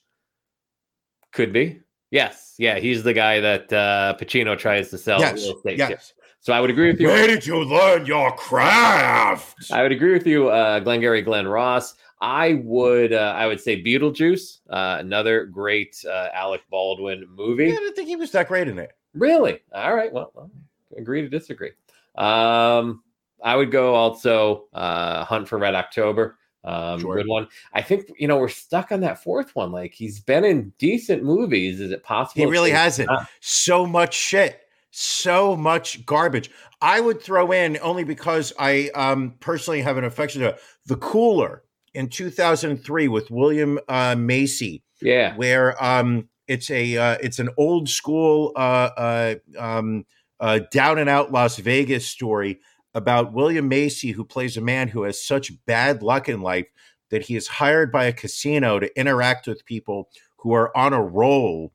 Could 1.33 1.53
be. 1.53 1.81
Yes. 2.13 2.55
Yeah. 2.59 2.79
He's 2.79 3.03
the 3.03 3.13
guy 3.13 3.41
that 3.41 3.73
uh, 3.73 4.15
Pacino 4.21 4.57
tries 4.57 4.91
to 4.91 4.99
sell 4.99 5.19
Yes, 5.19 5.43
real 5.43 5.57
estate 5.57 5.79
yes. 5.79 6.09
to. 6.09 6.15
So 6.41 6.53
I 6.53 6.61
would 6.61 6.71
agree 6.71 6.91
with 6.91 7.01
you. 7.01 7.09
Where 7.09 7.27
did 7.27 7.47
you 7.47 7.65
learn 7.65 8.05
your 8.05 8.33
craft? 8.37 9.71
I 9.73 9.83
would 9.83 9.93
agree 9.93 10.13
with 10.13 10.27
you, 10.27 10.49
uh, 10.49 10.81
Glengarry 10.81 11.23
Glen 11.23 11.47
Ross. 11.47 11.95
I 12.21 12.55
would 12.65 13.13
uh, 13.13 13.35
I 13.37 13.47
would 13.47 13.61
say 13.61 13.83
Beetlejuice, 13.83 14.59
uh, 14.71 14.99
another 15.01 15.45
great 15.47 16.05
uh, 16.09 16.29
Alec 16.33 16.63
Baldwin 16.71 17.27
movie. 17.35 17.67
I 17.73 17.77
didn't 17.77 17.95
think 17.95 18.09
he 18.09 18.17
was 18.17 18.31
that 18.33 18.49
great 18.49 18.69
in 18.69 18.79
it. 18.79 18.93
Really? 19.15 19.61
All 19.73 19.95
right. 19.95 20.13
Well, 20.13 20.33
well, 20.35 20.51
agree 20.97 21.23
to 21.23 21.29
disagree. 21.29 21.71
Um, 22.17 23.03
I 23.43 23.57
would 23.57 23.71
go 23.71 23.95
also 23.95 24.67
uh, 24.73 25.25
Hunt 25.25 25.49
for 25.49 25.59
Red 25.59 25.75
October. 25.75 26.39
Um, 26.65 27.01
Sure. 27.01 27.17
Good 27.17 27.27
one. 27.29 27.49
I 27.73 27.83
think 27.83 28.11
you 28.19 28.29
know 28.29 28.39
we're 28.39 28.49
stuck 28.49 28.93
on 28.93 29.01
that 29.01 29.23
fourth 29.23 29.55
one. 29.55 29.73
Like 29.73 29.95
he's 29.95 30.21
been 30.21 30.45
in 30.45 30.73
decent 30.79 31.25
movies. 31.25 31.81
Is 31.81 31.91
it 31.91 32.03
possible? 32.05 32.45
He 32.45 32.51
really 32.51 32.71
hasn't. 32.71 33.09
Ah. 33.11 33.29
So 33.41 33.87
much 33.87 34.15
shit. 34.15 34.61
So 34.91 35.57
much 35.57 36.05
garbage. 36.05 36.51
I 36.81 37.01
would 37.01 37.23
throw 37.23 37.51
in 37.53 37.79
only 37.81 38.05
because 38.05 38.53
I 38.59 38.91
um, 38.95 39.35
personally 39.41 39.81
have 39.81 39.97
an 39.97 40.05
affection 40.05 40.43
to 40.43 40.57
The 40.87 40.97
Cooler 40.97 41.63
in 41.95 42.09
2003 42.09 43.09
with 43.09 43.31
William 43.31 43.79
uh, 43.89 44.15
Macy. 44.17 44.83
Yeah. 45.01 45.35
where 45.37 45.83
um 45.83 46.29
it's 46.47 46.71
a 46.71 46.97
uh, 46.97 47.19
it's 47.21 47.39
an 47.41 47.51
old 47.57 47.89
school 47.89 48.53
uh, 48.55 48.91
uh 48.97 49.35
um 49.59 50.05
uh 50.39 50.61
down 50.71 50.99
and 50.99 51.11
out 51.11 51.33
Las 51.33 51.57
Vegas 51.57 52.07
story 52.07 52.61
about 52.95 53.33
William 53.33 53.69
Macy 53.69 54.13
who 54.13 54.25
plays 54.25 54.57
a 54.57 54.61
man 54.61 54.89
who 54.89 55.03
has 55.03 55.25
such 55.25 55.53
bad 55.67 56.03
luck 56.03 56.29
in 56.29 56.43
life 56.43 56.69
that 57.11 57.23
he 57.23 57.37
is 57.37 57.47
hired 57.47 57.93
by 57.93 58.05
a 58.05 58.13
casino 58.13 58.79
to 58.79 58.99
interact 58.99 59.47
with 59.47 59.65
people 59.65 60.09
who 60.39 60.53
are 60.53 60.77
on 60.77 60.93
a 60.93 61.03
roll 61.03 61.73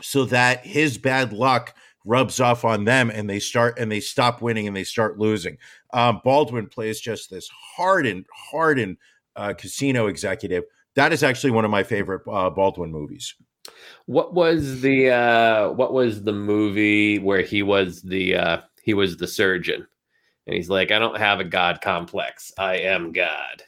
so 0.00 0.24
that 0.26 0.64
his 0.64 0.98
bad 0.98 1.32
luck 1.32 1.74
rubs 2.04 2.40
off 2.40 2.64
on 2.64 2.84
them 2.84 3.10
and 3.10 3.28
they 3.28 3.38
start 3.38 3.78
and 3.78 3.90
they 3.90 4.00
stop 4.00 4.42
winning 4.42 4.66
and 4.66 4.76
they 4.76 4.84
start 4.84 5.18
losing. 5.18 5.56
Um, 5.92 6.20
Baldwin 6.24 6.66
plays 6.66 7.00
just 7.00 7.30
this 7.30 7.48
hardened, 7.76 8.26
hardened 8.32 8.96
uh, 9.36 9.54
casino 9.54 10.06
executive. 10.06 10.64
That 10.94 11.12
is 11.12 11.22
actually 11.22 11.52
one 11.52 11.64
of 11.64 11.70
my 11.70 11.82
favorite 11.82 12.22
uh, 12.30 12.50
Baldwin 12.50 12.90
movies. 12.90 13.34
What 14.06 14.34
was 14.34 14.80
the 14.80 15.10
uh 15.10 15.70
what 15.70 15.92
was 15.92 16.24
the 16.24 16.32
movie 16.32 17.20
where 17.20 17.42
he 17.42 17.62
was 17.62 18.02
the 18.02 18.34
uh 18.34 18.60
he 18.82 18.92
was 18.92 19.16
the 19.16 19.28
surgeon? 19.28 19.86
And 20.46 20.56
he's 20.56 20.68
like, 20.70 20.90
I 20.90 20.98
don't 20.98 21.18
have 21.18 21.40
a 21.40 21.44
god 21.44 21.80
complex. 21.80 22.52
I 22.58 22.76
am 22.78 23.12
God. 23.12 23.62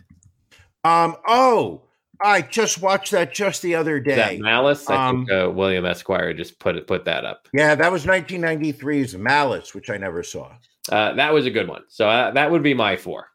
Um, 0.83 1.17
oh, 1.27 1.83
I 2.21 2.43
just 2.43 2.81
watched 2.83 3.13
that 3.13 3.33
just 3.33 3.63
the 3.63 3.75
other 3.75 3.99
Is 3.99 4.05
that 4.07 4.31
day. 4.31 4.39
Malice? 4.39 4.89
I 4.89 5.09
Um, 5.09 5.27
think 5.27 5.33
uh, 5.33 5.51
William 5.51 5.85
Esquire 5.87 6.33
just 6.35 6.59
put 6.59 6.77
it 6.77 6.87
put 6.87 7.05
that 7.05 7.25
up. 7.25 7.49
Yeah, 7.53 7.75
that 7.75 7.91
was 7.93 8.07
1993's 8.07 9.17
Malice, 9.17 9.75
which 9.75 9.91
I 9.91 9.97
never 9.97 10.23
saw. 10.23 10.53
Uh, 10.91 11.15
that 11.15 11.33
was 11.33 11.47
a 11.47 11.51
good 11.51 11.69
one. 11.69 11.83
So 11.89 12.09
uh, 12.09 12.33
that 12.33 12.51
would 12.51 12.63
be 12.63 12.75
my 12.75 12.97
four. 12.97 13.29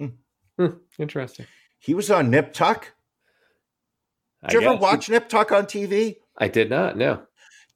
Mm. 0.00 0.12
Hmm, 0.58 0.66
interesting. 0.98 1.46
He 1.78 1.94
was 1.94 2.10
on 2.10 2.30
Nip 2.30 2.52
Tuck. 2.52 2.92
I 4.42 4.48
Did 4.48 4.62
you 4.62 4.68
ever 4.68 4.78
watch 4.78 5.08
Nip 5.08 5.28
Tuck 5.28 5.52
on 5.52 5.66
TV? 5.66 6.16
I 6.36 6.48
did 6.48 6.68
not. 6.70 6.96
No. 6.96 7.22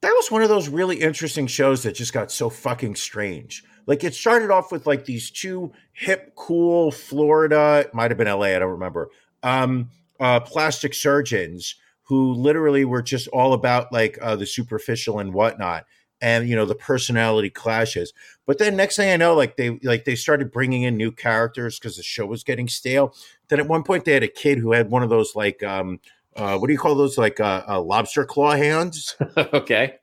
That 0.02 0.10
was 0.10 0.30
one 0.30 0.42
of 0.42 0.48
those 0.48 0.68
really 0.68 1.00
interesting 1.00 1.46
shows 1.46 1.84
that 1.84 1.94
just 1.94 2.12
got 2.12 2.30
so 2.30 2.50
fucking 2.50 2.96
strange. 2.96 3.64
Like 3.86 4.04
it 4.04 4.14
started 4.14 4.50
off 4.50 4.70
with 4.70 4.86
like 4.86 5.04
these 5.04 5.30
two 5.30 5.72
hip, 5.92 6.34
cool 6.36 6.90
Florida, 6.90 7.84
it 7.86 7.94
might 7.94 8.10
have 8.10 8.18
been 8.18 8.28
LA, 8.28 8.46
I 8.46 8.58
don't 8.58 8.70
remember, 8.70 9.10
um, 9.42 9.90
uh, 10.20 10.40
plastic 10.40 10.92
surgeons 10.94 11.76
who 12.02 12.32
literally 12.34 12.84
were 12.84 13.02
just 13.02 13.28
all 13.28 13.52
about 13.52 13.92
like 13.92 14.18
uh, 14.20 14.36
the 14.36 14.46
superficial 14.46 15.20
and 15.20 15.32
whatnot, 15.32 15.86
and 16.20 16.48
you 16.48 16.54
know 16.54 16.66
the 16.66 16.74
personality 16.74 17.50
clashes. 17.50 18.12
But 18.44 18.58
then 18.58 18.76
next 18.76 18.96
thing 18.96 19.12
I 19.12 19.16
know, 19.16 19.34
like 19.34 19.56
they 19.56 19.78
like 19.82 20.04
they 20.04 20.16
started 20.16 20.52
bringing 20.52 20.82
in 20.82 20.96
new 20.96 21.12
characters 21.12 21.78
because 21.78 21.96
the 21.96 22.02
show 22.02 22.26
was 22.26 22.44
getting 22.44 22.68
stale. 22.68 23.14
Then 23.48 23.60
at 23.60 23.68
one 23.68 23.82
point 23.82 24.04
they 24.04 24.12
had 24.12 24.22
a 24.22 24.28
kid 24.28 24.58
who 24.58 24.72
had 24.72 24.90
one 24.90 25.02
of 25.02 25.10
those 25.10 25.34
like 25.34 25.62
um, 25.62 26.00
uh, 26.36 26.58
what 26.58 26.66
do 26.66 26.72
you 26.72 26.78
call 26.78 26.94
those 26.94 27.18
like 27.18 27.40
uh, 27.40 27.62
uh, 27.68 27.80
lobster 27.80 28.24
claw 28.24 28.54
hands? 28.56 29.16
okay. 29.36 29.94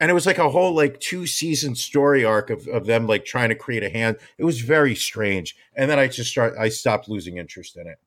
and 0.00 0.10
it 0.10 0.14
was 0.14 0.26
like 0.26 0.38
a 0.38 0.50
whole 0.50 0.74
like 0.74 1.00
two 1.00 1.26
season 1.26 1.74
story 1.74 2.24
arc 2.24 2.50
of, 2.50 2.66
of 2.68 2.86
them 2.86 3.06
like 3.06 3.24
trying 3.24 3.48
to 3.48 3.54
create 3.54 3.82
a 3.82 3.88
hand 3.88 4.16
it 4.36 4.44
was 4.44 4.60
very 4.60 4.94
strange 4.94 5.56
and 5.74 5.90
then 5.90 5.98
i 5.98 6.06
just 6.06 6.30
start 6.30 6.54
i 6.58 6.68
stopped 6.68 7.08
losing 7.08 7.38
interest 7.38 7.76
in 7.76 7.86
it 7.86 7.98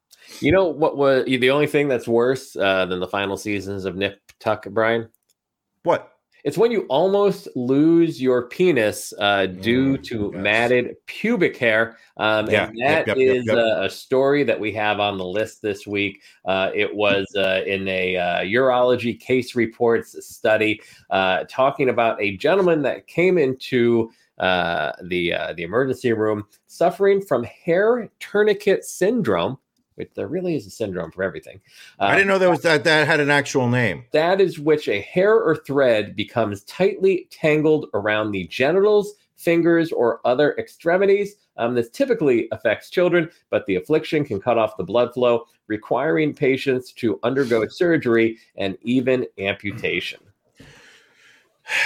You 0.42 0.52
know 0.52 0.68
what 0.68 0.98
was 0.98 1.26
the 1.26 1.50
only 1.50 1.68
thing 1.68 1.88
that's 1.88 2.08
worse 2.08 2.56
uh, 2.56 2.86
than 2.86 3.00
the 3.00 3.08
final 3.08 3.38
seasons 3.38 3.86
of 3.86 3.96
Nip 3.96 4.20
Tuck, 4.40 4.68
Brian? 4.70 5.10
What? 5.84 6.12
It's 6.44 6.58
when 6.58 6.72
you 6.72 6.82
almost 6.90 7.48
lose 7.56 8.22
your 8.22 8.48
penis 8.48 9.14
uh, 9.20 9.48
due 9.48 9.98
Mm, 9.98 10.04
to 10.04 10.32
yes. 10.34 10.42
matted 10.44 10.96
pubic 11.06 11.58
hair. 11.58 11.98
Um, 12.18 12.50
Yeah, 12.50 12.70
and 12.70 12.78
that 12.82 13.08
yep, 13.08 13.18
yep, 13.18 13.18
is 13.18 13.46
yep. 13.46 13.56
A, 13.56 13.84
a 13.86 13.90
story 13.90 14.44
that 14.44 14.60
we 14.60 14.72
have 14.74 15.00
on 15.00 15.18
the 15.18 15.26
list 15.26 15.62
this 15.62 15.86
week. 15.88 16.22
Uh, 16.46 16.72
it 16.74 16.94
was 16.94 17.26
uh, 17.36 17.62
in 17.66 17.88
a 17.88 18.16
uh, 18.16 18.40
urology 18.42 19.20
case 19.20 19.56
reports 19.56 20.16
study 20.26 20.82
uh, 21.10 21.44
talking 21.50 21.90
about 21.90 22.22
a 22.22 22.38
gentleman 22.38 22.82
that 22.84 23.08
came 23.08 23.38
into 23.38 24.12
uh, 24.38 24.94
the 25.04 25.34
uh, 25.34 25.54
the 25.54 25.64
emergency 25.64 26.14
room 26.14 26.46
suffering 26.68 27.22
from 27.22 27.44
hair 27.44 28.10
tourniquet 28.20 28.86
syndrome. 28.86 29.58
There 30.16 30.28
really 30.28 30.56
is 30.56 30.66
a 30.66 30.70
syndrome 30.70 31.12
for 31.12 31.24
everything. 31.24 31.60
Uh, 32.00 32.06
I 32.06 32.16
didn't 32.16 32.28
know 32.28 32.40
that 32.40 32.50
was 32.50 32.62
that 32.62 32.84
that 32.84 33.08
had 33.08 33.20
an 33.20 33.30
actual 33.30 33.68
name. 33.68 34.06
that 34.12 34.40
is 34.42 34.60
which 34.60 34.88
a 34.88 35.02
hair 35.02 35.36
or 35.36 35.56
thread 35.56 36.16
becomes 36.16 36.64
tightly 36.64 37.28
tangled 37.32 37.88
around 37.94 38.32
the 38.32 38.46
genitals, 38.48 39.14
fingers, 39.38 39.92
or 39.92 40.20
other 40.26 40.56
extremities. 40.58 41.36
Um, 41.58 41.76
this 41.76 41.90
typically 41.90 42.48
affects 42.52 42.90
children, 42.90 43.30
but 43.50 43.66
the 43.66 43.76
affliction 43.76 44.24
can 44.24 44.40
cut 44.40 44.58
off 44.58 44.78
the 44.78 44.84
blood 44.84 45.14
flow, 45.14 45.46
requiring 45.68 46.34
patients 46.34 46.94
to 46.94 47.20
undergo 47.24 47.68
surgery 47.70 48.38
and 48.56 48.78
even 48.82 49.26
amputation. 49.38 50.20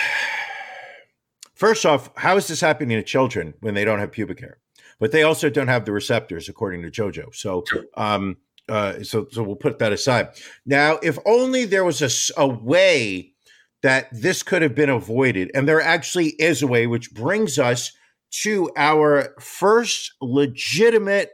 First 1.55 1.86
off, 1.86 2.09
how 2.18 2.36
is 2.38 2.47
this 2.47 2.61
happening 2.61 2.97
to 2.97 3.03
children 3.03 3.53
when 3.61 3.74
they 3.74 3.86
don't 3.86 3.99
have 3.99 4.11
pubic 4.11 4.39
hair? 4.41 4.57
But 5.00 5.12
they 5.12 5.24
also 5.24 5.50
don't 5.50 5.68
have 5.68 5.86
the 5.86 5.91
receptors, 5.91 6.50
according 6.50 6.82
to 6.84 6.91
JoJo. 6.91 7.36
So, 7.36 7.64
um, 7.96 8.38
uh, 8.70 9.04
so, 9.04 9.28
so 9.32 9.44
we'll 9.44 9.56
put 9.56 9.80
that 9.80 9.91
aside. 9.91 10.30
Now, 10.66 11.00
if 11.04 11.18
only 11.26 11.66
there 11.66 11.84
was 11.84 12.32
a 12.38 12.48
way 12.48 13.34
that 13.82 14.08
this 14.12 14.44
could 14.44 14.62
have 14.62 14.76
been 14.76 14.89
avoided, 14.89 15.52
and 15.54 15.68
there 15.68 15.82
actually 15.82 16.30
is 16.39 16.62
a 16.62 16.68
way, 16.68 16.88
which 16.88 17.14
brings 17.14 17.60
us 17.60 17.91
to 18.32 18.72
our 18.78 19.36
first 19.39 20.14
legitimate 20.22 21.32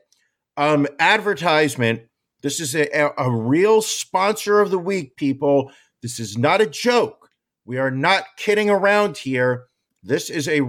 um, 0.57 0.87
advertisement. 0.99 2.01
This 2.41 2.59
is 2.59 2.75
a, 2.75 2.87
a, 2.89 3.11
a 3.17 3.31
real 3.31 3.81
sponsor 3.81 4.59
of 4.59 4.71
the 4.71 4.79
week, 4.79 5.15
people. 5.15 5.71
This 6.01 6.19
is 6.19 6.37
not 6.37 6.61
a 6.61 6.65
joke. 6.65 7.29
We 7.65 7.77
are 7.77 7.91
not 7.91 8.23
kidding 8.37 8.69
around 8.69 9.17
here. 9.17 9.67
This 10.01 10.29
is 10.29 10.47
a 10.47 10.61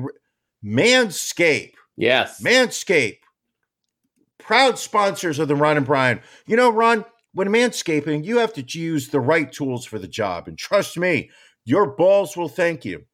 Manscape. 0.65 1.73
Yes. 2.01 2.43
Manscaped, 2.43 3.19
proud 4.39 4.79
sponsors 4.79 5.39
of 5.39 5.49
the 5.49 5.55
Ron 5.55 5.77
and 5.77 5.87
Brian. 5.87 6.21
You 6.47 6.57
know, 6.57 6.73
Ron, 6.73 7.05
when 7.35 7.49
manscaping, 7.49 8.25
you 8.25 8.39
have 8.39 8.55
to 8.55 8.65
use 8.67 9.09
the 9.09 9.21
right 9.21 9.53
tools 9.53 9.85
for 9.85 9.99
the 9.99 10.09
job. 10.09 10.49
And 10.49 10.57
trust 10.57 10.99
me, 10.99 11.31
your 11.65 11.87
balls 11.87 12.37
will 12.37 12.49
thank 12.49 12.85
you. 12.87 13.05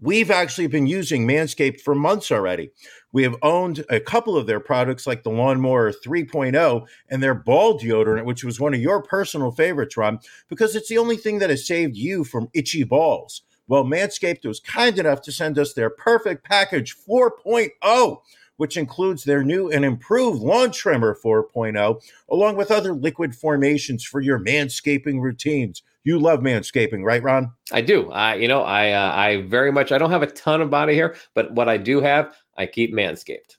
We've 0.00 0.30
actually 0.30 0.66
been 0.66 0.86
using 0.86 1.26
Manscaped 1.26 1.80
for 1.80 1.94
months 1.94 2.30
already. 2.32 2.70
We 3.12 3.22
have 3.22 3.36
owned 3.42 3.84
a 3.88 4.00
couple 4.00 4.36
of 4.36 4.46
their 4.46 4.60
products, 4.60 5.06
like 5.06 5.22
the 5.22 5.30
Lawnmower 5.30 5.92
3.0 5.92 6.86
and 7.10 7.22
their 7.22 7.34
ball 7.34 7.78
deodorant, 7.78 8.24
which 8.24 8.44
was 8.44 8.60
one 8.60 8.74
of 8.74 8.80
your 8.80 9.02
personal 9.02 9.52
favorites, 9.52 9.96
Ron, 9.96 10.18
because 10.48 10.74
it's 10.74 10.88
the 10.88 10.98
only 10.98 11.16
thing 11.16 11.38
that 11.38 11.50
has 11.50 11.66
saved 11.66 11.96
you 11.96 12.24
from 12.24 12.48
itchy 12.54 12.84
balls. 12.84 13.42
Well, 13.66 13.84
Manscaped 13.84 14.44
was 14.44 14.60
kind 14.60 14.98
enough 14.98 15.22
to 15.22 15.32
send 15.32 15.58
us 15.58 15.72
their 15.72 15.88
perfect 15.88 16.44
package 16.44 16.94
4.0, 16.96 18.20
which 18.56 18.76
includes 18.76 19.24
their 19.24 19.42
new 19.42 19.70
and 19.70 19.84
improved 19.84 20.42
lawn 20.42 20.70
trimmer 20.70 21.16
4.0, 21.16 22.02
along 22.30 22.56
with 22.56 22.70
other 22.70 22.92
liquid 22.92 23.34
formations 23.34 24.04
for 24.04 24.20
your 24.20 24.38
manscaping 24.38 25.20
routines. 25.20 25.82
You 26.04 26.18
love 26.18 26.40
manscaping, 26.40 27.02
right, 27.04 27.22
Ron? 27.22 27.52
I 27.72 27.80
do. 27.80 28.10
I, 28.12 28.34
you 28.34 28.48
know, 28.48 28.62
I, 28.62 28.92
uh, 28.92 29.12
I 29.14 29.42
very 29.42 29.72
much. 29.72 29.90
I 29.90 29.98
don't 29.98 30.10
have 30.10 30.22
a 30.22 30.26
ton 30.26 30.60
of 30.60 30.68
body 30.68 30.94
hair, 30.94 31.14
but 31.32 31.52
what 31.52 31.68
I 31.68 31.78
do 31.78 32.02
have, 32.02 32.36
I 32.58 32.66
keep 32.66 32.92
manscaped. 32.92 33.56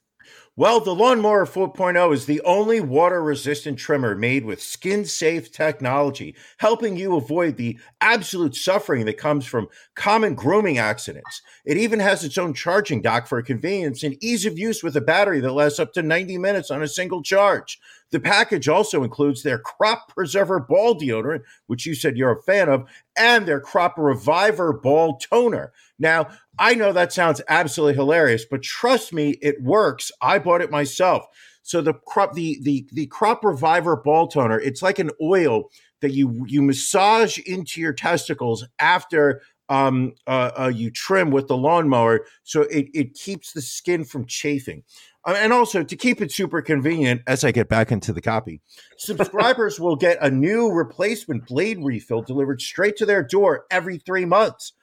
Well, 0.58 0.80
the 0.80 0.96
Lawnmower 0.96 1.46
4.0 1.46 2.14
is 2.14 2.28
the 2.28 2.40
only 2.44 2.80
water 2.80 3.22
resistant 3.22 3.78
trimmer 3.78 4.16
made 4.16 4.46
with 4.46 4.62
skin 4.62 5.04
safe 5.04 5.52
technology, 5.52 6.34
helping 6.60 6.96
you 6.96 7.18
avoid 7.18 7.58
the 7.58 7.78
absolute 8.00 8.56
suffering 8.56 9.04
that 9.06 9.18
comes 9.18 9.46
from 9.46 9.68
common 9.96 10.34
grooming 10.34 10.78
accidents. 10.78 11.42
It 11.66 11.76
even 11.76 12.00
has 12.00 12.24
its 12.24 12.38
own 12.38 12.54
charging 12.54 13.02
dock 13.02 13.28
for 13.28 13.42
convenience 13.42 14.02
and 14.02 14.16
ease 14.24 14.46
of 14.46 14.58
use 14.58 14.82
with 14.82 14.96
a 14.96 15.02
battery 15.02 15.42
that 15.42 15.52
lasts 15.52 15.78
up 15.78 15.92
to 15.92 16.02
90 16.02 16.38
minutes 16.38 16.72
on 16.72 16.82
a 16.82 16.88
single 16.88 17.22
charge. 17.22 17.78
The 18.12 18.20
package 18.20 18.70
also 18.70 19.04
includes 19.04 19.44
their 19.44 19.58
Crop 19.58 20.10
Preserver 20.10 20.60
Ball 20.60 20.96
Deodorant, 20.96 21.42
which 21.68 21.86
you 21.86 21.96
said 21.96 22.18
you're 22.18 22.38
a 22.38 22.42
fan 22.44 22.70
of, 22.70 22.88
and 23.18 23.46
their 23.46 23.60
Crop 23.60 23.96
Reviver 23.98 24.74
Ball 24.74 25.18
Toner. 25.18 25.74
Now, 26.00 26.28
I 26.60 26.76
know 26.76 26.94
that 26.94 27.14
sounds 27.14 27.42
absolutely 27.48 27.96
hilarious, 27.96 28.46
but 28.46 28.64
trust 28.64 29.12
me, 29.12 29.38
it 29.42 29.62
works. 29.62 30.12
I 30.22 30.40
bought 30.40 30.62
it 30.62 30.72
myself. 30.72 31.26
So 31.66 31.82
the 31.82 31.94
crop, 31.94 32.34
the 32.34 32.60
the 32.62 32.88
the 32.94 33.08
crop 33.08 33.44
reviver 33.44 33.96
ball 33.96 34.28
toner, 34.28 34.60
it's 34.60 34.84
like 34.84 35.00
an 35.00 35.10
oil 35.20 35.72
that 36.02 36.12
you 36.12 36.46
you 36.48 36.62
massage 36.62 37.40
into 37.40 37.82
your 37.82 37.92
testicles 37.92 38.64
after 38.80 39.42
um 39.68 40.14
uh, 40.28 40.52
uh 40.60 40.72
you 40.74 40.92
trim 40.92 41.32
with 41.32 41.48
the 41.48 41.58
lawnmower, 41.58 42.28
so 42.44 42.62
it 42.64 42.90
it 42.94 43.16
keeps 43.16 43.52
the 43.52 43.64
skin 43.64 44.06
from 44.06 44.26
chafing. 44.28 44.84
And 45.26 45.52
also 45.52 45.84
to 45.84 45.96
keep 45.96 46.22
it 46.22 46.32
super 46.32 46.62
convenient, 46.62 47.22
as 47.26 47.44
I 47.44 47.52
get 47.52 47.68
back 47.68 47.92
into 47.92 48.14
the 48.14 48.22
copy, 48.22 48.62
subscribers 48.98 49.80
will 49.80 49.96
get 49.96 50.20
a 50.22 50.30
new 50.30 50.72
replacement 50.72 51.48
blade 51.48 51.80
refill 51.84 52.22
delivered 52.22 52.62
straight 52.62 52.96
to 52.98 53.08
their 53.08 53.24
door 53.24 53.66
every 53.72 53.98
three 53.98 54.26
months. 54.26 54.74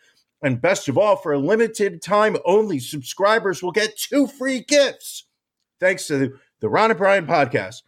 And 0.43 0.61
best 0.61 0.89
of 0.89 0.99
all, 0.99 1.15
for 1.15 1.33
a 1.33 1.39
limited 1.39 2.03
time 2.03 2.37
only, 2.45 2.81
subscribers 2.81 3.63
will 3.63 3.71
get 3.71 3.97
two 3.97 4.27
free 4.27 4.61
gifts. 4.61 5.27
Thanks 5.79 6.09
to 6.09 6.33
the, 6.61 6.69
Ron 6.69 6.91
and 6.91 6.99
Brian 6.99 7.27
podcast. 7.27 7.83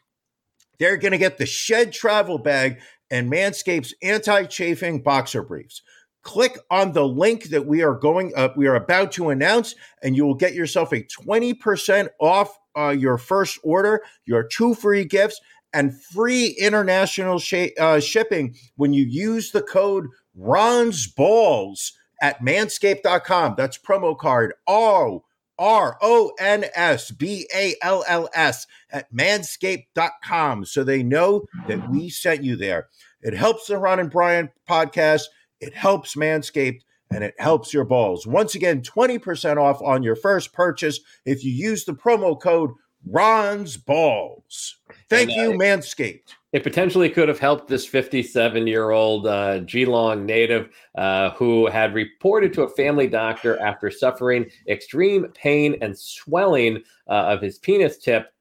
They're 0.79 0.97
going 0.97 1.13
to 1.13 1.19
get 1.19 1.39
the 1.39 1.47
Shed 1.47 1.93
Travel 1.93 2.39
Bag 2.39 2.79
and 3.11 3.31
Manscapes 3.31 3.93
anti-chafing 4.03 5.03
boxer 5.03 5.43
briefs. 5.43 5.83
Click 6.25 6.59
on 6.71 6.93
the 6.93 7.07
link 7.07 7.45
that 7.45 7.67
we 7.67 7.83
are 7.83 7.95
going 7.95 8.33
up, 8.35 8.57
we 8.57 8.67
are 8.67 8.75
about 8.75 9.13
to 9.13 9.31
announce, 9.31 9.75
and 10.03 10.17
you 10.17 10.27
will 10.27 10.35
get 10.35 10.55
yourself 10.55 10.93
a 10.93 11.03
20% 11.03 12.09
off 12.21 12.59
uh, 12.77 12.89
your 12.89 13.19
first 13.19 13.59
order, 13.63 14.03
your 14.27 14.43
two 14.43 14.75
free 14.75 15.05
gifts, 15.05 15.41
and 15.73 16.01
free 16.03 16.49
international 16.59 17.39
sh- 17.39 17.73
uh, 17.79 18.01
shipping 18.01 18.55
when 18.77 18.93
you 18.93 19.05
use 19.05 19.51
the 19.53 19.63
code 19.63 20.07
Ron's 20.35 21.07
Balls 21.07 21.93
at 22.23 22.41
manscaped.com. 22.41 23.55
That's 23.57 23.79
promo 23.79 24.17
card 24.17 24.55
O 24.67 25.25
R 25.59 25.99
O 26.01 26.33
N 26.39 26.65
S 26.75 27.11
B 27.11 27.47
A 27.55 27.75
L 27.83 28.05
L 28.09 28.29
S 28.35 28.67
at 28.91 29.13
manscaped.com 29.13 30.65
so 30.65 30.85
they 30.85 31.03
know 31.03 31.45
that 31.69 31.91
we 31.91 32.09
sent 32.09 32.43
you 32.43 32.57
there. 32.57 32.89
It 33.23 33.35
helps 33.35 33.67
the 33.67 33.79
Ron 33.79 34.01
and 34.01 34.11
Brian 34.11 34.51
podcast, 34.69 35.23
it 35.65 35.75
helps 35.75 36.15
Manscaped, 36.15 36.83
and 37.11 37.23
it 37.23 37.35
helps 37.39 37.73
your 37.73 37.85
balls. 37.85 38.27
Once 38.27 38.55
again, 38.55 38.83
20% 38.83 39.57
off 39.57 39.81
on 39.83 40.03
your 40.03 40.17
first 40.17 40.53
purchase 40.53 41.01
if 41.25 41.45
you 41.45 41.53
use 41.53 41.85
the 41.85 41.93
promo 41.93 42.41
code 42.41 42.71
Ron's 43.07 43.77
Balls. 43.77 44.77
Thank 45.11 45.31
And, 45.31 45.39
uh, 45.39 45.43
you, 45.43 45.59
Manscaped. 45.59 46.35
It 46.53 46.63
potentially 46.63 47.11
could 47.11 47.29
have 47.29 47.41
helped 47.41 47.69
this 47.69 47.85
57 47.85 48.67
year 48.67 48.91
old 48.91 49.27
uh, 49.27 49.61
Geelong 49.61 50.25
native 50.25 50.69
uh, 50.95 51.31
who 51.31 51.67
had 51.67 51.95
reported 51.95 52.53
to 52.55 52.63
a 52.63 52.69
family 52.69 53.09
doctor 53.09 53.61
after 53.61 53.91
suffering 53.91 54.47
extreme 54.69 55.27
pain 55.35 55.77
and 55.83 55.99
swelling 55.99 56.83
uh, 57.09 57.13
of 57.13 57.43
his 57.43 57.59
penis 57.59 57.99
tip 57.99 58.33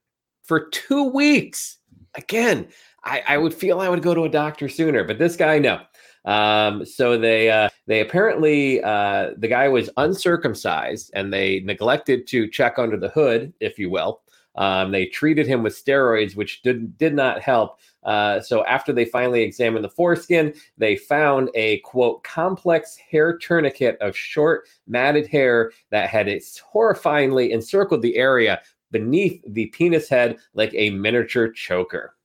for 0.44 0.70
two 0.70 1.06
weeks. 1.06 1.80
Again, 2.16 2.68
I, 3.04 3.24
I 3.28 3.38
would 3.38 3.54
feel 3.54 3.80
I 3.80 3.90
would 3.90 4.04
go 4.04 4.14
to 4.14 4.26
a 4.26 4.30
doctor 4.30 4.70
sooner, 4.70 5.04
but 5.04 5.18
this 5.18 5.36
guy, 5.36 5.58
no. 5.58 5.82
Um, 6.26 6.86
so 6.86 7.18
they 7.18 7.50
uh, 7.50 7.70
they 7.88 8.00
apparently 8.00 8.82
uh, 8.84 9.32
the 9.38 9.48
guy 9.48 9.68
was 9.68 9.90
uncircumcised 9.98 11.12
and 11.14 11.34
they 11.34 11.60
neglected 11.62 12.28
to 12.28 12.48
check 12.48 12.80
under 12.80 12.98
the 12.98 13.10
hood, 13.10 13.54
if 13.60 13.78
you 13.78 13.90
will. 13.90 14.22
Um, 14.56 14.92
they 14.92 15.08
treated 15.08 15.48
him 15.48 15.64
with 15.64 15.74
steroids, 15.74 16.36
which 16.36 16.62
did 16.62 16.98
did 16.98 17.14
not 17.14 17.42
help. 17.42 17.80
Uh, 18.04 18.40
so 18.42 18.66
after 18.66 18.94
they 18.94 19.06
finally 19.06 19.42
examined 19.42 19.84
the 19.84 19.90
foreskin, 19.90 20.54
they 20.78 20.96
found 20.96 21.50
a 21.56 21.80
quote 21.80 22.24
complex 22.24 22.98
hair 22.98 23.38
tourniquet 23.38 23.98
of 24.02 24.16
short 24.16 24.68
matted 24.88 25.28
hair 25.28 25.72
that 25.90 26.10
had 26.10 26.28
horrifyingly 26.28 27.50
encircled 27.52 28.02
the 28.02 28.18
area 28.18 28.62
beneath 28.92 29.42
the 29.48 29.68
penis 29.68 30.08
head 30.08 30.38
like 30.54 30.74
a 30.76 30.92
miniature 30.92 31.50
choker. 31.50 32.16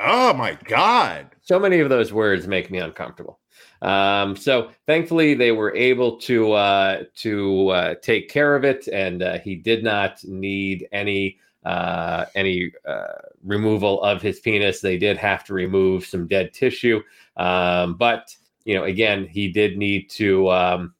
Oh 0.00 0.34
my 0.34 0.58
God. 0.64 1.28
So 1.42 1.58
many 1.58 1.80
of 1.80 1.88
those 1.88 2.12
words 2.12 2.46
make 2.46 2.70
me 2.70 2.78
uncomfortable. 2.78 3.40
Um, 3.82 4.36
so 4.36 4.70
thankfully, 4.86 5.34
they 5.34 5.52
were 5.52 5.74
able 5.74 6.18
to 6.20 6.52
uh, 6.52 7.04
to 7.16 7.68
uh, 7.68 7.94
take 8.02 8.28
care 8.28 8.54
of 8.56 8.64
it, 8.64 8.88
and 8.88 9.22
uh, 9.22 9.38
he 9.38 9.54
did 9.54 9.82
not 9.84 10.22
need 10.24 10.86
any 10.92 11.38
uh, 11.64 12.26
any 12.34 12.72
uh, 12.86 13.06
removal 13.44 14.02
of 14.02 14.22
his 14.22 14.40
penis. 14.40 14.80
They 14.80 14.98
did 14.98 15.16
have 15.18 15.44
to 15.44 15.54
remove 15.54 16.04
some 16.06 16.26
dead 16.26 16.52
tissue, 16.52 17.02
um, 17.36 17.94
but 17.94 18.34
you 18.64 18.74
know, 18.74 18.84
again, 18.84 19.26
he 19.26 19.48
did 19.48 19.76
need 19.78 20.10
to 20.10 20.50
um, 20.50 20.94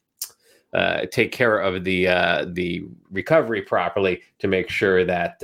uh, 0.72 1.06
take 1.12 1.32
care 1.32 1.58
of 1.58 1.84
the 1.84 2.08
uh, 2.08 2.46
the 2.52 2.86
recovery 3.10 3.62
properly 3.62 4.22
to 4.38 4.48
make 4.48 4.70
sure 4.70 5.04
that. 5.04 5.42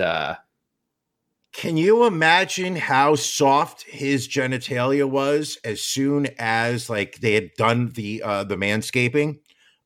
Uh, 1.55 1.59
Can 1.61 1.77
you 1.77 2.05
imagine 2.07 2.77
how 2.77 3.15
soft 3.15 3.83
his 3.85 4.29
genitalia 4.29 5.09
was 5.09 5.59
as 5.65 5.83
soon 5.83 6.29
as 6.39 6.89
like 6.91 7.21
they 7.21 7.35
had 7.35 7.51
done 7.57 7.91
the 7.93 8.23
uh 8.23 8.45
the 8.45 8.57
manscaping? 8.57 9.39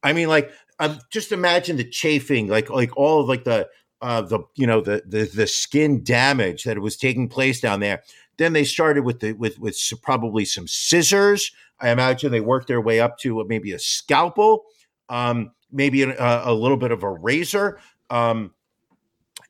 I 0.03 0.13
mean, 0.13 0.29
like, 0.29 0.51
um, 0.79 0.99
just 1.11 1.33
imagine 1.33 1.77
the 1.77 1.89
chafing, 1.89 2.49
like 2.49 2.71
like 2.71 2.97
all 2.97 3.21
of 3.21 3.29
like 3.29 3.45
the 3.45 3.69
uh 4.03 4.23
the 4.23 4.41
you 4.55 4.67
know 4.67 4.81
the 4.81 5.03
the 5.07 5.25
the 5.25 5.47
skin 5.47 6.03
damage 6.05 6.65
that 6.65 6.79
was 6.79 6.97
taking 6.97 7.29
place 7.29 7.61
down 7.61 7.81
there. 7.81 8.03
Then 8.39 8.53
they 8.53 8.65
started 8.65 9.05
with 9.05 9.21
the 9.21 9.33
with 9.33 9.59
with 9.59 9.79
probably 10.03 10.45
some 10.45 10.69
scissors. 10.69 11.51
I 11.81 11.91
imagine 11.91 12.31
they 12.33 12.41
worked 12.41 12.69
their 12.69 12.81
way 12.81 13.01
up 13.01 13.19
to 13.19 13.45
maybe 13.49 13.73
a 13.73 13.79
scalpel, 13.79 14.65
um, 15.09 15.53
maybe 15.71 16.03
a, 16.03 16.15
a 16.45 16.55
little 16.55 16.77
bit 16.79 16.91
of 16.93 17.03
a 17.03 17.11
razor. 17.11 17.79
Um, 18.09 18.53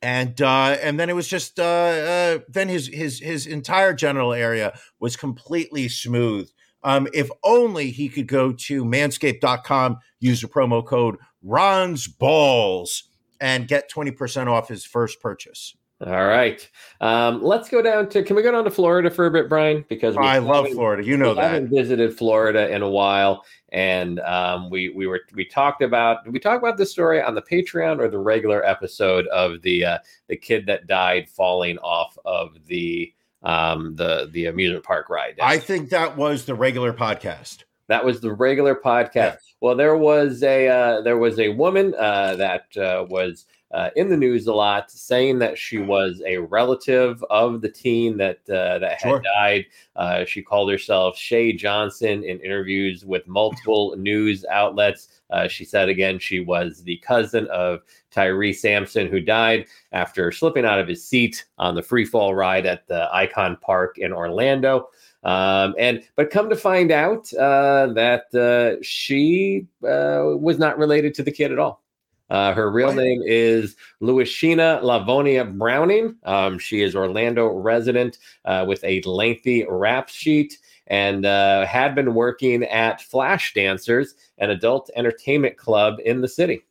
and 0.01 0.41
uh, 0.41 0.77
and 0.81 0.99
then 0.99 1.09
it 1.09 1.15
was 1.15 1.27
just 1.27 1.59
uh, 1.59 1.63
uh, 1.63 2.39
then 2.47 2.69
his 2.69 2.87
his 2.87 3.19
his 3.19 3.47
entire 3.47 3.93
genital 3.93 4.33
area 4.33 4.77
was 4.99 5.15
completely 5.15 5.87
smooth. 5.87 6.49
Um, 6.83 7.07
if 7.13 7.29
only 7.43 7.89
he 7.91 8.07
could 8.07 8.27
go 8.27 8.53
to 8.53 8.85
manscaped.com, 8.85 9.97
use 10.19 10.41
the 10.41 10.47
promo 10.47 10.85
code 10.85 11.17
Ron's 11.41 12.07
Balls, 12.07 13.09
and 13.41 13.67
get 13.67 13.91
20% 13.91 14.47
off 14.47 14.67
his 14.67 14.85
first 14.85 15.19
purchase. 15.21 15.75
All 16.05 16.27
right, 16.27 16.69
um, 17.01 17.41
let's 17.41 17.69
go 17.69 17.81
down 17.81 18.07
to. 18.09 18.21
Can 18.21 18.35
we 18.35 18.43
go 18.43 18.51
down 18.51 18.63
to 18.65 18.69
Florida 18.69 19.09
for 19.09 19.25
a 19.25 19.31
bit, 19.31 19.49
Brian? 19.49 19.83
Because 19.89 20.15
we 20.15 20.23
I 20.23 20.37
love 20.37 20.67
Florida. 20.69 21.03
You 21.03 21.17
know 21.17 21.29
we 21.29 21.35
that. 21.35 21.51
haven't 21.51 21.69
visited 21.69 22.15
Florida 22.15 22.69
in 22.69 22.83
a 22.83 22.89
while, 22.89 23.43
and 23.69 24.19
um, 24.19 24.69
we 24.69 24.89
we 24.89 25.07
were 25.07 25.21
we 25.33 25.43
talked 25.43 25.81
about 25.81 26.23
did 26.23 26.33
we 26.33 26.39
talk 26.39 26.59
about 26.59 26.77
this 26.77 26.91
story 26.91 27.19
on 27.19 27.33
the 27.33 27.41
Patreon 27.41 27.99
or 27.99 28.09
the 28.09 28.19
regular 28.19 28.63
episode 28.63 29.25
of 29.27 29.63
the 29.63 29.85
uh, 29.85 29.97
the 30.27 30.37
kid 30.37 30.67
that 30.67 30.85
died 30.85 31.29
falling 31.29 31.79
off 31.79 32.15
of 32.25 32.57
the 32.67 33.11
um, 33.41 33.95
the 33.95 34.29
the 34.31 34.45
amusement 34.45 34.83
park 34.83 35.09
ride. 35.09 35.39
I 35.41 35.57
think 35.57 35.89
that 35.89 36.15
was 36.15 36.45
the 36.45 36.53
regular 36.53 36.93
podcast. 36.93 37.63
That 37.87 38.03
was 38.05 38.19
the 38.19 38.33
regular 38.33 38.75
podcast. 38.75 39.15
Yeah. 39.15 39.35
Well, 39.61 39.75
there 39.75 39.97
was 39.97 40.43
a 40.43 40.67
uh, 40.67 41.01
there 41.01 41.17
was 41.17 41.39
a 41.39 41.49
woman 41.49 41.95
uh, 41.97 42.35
that 42.35 42.77
uh, 42.77 43.05
was 43.09 43.45
uh, 43.71 43.89
in 43.95 44.09
the 44.09 44.17
news 44.17 44.47
a 44.47 44.53
lot, 44.53 44.89
saying 44.89 45.39
that 45.39 45.57
she 45.57 45.77
was 45.77 46.21
a 46.25 46.37
relative 46.37 47.23
of 47.29 47.61
the 47.61 47.69
teen 47.69 48.17
that 48.17 48.37
uh, 48.49 48.79
that 48.79 49.01
had 49.01 49.09
Sure. 49.09 49.21
died. 49.35 49.65
Uh, 49.95 50.23
she 50.25 50.41
called 50.41 50.71
herself 50.71 51.17
Shay 51.17 51.51
Johnson 51.53 52.23
in 52.23 52.39
interviews 52.39 53.05
with 53.05 53.27
multiple 53.27 53.95
news 53.97 54.45
outlets. 54.49 55.09
Uh, 55.29 55.47
she 55.47 55.65
said 55.65 55.89
again 55.89 56.17
she 56.19 56.39
was 56.39 56.83
the 56.83 56.97
cousin 56.97 57.47
of 57.47 57.81
Tyree 58.11 58.53
Sampson, 58.53 59.07
who 59.07 59.19
died 59.19 59.65
after 59.91 60.31
slipping 60.31 60.65
out 60.65 60.79
of 60.79 60.87
his 60.87 61.03
seat 61.05 61.45
on 61.57 61.75
the 61.75 61.81
free 61.83 62.05
fall 62.05 62.33
ride 62.33 62.65
at 62.65 62.87
the 62.87 63.13
Icon 63.13 63.57
Park 63.61 63.97
in 63.97 64.13
Orlando. 64.13 64.87
Um, 65.23 65.75
and 65.77 66.03
but 66.15 66.29
come 66.29 66.49
to 66.49 66.55
find 66.55 66.89
out 66.91 67.33
uh, 67.33 67.87
that 67.93 68.33
uh, 68.33 68.81
she 68.81 69.67
uh, 69.83 70.37
was 70.37 70.57
not 70.57 70.77
related 70.77 71.13
to 71.15 71.23
the 71.23 71.31
kid 71.31 71.51
at 71.51 71.59
all. 71.59 71.83
Uh, 72.29 72.53
her 72.53 72.69
real 72.69 72.93
name 72.93 73.21
is 73.25 73.75
Louisina 74.01 74.81
Lavonia 74.81 75.57
Browning. 75.57 76.15
Um, 76.23 76.59
she 76.59 76.81
is 76.81 76.95
Orlando 76.95 77.47
resident 77.47 78.17
uh, 78.45 78.65
with 78.67 78.83
a 78.83 79.01
lengthy 79.03 79.65
rap 79.69 80.09
sheet 80.09 80.57
and 80.87 81.25
uh, 81.25 81.65
had 81.65 81.95
been 81.95 82.13
working 82.13 82.63
at 82.63 83.01
Flash 83.01 83.53
Dancers, 83.53 84.15
an 84.37 84.49
adult 84.49 84.89
entertainment 84.95 85.57
club 85.57 85.99
in 86.05 86.21
the 86.21 86.27
city. 86.27 86.63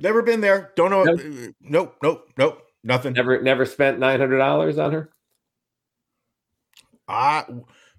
Never 0.00 0.22
been 0.22 0.40
there. 0.40 0.72
Don't 0.76 0.90
know. 0.90 1.04
Nope. 1.04 1.20
Nope. 1.60 1.96
Nope. 2.02 2.28
Nope. 2.36 2.62
Nothing. 2.84 3.12
Never, 3.14 3.40
never 3.42 3.64
spent 3.64 3.98
nine 3.98 4.20
hundred 4.20 4.38
dollars 4.38 4.78
on 4.78 4.92
her. 4.92 5.10
Ah, 7.08 7.46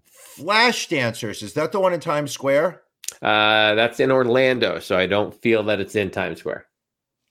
Flash 0.05 0.87
Dancers. 0.87 1.41
Is 1.41 1.53
that 1.53 1.71
the 1.71 1.79
one 1.79 1.93
in 1.93 1.99
Times 1.99 2.31
Square? 2.31 2.83
Uh, 3.21 3.75
that's 3.75 3.99
in 3.99 4.11
Orlando, 4.11 4.79
so 4.79 4.97
I 4.97 5.07
don't 5.07 5.33
feel 5.41 5.63
that 5.63 5.79
it's 5.79 5.95
in 5.95 6.11
Times 6.11 6.39
Square. 6.39 6.65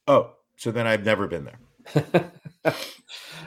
Oh, 0.07 0.33
so 0.57 0.71
then 0.71 0.87
I've 0.87 1.05
never 1.05 1.27
been 1.27 1.45
there. 1.45 2.33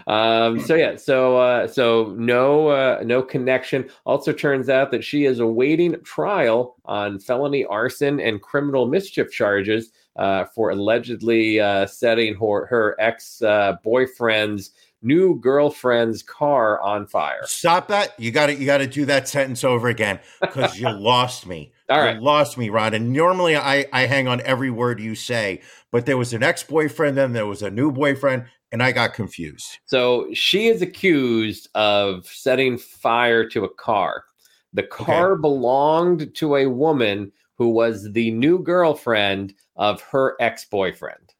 um, 0.08 0.60
so 0.62 0.76
yeah, 0.76 0.96
so 0.96 1.38
uh, 1.38 1.68
so 1.68 2.16
no 2.18 2.70
uh, 2.70 3.02
no 3.04 3.22
connection. 3.22 3.90
Also 4.06 4.32
turns 4.32 4.70
out 4.70 4.92
that 4.92 5.04
she 5.04 5.26
is 5.26 5.40
awaiting 5.40 5.96
trial 6.04 6.76
on 6.86 7.20
felony 7.20 7.66
arson 7.66 8.20
and 8.20 8.42
criminal 8.42 8.88
mischief 8.88 9.32
charges 9.32 9.92
uh, 10.16 10.46
for 10.46 10.70
allegedly 10.70 11.60
uh, 11.60 11.86
setting 11.86 12.36
her 12.36 12.66
her 12.68 12.96
ex 13.00 13.42
uh, 13.42 13.76
boyfriend's 13.84 14.72
new 15.02 15.40
girlfriend's 15.40 16.22
car 16.24 16.80
on 16.82 17.08
fire. 17.08 17.42
Stop 17.46 17.88
that. 17.88 18.20
You 18.20 18.32
got 18.32 18.48
to 18.48 18.56
You 18.56 18.66
got 18.66 18.80
to 18.80 18.88
do 18.88 19.06
that 19.06 19.28
sentence 19.28 19.64
over 19.64 19.88
again 19.88 20.20
because 20.42 20.78
you 20.78 20.90
lost 20.98 21.48
me. 21.48 21.72
All 21.90 22.14
you 22.14 22.22
lost 22.22 22.58
me, 22.58 22.70
Ron. 22.70 22.94
And 22.94 23.12
normally 23.12 23.56
I 23.56 23.86
I 23.92 24.06
hang 24.06 24.28
on 24.28 24.42
every 24.42 24.70
word 24.70 25.00
you 25.00 25.16
say, 25.16 25.62
but 25.92 26.06
there 26.06 26.18
was 26.18 26.34
an 26.34 26.44
ex 26.44 26.64
boyfriend, 26.64 27.18
then 27.18 27.34
there 27.34 27.48
was 27.48 27.62
a 27.62 27.72
new 27.72 27.92
boyfriend, 27.92 28.46
and 28.72 28.84
I 28.84 28.92
got 28.92 29.14
confused. 29.14 29.80
So 29.86 30.32
she 30.34 30.68
is 30.68 30.82
accused 30.82 31.70
of 31.76 32.26
setting 32.28 32.78
fire 32.78 33.48
to 33.50 33.64
a 33.64 33.74
car. 33.74 34.26
The 34.74 34.84
car 34.84 35.36
belonged 35.36 36.36
to 36.36 36.56
a 36.56 36.68
woman 36.68 37.32
who 37.58 37.70
was 37.70 38.12
the 38.14 38.32
new 38.32 38.60
girlfriend 38.60 39.54
of 39.76 40.02
her 40.04 40.36
ex 40.40 40.66
boyfriend. 40.66 41.34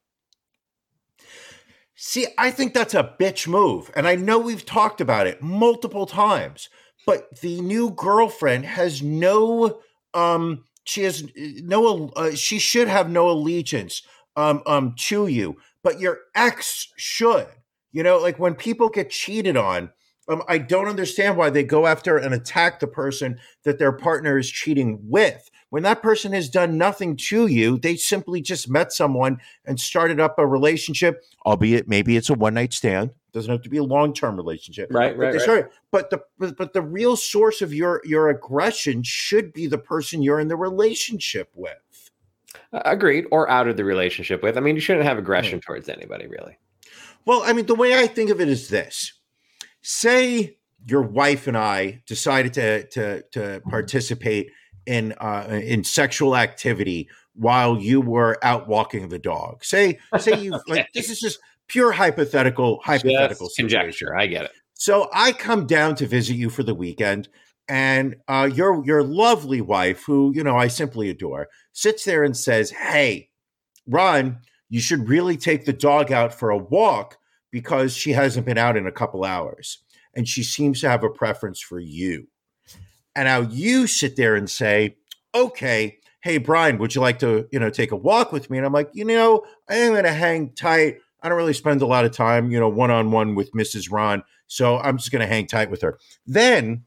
See, 1.94 2.26
I 2.38 2.50
think 2.50 2.74
that's 2.74 2.94
a 2.94 3.14
bitch 3.20 3.46
move, 3.46 3.90
and 3.94 4.08
I 4.08 4.16
know 4.16 4.38
we've 4.38 4.64
talked 4.64 5.00
about 5.00 5.26
it 5.26 5.42
multiple 5.42 6.06
times. 6.06 6.68
But 7.06 7.40
the 7.40 7.60
new 7.60 7.90
girlfriend 7.90 8.64
has 8.66 9.02
no 9.02 9.80
um 10.14 10.64
she 10.84 11.02
has 11.02 11.24
no 11.36 12.08
uh, 12.16 12.32
she 12.32 12.58
should 12.58 12.88
have 12.88 13.10
no 13.10 13.30
allegiance 13.30 14.02
um 14.36 14.62
um 14.66 14.94
to 14.96 15.26
you 15.26 15.56
but 15.82 15.98
your 16.00 16.18
ex 16.34 16.88
should. 16.96 17.46
You 17.92 18.02
know 18.02 18.18
like 18.18 18.38
when 18.38 18.54
people 18.54 18.88
get 18.88 19.10
cheated 19.10 19.56
on 19.56 19.90
um, 20.28 20.42
i 20.48 20.58
don't 20.58 20.88
understand 20.88 21.36
why 21.36 21.50
they 21.50 21.64
go 21.64 21.86
after 21.86 22.16
and 22.16 22.32
attack 22.34 22.78
the 22.80 22.86
person 22.86 23.38
that 23.64 23.78
their 23.78 23.92
partner 23.92 24.38
is 24.38 24.50
cheating 24.50 24.98
with. 25.02 25.50
When 25.70 25.84
that 25.84 26.02
person 26.02 26.32
has 26.32 26.48
done 26.48 26.78
nothing 26.78 27.16
to 27.28 27.46
you 27.46 27.78
they 27.78 27.96
simply 27.96 28.40
just 28.40 28.68
met 28.68 28.92
someone 28.92 29.38
and 29.64 29.80
started 29.80 30.20
up 30.20 30.38
a 30.38 30.46
relationship 30.46 31.22
albeit 31.44 31.88
maybe 31.88 32.16
it's 32.16 32.30
a 32.30 32.34
one 32.34 32.54
night 32.54 32.72
stand 32.72 33.10
doesn't 33.32 33.50
have 33.50 33.62
to 33.62 33.68
be 33.68 33.78
a 33.78 33.84
long 33.84 34.12
term 34.12 34.36
relationship 34.36 34.88
Right, 34.90 35.16
but 35.16 35.34
right, 35.34 35.46
right. 35.46 35.66
but 35.90 36.10
the 36.10 36.20
but, 36.38 36.56
but 36.56 36.72
the 36.72 36.82
real 36.82 37.16
source 37.16 37.62
of 37.62 37.72
your 37.72 38.00
your 38.04 38.28
aggression 38.28 39.02
should 39.02 39.52
be 39.52 39.66
the 39.66 39.78
person 39.78 40.22
you're 40.22 40.40
in 40.40 40.48
the 40.48 40.56
relationship 40.56 41.50
with. 41.54 42.10
Agreed, 42.72 43.26
or 43.30 43.50
out 43.50 43.68
of 43.68 43.76
the 43.76 43.84
relationship 43.84 44.42
with. 44.42 44.56
I 44.56 44.60
mean, 44.60 44.76
you 44.76 44.80
shouldn't 44.80 45.04
have 45.04 45.18
aggression 45.18 45.60
towards 45.60 45.88
anybody, 45.88 46.26
really. 46.26 46.58
Well, 47.24 47.42
I 47.44 47.52
mean, 47.52 47.66
the 47.66 47.74
way 47.74 47.98
I 47.98 48.06
think 48.06 48.30
of 48.30 48.40
it 48.40 48.48
is 48.48 48.68
this: 48.68 49.12
say 49.82 50.56
your 50.86 51.02
wife 51.02 51.46
and 51.46 51.56
I 51.56 52.02
decided 52.06 52.54
to 52.54 52.86
to 52.88 53.22
to 53.32 53.60
participate 53.68 54.50
in 54.86 55.12
uh, 55.20 55.46
in 55.62 55.84
sexual 55.84 56.36
activity 56.36 57.08
while 57.34 57.78
you 57.78 58.00
were 58.00 58.38
out 58.42 58.68
walking 58.68 59.08
the 59.08 59.18
dog. 59.18 59.64
Say 59.64 59.98
say 60.18 60.40
you 60.40 60.60
like 60.66 60.88
this 60.94 61.10
is 61.10 61.20
just 61.20 61.38
pure 61.70 61.92
hypothetical 61.92 62.80
hypothetical 62.84 63.48
conjecture. 63.56 64.16
I 64.16 64.26
get 64.26 64.44
it. 64.44 64.52
So 64.74 65.08
I 65.12 65.32
come 65.32 65.66
down 65.66 65.94
to 65.96 66.06
visit 66.06 66.34
you 66.34 66.50
for 66.50 66.62
the 66.62 66.74
weekend, 66.74 67.28
and 67.68 68.16
uh, 68.28 68.50
your 68.52 68.84
your 68.84 69.02
lovely 69.02 69.60
wife, 69.60 70.04
who 70.04 70.32
you 70.34 70.42
know 70.42 70.56
I 70.56 70.68
simply 70.68 71.08
adore, 71.08 71.48
sits 71.72 72.04
there 72.04 72.24
and 72.24 72.36
says, 72.36 72.70
"Hey, 72.70 73.30
Ron, 73.86 74.38
you 74.68 74.80
should 74.80 75.08
really 75.08 75.36
take 75.36 75.64
the 75.64 75.72
dog 75.72 76.10
out 76.12 76.34
for 76.34 76.50
a 76.50 76.58
walk 76.58 77.18
because 77.52 77.96
she 77.96 78.12
hasn't 78.12 78.46
been 78.46 78.58
out 78.58 78.76
in 78.76 78.86
a 78.86 78.92
couple 78.92 79.24
hours, 79.24 79.82
and 80.14 80.28
she 80.28 80.42
seems 80.42 80.80
to 80.80 80.88
have 80.88 81.04
a 81.04 81.10
preference 81.10 81.60
for 81.60 81.78
you." 81.78 82.26
And 83.14 83.26
now 83.26 83.40
you 83.40 83.86
sit 83.86 84.16
there 84.16 84.34
and 84.34 84.50
say, 84.50 84.96
"Okay." 85.34 85.98
Hey 86.22 86.36
Brian, 86.36 86.76
would 86.76 86.94
you 86.94 87.00
like 87.00 87.18
to, 87.20 87.48
you 87.50 87.58
know, 87.58 87.70
take 87.70 87.92
a 87.92 87.96
walk 87.96 88.30
with 88.30 88.50
me? 88.50 88.58
And 88.58 88.66
I'm 88.66 88.74
like, 88.74 88.90
you 88.92 89.06
know, 89.06 89.42
I 89.70 89.76
am 89.76 89.92
going 89.92 90.04
to 90.04 90.12
hang 90.12 90.52
tight. 90.52 90.98
I 91.22 91.28
don't 91.28 91.38
really 91.38 91.52
spend 91.52 91.82
a 91.82 91.86
lot 91.86 92.04
of 92.04 92.12
time, 92.12 92.50
you 92.50 92.58
know, 92.58 92.68
one 92.68 92.90
on 92.90 93.10
one 93.10 93.34
with 93.34 93.52
Mrs. 93.52 93.90
Ron. 93.90 94.22
So 94.46 94.78
I'm 94.78 94.98
just 94.98 95.12
going 95.12 95.20
to 95.20 95.26
hang 95.26 95.46
tight 95.46 95.70
with 95.70 95.82
her. 95.82 95.98
Then, 96.26 96.84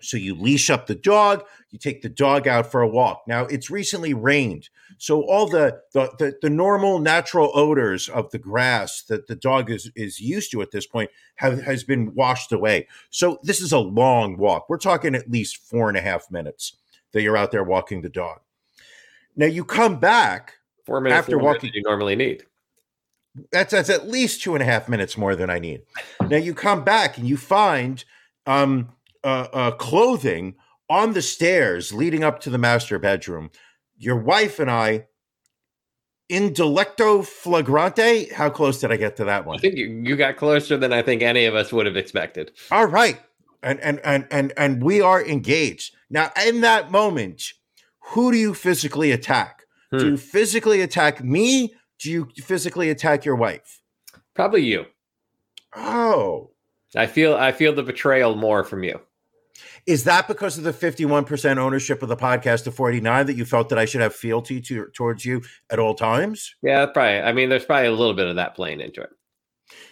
so 0.00 0.16
you 0.16 0.34
leash 0.34 0.70
up 0.70 0.86
the 0.86 0.94
dog, 0.94 1.44
you 1.70 1.78
take 1.78 2.00
the 2.02 2.08
dog 2.08 2.48
out 2.48 2.70
for 2.70 2.80
a 2.80 2.88
walk. 2.88 3.22
Now 3.28 3.44
it's 3.44 3.70
recently 3.70 4.14
rained, 4.14 4.70
so 4.96 5.20
all 5.22 5.46
the 5.46 5.80
the 5.92 6.10
the, 6.18 6.32
the 6.40 6.48
normal 6.50 6.98
natural 7.00 7.50
odors 7.54 8.08
of 8.08 8.30
the 8.30 8.38
grass 8.38 9.02
that 9.02 9.26
the 9.26 9.36
dog 9.36 9.70
is 9.70 9.90
is 9.94 10.18
used 10.18 10.50
to 10.52 10.62
at 10.62 10.70
this 10.70 10.86
point 10.86 11.10
have 11.36 11.62
has 11.62 11.84
been 11.84 12.14
washed 12.14 12.50
away. 12.50 12.88
So 13.10 13.38
this 13.42 13.60
is 13.60 13.72
a 13.72 13.78
long 13.78 14.38
walk. 14.38 14.70
We're 14.70 14.78
talking 14.78 15.14
at 15.14 15.30
least 15.30 15.58
four 15.58 15.88
and 15.90 15.98
a 15.98 16.02
half 16.02 16.30
minutes. 16.30 16.76
that 17.12 17.22
you're 17.22 17.36
out 17.36 17.50
there 17.50 17.64
walking 17.64 18.00
the 18.02 18.08
dog. 18.08 18.38
Now 19.36 19.46
you 19.46 19.64
come 19.64 19.98
back 20.00 20.54
Four 20.86 21.00
minutes 21.00 21.18
After 21.18 21.38
walking- 21.38 21.72
you 21.74 21.82
normally 21.82 22.16
need. 22.16 22.44
That's 23.52 23.70
that's 23.72 23.90
at 23.90 24.08
least 24.08 24.42
two 24.42 24.54
and 24.54 24.62
a 24.62 24.66
half 24.66 24.88
minutes 24.88 25.16
more 25.16 25.36
than 25.36 25.50
I 25.50 25.58
need. 25.58 25.82
Now 26.20 26.36
you 26.36 26.54
come 26.54 26.82
back 26.84 27.16
and 27.16 27.28
you 27.28 27.36
find 27.36 28.04
um, 28.46 28.90
uh, 29.22 29.46
uh, 29.52 29.70
clothing 29.72 30.56
on 30.88 31.12
the 31.12 31.22
stairs 31.22 31.92
leading 31.92 32.24
up 32.24 32.40
to 32.40 32.50
the 32.50 32.58
master 32.58 32.98
bedroom. 32.98 33.50
Your 33.96 34.16
wife 34.16 34.58
and 34.58 34.70
I, 34.70 35.06
in 36.28 36.52
delicto 36.52 37.24
flagrante. 37.24 38.32
How 38.32 38.50
close 38.50 38.80
did 38.80 38.90
I 38.92 38.96
get 38.96 39.16
to 39.16 39.24
that 39.24 39.44
one? 39.46 39.58
I 39.58 39.60
think 39.60 39.76
you, 39.76 39.86
you 40.04 40.16
got 40.16 40.36
closer 40.36 40.76
than 40.76 40.92
I 40.92 41.02
think 41.02 41.22
any 41.22 41.44
of 41.44 41.54
us 41.54 41.72
would 41.72 41.86
have 41.86 41.96
expected. 41.96 42.52
All 42.70 42.86
right, 42.86 43.20
and 43.62 43.78
and 43.80 44.00
and 44.04 44.26
and 44.30 44.52
and 44.56 44.82
we 44.82 45.00
are 45.00 45.24
engaged 45.24 45.94
now. 46.08 46.30
In 46.46 46.62
that 46.62 46.90
moment, 46.90 47.52
who 48.12 48.32
do 48.32 48.38
you 48.38 48.54
physically 48.54 49.12
attack? 49.12 49.64
Do 49.92 49.98
Hmm. 49.98 50.04
you 50.10 50.16
physically 50.16 50.80
attack 50.82 51.22
me? 51.22 51.74
Do 52.00 52.10
you 52.10 52.28
physically 52.36 52.90
attack 52.90 53.24
your 53.24 53.36
wife? 53.36 53.82
Probably 54.34 54.62
you. 54.62 54.86
Oh, 55.76 56.50
I 56.96 57.06
feel 57.06 57.34
I 57.34 57.52
feel 57.52 57.74
the 57.74 57.82
betrayal 57.82 58.34
more 58.34 58.64
from 58.64 58.82
you. 58.84 59.00
Is 59.86 60.04
that 60.04 60.28
because 60.28 60.56
of 60.56 60.64
the 60.64 60.72
51% 60.72 61.58
ownership 61.58 62.02
of 62.02 62.08
the 62.08 62.16
podcast 62.16 62.64
to 62.64 62.70
49 62.70 63.26
that 63.26 63.36
you 63.36 63.44
felt 63.44 63.68
that 63.68 63.78
I 63.78 63.84
should 63.84 64.00
have 64.00 64.14
fealty 64.14 64.60
to, 64.62 64.86
towards 64.94 65.24
you 65.24 65.42
at 65.70 65.78
all 65.78 65.94
times? 65.94 66.54
Yeah, 66.62 66.86
probably. 66.86 67.20
I 67.20 67.32
mean, 67.32 67.48
there's 67.48 67.64
probably 67.64 67.88
a 67.88 67.92
little 67.92 68.14
bit 68.14 68.26
of 68.26 68.36
that 68.36 68.54
playing 68.54 68.80
into 68.80 69.02
it. 69.02 69.10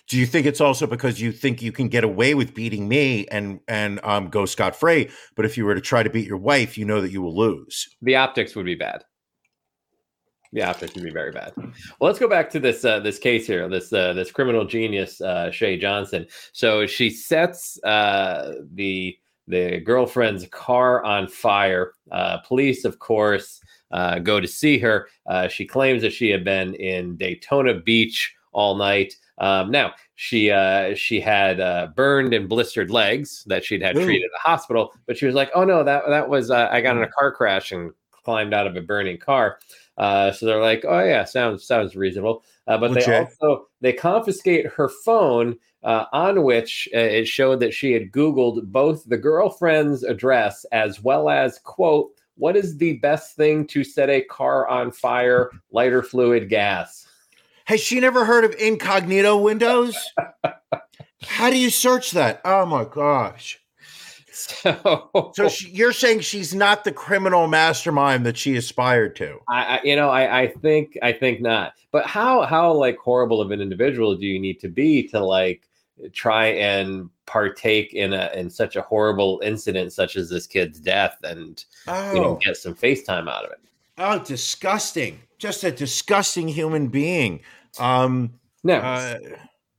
Do 0.08 0.18
you 0.18 0.26
think 0.26 0.46
it's 0.46 0.60
also 0.60 0.86
because 0.86 1.20
you 1.20 1.32
think 1.32 1.62
you 1.62 1.72
can 1.72 1.88
get 1.88 2.04
away 2.04 2.34
with 2.34 2.54
beating 2.54 2.88
me 2.88 3.26
and 3.26 3.60
and 3.68 4.00
um, 4.02 4.28
go 4.28 4.46
scot 4.46 4.74
free, 4.74 5.10
but 5.36 5.44
if 5.44 5.56
you 5.56 5.64
were 5.64 5.74
to 5.74 5.80
try 5.80 6.02
to 6.02 6.10
beat 6.10 6.26
your 6.26 6.38
wife, 6.38 6.76
you 6.78 6.84
know 6.84 7.00
that 7.00 7.12
you 7.12 7.22
will 7.22 7.36
lose? 7.36 7.88
The 8.02 8.16
optics 8.16 8.56
would 8.56 8.66
be 8.66 8.74
bad. 8.74 9.04
The 10.52 10.62
optics 10.62 10.94
would 10.94 11.04
be 11.04 11.10
very 11.10 11.30
bad. 11.30 11.52
Well, 11.56 11.72
let's 12.00 12.18
go 12.18 12.28
back 12.28 12.48
to 12.50 12.60
this 12.60 12.84
uh, 12.84 13.00
this 13.00 13.18
case 13.18 13.46
here. 13.46 13.68
This 13.68 13.92
uh, 13.92 14.14
this 14.14 14.30
criminal 14.30 14.64
genius 14.64 15.20
uh, 15.20 15.50
Shay 15.50 15.76
Johnson. 15.78 16.26
So 16.52 16.86
she 16.86 17.10
sets 17.10 17.82
uh, 17.84 18.54
the 18.72 19.18
the 19.46 19.80
girlfriend's 19.80 20.46
car 20.48 21.02
on 21.04 21.26
fire. 21.28 21.92
Uh, 22.10 22.38
police, 22.38 22.84
of 22.84 22.98
course, 22.98 23.60
uh, 23.90 24.18
go 24.18 24.40
to 24.40 24.46
see 24.46 24.78
her. 24.78 25.08
Uh, 25.26 25.48
she 25.48 25.66
claims 25.66 26.02
that 26.02 26.12
she 26.12 26.30
had 26.30 26.44
been 26.44 26.74
in 26.74 27.16
Daytona 27.16 27.74
Beach 27.74 28.34
all 28.52 28.76
night. 28.76 29.14
Um, 29.38 29.70
now 29.70 29.92
she 30.16 30.50
uh, 30.50 30.94
she 30.94 31.20
had 31.20 31.60
uh, 31.60 31.88
burned 31.94 32.34
and 32.34 32.48
blistered 32.48 32.90
legs 32.90 33.44
that 33.46 33.64
she'd 33.64 33.82
had 33.82 33.96
Ooh. 33.96 34.04
treated 34.04 34.24
at 34.24 34.30
the 34.32 34.48
hospital, 34.48 34.92
but 35.06 35.16
she 35.16 35.26
was 35.26 35.34
like, 35.34 35.50
"Oh 35.54 35.64
no, 35.64 35.84
that 35.84 36.02
that 36.08 36.28
was 36.28 36.50
uh, 36.50 36.68
I 36.70 36.80
got 36.80 36.96
in 36.96 37.02
a 37.02 37.08
car 37.08 37.32
crash 37.32 37.72
and 37.72 37.92
climbed 38.28 38.52
out 38.52 38.66
of 38.66 38.76
a 38.76 38.82
burning 38.82 39.16
car." 39.16 39.58
Uh, 39.96 40.30
so 40.30 40.44
they're 40.44 40.60
like, 40.60 40.84
"Oh 40.86 41.02
yeah, 41.02 41.24
sounds 41.24 41.66
sounds 41.66 41.96
reasonable." 41.96 42.44
Uh, 42.66 42.76
but 42.76 42.92
they 42.92 43.18
also 43.20 43.68
they 43.80 43.92
confiscate 43.92 44.66
her 44.66 44.90
phone, 45.04 45.56
uh, 45.82 46.04
on 46.12 46.42
which 46.42 46.88
uh, 46.94 46.98
it 46.98 47.26
showed 47.26 47.60
that 47.60 47.72
she 47.72 47.92
had 47.92 48.12
Googled 48.12 48.66
both 48.66 49.04
the 49.04 49.16
girlfriend's 49.16 50.02
address 50.02 50.66
as 50.72 51.02
well 51.02 51.30
as 51.30 51.58
quote, 51.60 52.10
"What 52.36 52.56
is 52.56 52.76
the 52.76 52.98
best 52.98 53.34
thing 53.34 53.66
to 53.68 53.82
set 53.82 54.10
a 54.10 54.22
car 54.22 54.68
on 54.68 54.92
fire? 54.92 55.50
Lighter 55.72 56.02
fluid, 56.02 56.50
gas." 56.50 57.06
Has 57.64 57.80
she 57.80 58.00
never 58.00 58.24
heard 58.24 58.44
of 58.44 58.54
incognito 58.54 59.36
windows? 59.38 59.96
How 61.22 61.50
do 61.50 61.58
you 61.58 61.70
search 61.70 62.12
that? 62.12 62.40
Oh 62.44 62.64
my 62.64 62.84
gosh. 62.84 63.60
So, 64.64 65.32
So 65.34 65.48
she, 65.48 65.70
you're 65.70 65.92
saying 65.92 66.20
she's 66.20 66.54
not 66.54 66.84
the 66.84 66.92
criminal 66.92 67.46
mastermind 67.48 68.24
that 68.26 68.36
she 68.36 68.56
aspired 68.56 69.16
to? 69.16 69.38
I, 69.48 69.64
I 69.64 69.80
you 69.84 69.96
know 69.96 70.08
I, 70.10 70.42
I 70.42 70.46
think 70.48 70.96
I 71.02 71.12
think 71.12 71.40
not. 71.40 71.74
But 71.90 72.06
how 72.06 72.42
how 72.42 72.72
like 72.72 72.96
horrible 72.98 73.40
of 73.40 73.50
an 73.50 73.60
individual 73.60 74.14
do 74.14 74.26
you 74.26 74.38
need 74.38 74.60
to 74.60 74.68
be 74.68 75.06
to 75.08 75.20
like 75.20 75.68
try 76.12 76.46
and 76.46 77.10
partake 77.26 77.92
in 77.94 78.12
a 78.12 78.30
in 78.34 78.48
such 78.48 78.76
a 78.76 78.82
horrible 78.82 79.40
incident 79.42 79.92
such 79.92 80.16
as 80.16 80.30
this 80.30 80.46
kid's 80.46 80.78
death 80.78 81.16
and 81.24 81.64
Oh, 81.86 82.14
you 82.14 82.20
know 82.20 82.38
get 82.44 82.56
some 82.56 82.74
FaceTime 82.74 83.28
out 83.28 83.44
of 83.44 83.50
it? 83.50 83.60
oh, 83.98 84.18
disgusting! 84.20 85.18
Just 85.38 85.64
a 85.64 85.72
disgusting 85.72 86.46
human 86.48 86.86
being. 86.88 87.40
Um, 87.78 88.34
Now, 88.62 88.80
uh, 88.80 89.18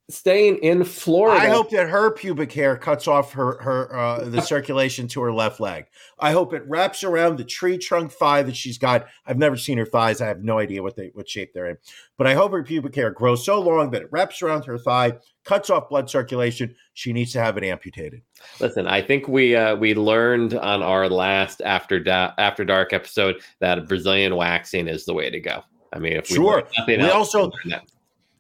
staying 0.10 0.57
in 0.57 0.84
Florida. 0.84 1.39
I 1.41 1.47
hope 1.49 1.70
that 1.70 1.88
her 1.89 2.12
pubic 2.12 2.51
hair 2.51 2.76
cuts 2.76 3.07
off 3.07 3.32
her 3.34 3.62
her 3.62 3.95
uh, 3.95 4.26
the 4.26 4.41
circulation 4.53 5.07
to 5.10 5.22
her 5.22 5.32
left 5.32 5.60
leg. 5.60 5.86
I 6.20 6.32
hope 6.32 6.53
it 6.53 6.64
wraps 6.68 7.03
around 7.03 7.38
the 7.38 7.43
tree 7.45 7.78
trunk 7.78 8.12
thigh 8.12 8.41
that 8.43 8.55
she's 8.55 8.78
got. 8.78 9.07
I've 9.26 9.38
never 9.38 9.55
seen 9.55 9.78
her 9.78 9.86
thighs. 9.86 10.20
I 10.22 10.28
have 10.28 10.43
no 10.43 10.60
idea 10.60 10.84
what 10.84 10.95
they 10.95 11.12
what 11.14 11.30
shape 11.30 11.53
they're 11.53 11.70
in. 11.70 11.78
But 12.18 12.28
I 12.28 12.34
hope 12.34 12.51
her 12.51 12.64
pubic 12.64 12.95
hair 12.95 13.12
grows 13.12 13.45
so 13.45 13.60
long 13.62 13.91
that 13.91 14.01
it 14.01 14.10
wraps 14.12 14.41
around 14.41 14.66
her 14.66 14.78
thigh, 14.78 15.14
cuts 15.45 15.70
off 15.70 15.89
blood 15.89 16.10
circulation. 16.10 16.76
She 16.93 17.14
needs 17.14 17.32
to 17.34 17.39
have 17.39 17.57
it 17.57 17.64
amputated. 17.64 18.22
Listen, 18.60 18.88
I 18.88 19.01
think 19.01 19.28
we 19.28 19.55
uh, 19.55 19.76
we 19.76 19.93
learned 19.95 20.53
on 20.55 20.84
our 20.84 21.07
last 21.07 21.62
after 21.64 21.99
da- 21.99 22.34
after 22.38 22.66
dark 22.66 22.91
episode 22.93 23.41
that 23.60 23.88
Brazilian 23.88 24.36
waxing 24.36 24.88
is 24.88 25.05
the 25.05 25.14
way 25.14 25.30
to 25.30 25.39
go. 25.39 25.64
I 25.93 25.99
mean, 25.99 26.14
if 26.14 26.30
we 26.30 26.36
Sure. 26.36 26.64
nothing 26.78 26.99
We 26.99 27.05
else, 27.10 27.34
also- 27.34 27.51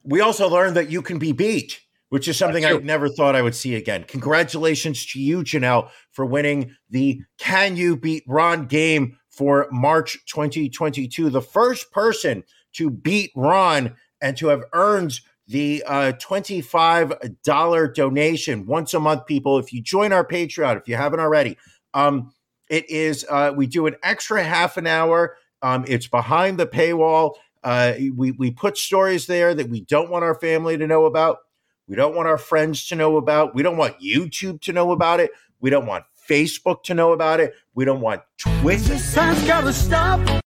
we 0.03 0.19
learned 0.19 0.19
that. 0.19 0.19
We 0.19 0.21
also 0.21 0.49
learned 0.49 0.75
that 0.75 0.89
you 0.89 1.01
can 1.01 1.19
be 1.19 1.31
beat, 1.31 1.79
which 2.09 2.27
is 2.27 2.37
something 2.37 2.65
I 2.65 2.73
never 2.77 3.09
thought 3.09 3.35
I 3.35 3.41
would 3.41 3.55
see 3.55 3.75
again. 3.75 4.05
Congratulations 4.05 5.05
to 5.07 5.19
you, 5.21 5.43
Janelle, 5.43 5.89
for 6.11 6.25
winning 6.25 6.75
the 6.89 7.21
Can 7.37 7.75
You 7.75 7.97
Beat 7.97 8.23
Ron 8.27 8.65
game 8.65 9.17
for 9.29 9.67
March 9.71 10.17
2022. 10.27 11.29
The 11.29 11.41
first 11.41 11.91
person 11.91 12.43
to 12.73 12.89
beat 12.89 13.31
Ron 13.35 13.95
and 14.21 14.35
to 14.37 14.47
have 14.47 14.63
earned 14.73 15.19
the 15.47 15.83
uh, 15.87 16.11
$25 16.13 17.93
donation 17.95 18.65
once 18.67 18.93
a 18.93 18.99
month, 18.99 19.25
people. 19.25 19.57
If 19.57 19.73
you 19.73 19.81
join 19.81 20.13
our 20.13 20.25
Patreon, 20.25 20.77
if 20.77 20.87
you 20.87 20.95
haven't 20.95 21.19
already, 21.19 21.57
um, 21.93 22.31
it 22.69 22.87
is, 22.89 23.25
uh, 23.29 23.51
we 23.55 23.65
do 23.65 23.87
an 23.87 23.95
extra 24.03 24.43
half 24.43 24.77
an 24.77 24.85
hour. 24.85 25.37
Um, 25.61 25.85
it's 25.87 26.07
behind 26.07 26.59
the 26.59 26.67
paywall. 26.67 27.33
Uh, 27.63 27.93
we 28.15 28.31
we 28.31 28.51
put 28.51 28.77
stories 28.77 29.27
there 29.27 29.53
that 29.53 29.69
we 29.69 29.81
don't 29.81 30.09
want 30.09 30.23
our 30.23 30.35
family 30.35 30.77
to 30.77 30.87
know 30.87 31.05
about. 31.05 31.39
We 31.87 31.95
don't 31.95 32.15
want 32.15 32.27
our 32.27 32.37
friends 32.37 32.87
to 32.87 32.95
know 32.95 33.17
about. 33.17 33.55
We 33.55 33.63
don't 33.63 33.77
want 33.77 33.99
YouTube 33.99 34.61
to 34.61 34.73
know 34.73 34.91
about 34.91 35.19
it. 35.19 35.31
We 35.59 35.69
don't 35.69 35.85
want 35.85 36.05
Facebook 36.29 36.83
to 36.83 36.93
know 36.93 37.11
about 37.11 37.39
it. 37.39 37.53
We 37.73 37.85
don't 37.85 38.01
want 38.01 38.21
Twitter. 38.37 38.97
gotta 39.15 39.73
stop. 39.73 40.43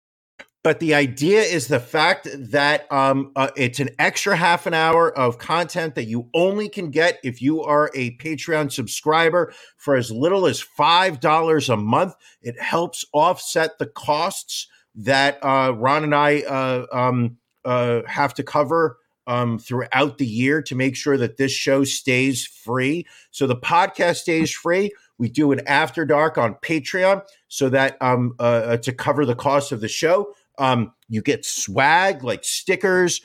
But 0.64 0.82
the 0.82 0.96
idea 0.96 1.44
is 1.44 1.68
the 1.68 1.80
fact 1.80 2.28
that 2.34 2.92
um, 2.92 3.32
uh, 3.38 3.52
it's 3.56 3.80
an 3.80 3.90
extra 4.00 4.36
half 4.36 4.66
an 4.66 4.74
hour 4.74 5.18
of 5.18 5.38
content 5.38 5.96
that 5.96 6.08
you 6.08 6.28
only 6.34 6.68
can 6.68 6.92
get 6.92 7.20
if 7.24 7.42
you 7.42 7.62
are 7.64 7.90
a 7.96 8.18
Patreon 8.18 8.70
subscriber 8.70 9.54
for 9.78 9.96
as 9.96 10.12
little 10.12 10.46
as 10.46 10.62
$5 10.62 11.74
a 11.74 11.78
month. 11.78 12.16
It 12.42 12.60
helps 12.60 13.06
offset 13.14 13.78
the 13.80 13.86
costs 13.86 14.68
that 14.98 15.38
uh, 15.44 15.74
Ron 15.76 16.04
and 16.04 16.16
I 16.16 16.42
uh, 16.42 16.86
um, 16.92 17.38
uh, 17.64 18.02
have 18.08 18.34
to 18.36 18.44
cover 18.44 18.98
um, 19.28 19.60
throughout 19.60 20.18
the 20.18 20.26
year 20.26 20.62
to 20.64 20.76
make 20.76 20.96
sure 20.96 21.18
that 21.18 21.38
this 21.38 21.52
show 21.52 21.84
stays 21.84 22.46
free. 22.46 23.06
So 23.32 23.46
the 23.46 23.56
podcast 23.56 24.18
stays 24.18 24.52
free. 24.52 24.92
We 25.20 25.30
do 25.30 25.52
an 25.52 25.62
after 25.68 26.06
dark 26.06 26.38
on 26.38 26.56
Patreon 26.56 27.24
so 27.48 27.70
that 27.70 27.98
um, 28.02 28.36
uh, 28.40 28.44
uh, 28.44 28.78
to 28.78 28.92
cover 28.92 29.26
the 29.26 29.36
cost 29.36 29.72
of 29.72 29.82
the 29.82 29.88
show. 29.88 30.34
Um, 30.58 30.94
you 31.08 31.22
get 31.22 31.46
swag 31.46 32.24
like 32.24 32.44
stickers, 32.44 33.22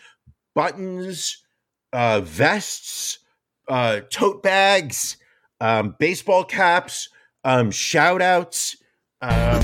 buttons, 0.54 1.42
uh, 1.92 2.20
vests, 2.20 3.18
tote 3.68 4.42
bags, 4.42 5.16
um, 5.60 5.96
baseball 5.98 6.44
caps, 6.44 7.08
um, 7.44 7.70
shout 7.70 8.20
outs. 8.20 8.76
Um, 9.22 9.62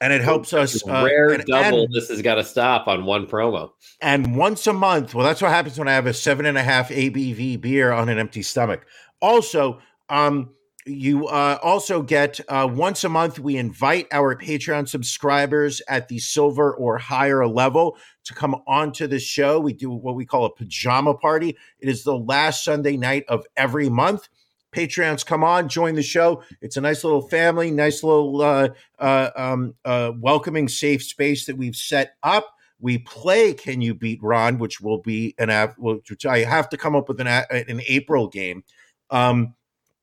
and 0.00 0.12
it 0.12 0.22
helps 0.22 0.52
us. 0.52 0.86
uh, 0.86 1.02
rare 1.04 1.30
and- 1.30 1.44
double. 1.44 1.84
and- 1.84 1.92
this 1.92 2.08
has 2.08 2.22
got 2.22 2.36
to 2.36 2.44
stop 2.44 2.86
on 2.88 3.04
one 3.04 3.26
promo. 3.26 3.70
and 4.00 4.36
once 4.36 4.66
a 4.66 4.72
month, 4.72 5.14
well, 5.14 5.26
that's 5.26 5.42
what 5.42 5.50
happens 5.50 5.78
when 5.78 5.88
I 5.88 5.92
have 5.92 6.06
a 6.06 6.14
seven 6.14 6.46
and 6.46 6.56
a 6.58 6.62
half 6.62 6.90
ABV 6.90 7.56
beer 7.60 7.92
on 7.92 8.08
an 8.08 8.18
empty 8.18 8.42
stomach. 8.42 8.86
Also, 9.20 9.80
um, 10.08 10.50
you 10.86 11.26
uh, 11.26 11.58
also 11.62 12.00
get 12.00 12.40
uh, 12.48 12.66
once 12.70 13.04
a 13.04 13.08
month, 13.10 13.38
we 13.38 13.56
invite 13.56 14.06
our 14.10 14.34
Patreon 14.34 14.88
subscribers 14.88 15.82
at 15.88 16.08
the 16.08 16.18
silver 16.18 16.72
or 16.72 16.96
higher 16.96 17.46
level 17.46 17.98
to 18.24 18.32
come 18.32 18.56
onto 18.66 19.06
the 19.06 19.18
show. 19.18 19.60
We 19.60 19.74
do 19.74 19.90
what 19.90 20.14
we 20.14 20.24
call 20.24 20.46
a 20.46 20.54
pajama 20.54 21.14
party. 21.14 21.56
It 21.80 21.88
is 21.90 22.04
the 22.04 22.16
last 22.16 22.64
Sunday 22.64 22.96
night 22.96 23.24
of 23.28 23.44
every 23.56 23.90
month. 23.90 24.28
Patreons 24.72 25.24
come 25.24 25.42
on, 25.42 25.68
join 25.68 25.94
the 25.94 26.02
show. 26.02 26.42
It's 26.60 26.76
a 26.76 26.80
nice 26.80 27.04
little 27.04 27.22
family, 27.22 27.70
nice 27.70 28.02
little 28.02 28.40
uh, 28.42 28.68
uh, 28.98 29.30
um, 29.36 29.74
uh, 29.84 30.12
welcoming, 30.18 30.68
safe 30.68 31.02
space 31.02 31.46
that 31.46 31.56
we've 31.56 31.76
set 31.76 32.14
up. 32.22 32.54
We 32.80 32.98
play 32.98 33.54
Can 33.54 33.80
You 33.80 33.94
Beat 33.94 34.22
Ron, 34.22 34.58
which 34.58 34.80
will 34.80 34.98
be 34.98 35.34
an 35.38 35.50
app, 35.50 35.76
which 35.78 36.26
I 36.26 36.40
have 36.40 36.68
to 36.68 36.76
come 36.76 36.94
up 36.94 37.08
with 37.08 37.20
an, 37.20 37.26
an 37.26 37.80
April 37.88 38.28
game. 38.28 38.62
Um, 39.10 39.54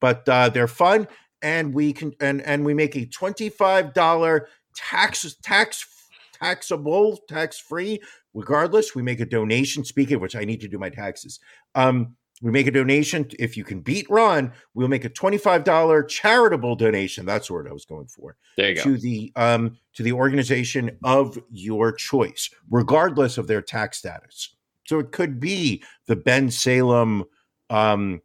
but 0.01 0.28
uh, 0.28 0.49
they're 0.49 0.68
fun. 0.68 1.07
and 1.41 1.74
we 1.74 1.93
can 1.93 2.11
and 2.20 2.41
and 2.41 2.66
we 2.66 2.74
make 2.74 2.95
a 2.95 3.05
$25 3.05 4.41
tax 4.76 5.36
tax 5.41 5.86
taxable 6.34 7.18
tax 7.30 7.57
free 7.59 7.99
regardless 8.34 8.93
we 8.93 9.01
make 9.01 9.22
a 9.22 9.26
donation 9.26 9.86
speaking 9.86 10.16
of 10.16 10.22
which 10.22 10.36
i 10.36 10.43
need 10.43 10.59
to 10.59 10.68
do 10.68 10.78
my 10.78 10.89
taxes 10.89 11.39
um 11.76 12.16
we 12.42 12.52
make 12.52 12.68
a 12.68 12.72
donation 12.72 13.28
if 13.40 13.56
you 13.56 13.64
can 13.64 13.80
beat 13.82 14.06
ron 14.10 14.52
we'll 14.74 14.88
make 14.90 15.06
a 15.06 15.10
$25 15.10 16.08
charitable 16.10 16.76
donation 16.76 17.26
that's 17.26 17.48
the 17.48 17.54
word 17.54 17.68
i 17.68 17.74
was 17.74 17.86
going 17.86 18.08
for 18.08 18.36
There 18.58 18.70
you 18.70 18.76
go. 18.76 18.84
to 18.84 18.98
the 18.98 19.32
um 19.36 19.78
to 19.94 20.04
the 20.04 20.12
organization 20.12 20.98
of 21.04 21.38
your 21.50 21.92
choice 21.94 22.50
regardless 22.70 23.38
of 23.38 23.48
their 23.48 23.62
tax 23.62 23.98
status 24.00 24.56
so 24.86 25.00
it 25.00 25.12
could 25.12 25.40
be 25.40 25.84
the 26.08 26.16
Bensalem 26.16 27.24
um 27.70 28.22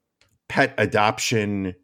pet 0.49 0.75
adoption 0.79 1.75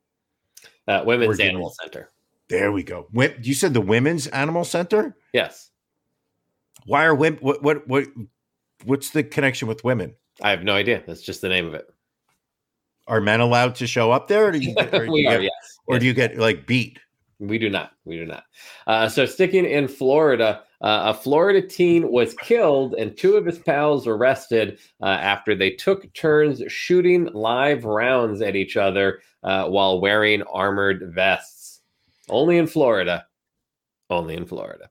Uh, 0.89 1.03
Women's 1.07 1.39
Organi- 1.39 1.49
Animal 1.51 1.71
Center. 1.81 2.11
there 2.49 2.73
we 2.73 2.83
go 2.83 3.09
you 3.41 3.55
said 3.55 3.73
the 3.73 3.81
women's 3.81 4.27
animal 4.29 4.65
center 4.65 5.17
Yes. 5.33 5.71
why 6.87 7.05
are 7.07 7.15
women 7.15 7.39
what 7.41 7.63
what 7.63 7.87
what 7.87 8.07
what's 8.85 9.11
the 9.11 9.23
connection 9.23 9.69
with 9.69 9.85
women 9.85 10.15
I 10.43 10.51
have 10.51 10.65
no 10.65 10.75
idea. 10.75 11.03
That's 11.07 11.23
just 11.23 11.41
the 11.41 11.49
name 11.49 11.67
of 11.67 11.73
it. 11.73 11.87
Are 13.09 13.21
men 13.21 13.41
allowed 13.41 13.75
to 13.77 13.87
show 13.87 14.11
up 14.11 14.29
there 14.29 14.47
or 14.47 14.53
do 14.53 14.59
you 14.59 14.75
get, 14.75 14.95
or 14.95 15.07
do 15.07 15.13
we 15.13 15.21
you 15.23 15.29
are, 15.29 15.33
get, 15.39 15.43
yes. 15.45 15.79
or 15.87 15.95
Yes. 15.95 16.01
do 16.01 16.07
you 16.07 16.15
get 16.15 16.37
like 16.39 16.67
beat 16.67 16.99
We 17.39 17.59
do 17.59 17.69
not. 17.69 17.93
We 18.05 18.17
do 18.17 18.27
not. 18.27 18.45
Uh, 18.87 19.09
so, 19.09 19.27
sticking 19.27 19.65
in 19.67 19.89
Florida, 19.89 20.63
uh, 20.81 21.03
a 21.07 21.15
Florida 21.15 21.61
teen 21.61 22.11
was 22.11 22.35
killed 22.35 22.95
and 22.95 23.17
two 23.17 23.37
of 23.37 23.45
his 23.47 23.59
pals 23.59 24.07
arrested 24.07 24.79
uh, 25.03 25.07
after 25.07 25.55
they 25.55 25.71
took 25.71 26.13
turns 26.15 26.63
shooting 26.69 27.29
live 27.33 27.85
rounds 27.85 28.41
at 28.43 28.57
each 28.57 28.77
other 28.77 29.21
uh, 29.43 29.67
while 29.69 30.01
wearing 30.01 30.43
armored 30.45 31.13
vests. 31.15 31.81
Only 32.29 32.59
in 32.59 32.67
Florida. 32.67 33.27
Only 34.11 34.35
in 34.37 34.47
Florida. 34.47 34.91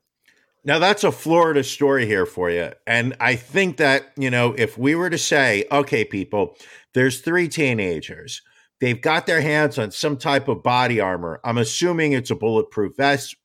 Now 0.66 0.80
that's 0.80 1.04
a 1.04 1.12
Florida 1.12 1.62
story 1.62 2.06
here 2.06 2.26
for 2.26 2.50
you. 2.50 2.72
And 2.88 3.16
I 3.20 3.36
think 3.36 3.76
that, 3.76 4.08
you 4.16 4.30
know, 4.30 4.52
if 4.58 4.76
we 4.76 4.96
were 4.96 5.08
to 5.08 5.16
say, 5.16 5.64
okay, 5.70 6.04
people, 6.04 6.56
there's 6.92 7.20
three 7.20 7.48
teenagers. 7.48 8.42
They've 8.80 9.00
got 9.00 9.26
their 9.26 9.40
hands 9.40 9.78
on 9.78 9.92
some 9.92 10.16
type 10.16 10.48
of 10.48 10.64
body 10.64 11.00
armor. 11.00 11.40
I'm 11.44 11.56
assuming 11.56 12.12
it's 12.12 12.32
a 12.32 12.34
bulletproof 12.34 12.96
vest. 12.96 13.36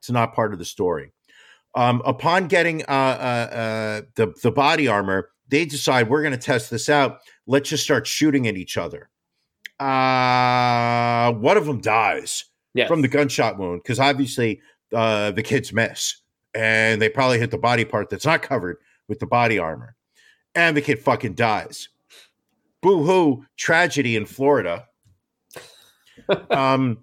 It's 0.00 0.10
not 0.10 0.34
part 0.34 0.52
of 0.52 0.58
the 0.58 0.66
story. 0.66 1.12
Um, 1.74 2.02
upon 2.04 2.46
getting 2.46 2.82
uh, 2.82 2.84
uh, 2.90 3.54
uh, 3.54 4.00
the, 4.14 4.34
the 4.42 4.52
body 4.52 4.86
armor, 4.86 5.30
they 5.48 5.64
decide 5.64 6.10
we're 6.10 6.22
going 6.22 6.32
to 6.32 6.38
test 6.38 6.70
this 6.70 6.90
out. 6.90 7.20
Let's 7.46 7.70
just 7.70 7.84
start 7.84 8.06
shooting 8.06 8.46
at 8.48 8.56
each 8.56 8.76
other. 8.76 9.08
Uh, 9.80 11.32
one 11.32 11.56
of 11.56 11.64
them 11.66 11.80
dies 11.80 12.44
Yes. 12.74 12.88
from 12.88 13.00
the 13.00 13.08
gunshot 13.08 13.58
wound 13.58 13.82
because 13.82 13.98
obviously 13.98 14.60
uh, 14.94 15.30
the 15.30 15.42
kids 15.42 15.72
miss 15.72 16.16
and 16.56 17.00
they 17.02 17.08
probably 17.08 17.38
hit 17.38 17.50
the 17.50 17.58
body 17.58 17.84
part 17.84 18.08
that's 18.08 18.24
not 18.26 18.40
covered 18.42 18.78
with 19.08 19.18
the 19.20 19.26
body 19.26 19.58
armor 19.58 19.94
and 20.54 20.76
the 20.76 20.80
kid 20.80 20.98
fucking 20.98 21.34
dies 21.34 21.88
boo 22.82 23.04
hoo 23.04 23.44
tragedy 23.56 24.16
in 24.16 24.24
florida 24.24 24.86
um 26.50 26.98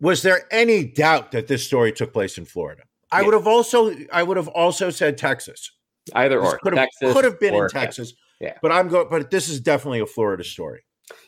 was 0.00 0.22
there 0.22 0.42
any 0.50 0.84
doubt 0.84 1.32
that 1.32 1.46
this 1.46 1.64
story 1.64 1.92
took 1.92 2.12
place 2.12 2.38
in 2.38 2.44
florida 2.44 2.82
i 3.12 3.20
Yeah. 3.20 3.26
would 3.26 3.34
have 3.34 3.46
also 3.46 3.94
i 4.12 4.22
would 4.22 4.36
have 4.36 4.48
also 4.48 4.90
said 4.90 5.18
texas 5.18 5.70
Either 6.14 6.38
This 6.40 6.52
or. 6.52 6.58
could 6.58 6.76
have, 6.76 6.86
Texas 7.00 7.14
could 7.14 7.24
have 7.24 7.40
been 7.40 7.54
in 7.54 7.68
texas 7.68 8.14
Yeah. 8.40 8.54
but 8.62 8.72
i'm 8.72 8.88
going 8.88 9.08
but 9.10 9.30
this 9.30 9.48
is 9.48 9.60
definitely 9.60 10.00
a 10.00 10.06
florida 10.06 10.44
story 10.44 10.80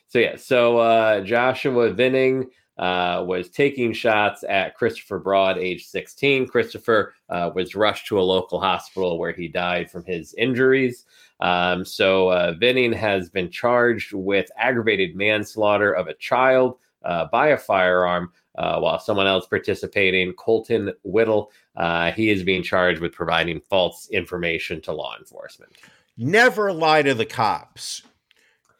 So 0.08 0.18
yeah, 0.20 0.36
so 0.36 0.78
uh, 0.78 1.20
Joshua 1.22 1.90
Vinning 1.90 2.46
uh, 2.78 3.24
was 3.26 3.48
taking 3.48 3.92
shots 3.92 4.44
at 4.48 4.74
Christopher 4.74 5.18
Broad, 5.18 5.58
age 5.58 5.86
16. 5.86 6.46
Christopher 6.46 7.14
uh, 7.28 7.50
was 7.54 7.74
rushed 7.74 8.06
to 8.08 8.20
a 8.20 8.22
local 8.22 8.60
hospital 8.60 9.18
where 9.18 9.32
he 9.32 9.48
died 9.48 9.90
from 9.90 10.04
his 10.04 10.34
injuries. 10.34 11.06
Um, 11.40 11.84
so 11.84 12.30
uh, 12.30 12.52
Vinning 12.58 12.92
has 12.92 13.30
been 13.30 13.50
charged 13.50 14.12
with 14.12 14.50
aggravated 14.56 15.16
manslaughter 15.16 15.92
of 15.92 16.08
a 16.08 16.14
child 16.14 16.78
uh, 17.04 17.26
by 17.32 17.48
a 17.48 17.58
firearm. 17.58 18.32
Uh, 18.58 18.78
while 18.78 18.98
someone 18.98 19.26
else 19.26 19.46
participating, 19.46 20.32
Colton 20.32 20.90
Whittle, 21.02 21.50
uh, 21.76 22.10
he 22.12 22.30
is 22.30 22.42
being 22.42 22.62
charged 22.62 23.02
with 23.02 23.12
providing 23.12 23.60
false 23.60 24.08
information 24.10 24.80
to 24.80 24.92
law 24.92 25.14
enforcement. 25.18 25.72
never 26.16 26.72
lie 26.72 27.02
to 27.02 27.12
the 27.12 27.26
cops. 27.26 28.00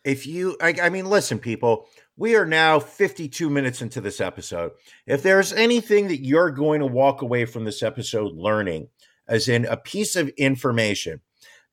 If 0.03 0.27
you, 0.27 0.57
I, 0.63 0.75
I 0.85 0.89
mean, 0.89 1.05
listen, 1.05 1.39
people, 1.39 1.89
we 2.17 2.35
are 2.37 2.47
now 2.47 2.79
52 2.79 3.51
minutes 3.51 3.83
into 3.83 4.01
this 4.01 4.21
episode. 4.21 4.73
If 5.07 5.23
there's 5.23 5.53
anything 5.53 6.09
that 6.09 6.25
you're 6.25 6.51
going 6.51 6.81
to 6.81 6.87
walk 6.87 7.23
away 7.23 7.45
from 7.45 7.65
this 7.65 7.83
episode 7.83 8.33
learning, 8.35 8.89
as 9.29 9.49
in 9.49 9.67
a 9.67 9.77
piece 9.77 10.17
of 10.17 10.29
information, 10.31 11.21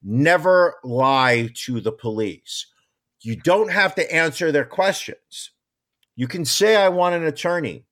never 0.01 0.75
lie 0.83 1.49
to 1.65 1.79
the 1.79 1.91
police. 1.91 2.67
You 3.21 3.37
don't 3.37 3.71
have 3.71 3.95
to 3.95 4.13
answer 4.13 4.51
their 4.51 4.65
questions. 4.65 5.51
You 6.15 6.27
can 6.27 6.45
say, 6.45 6.75
I 6.75 6.89
want 6.89 7.15
an 7.15 7.25
attorney. 7.25 7.85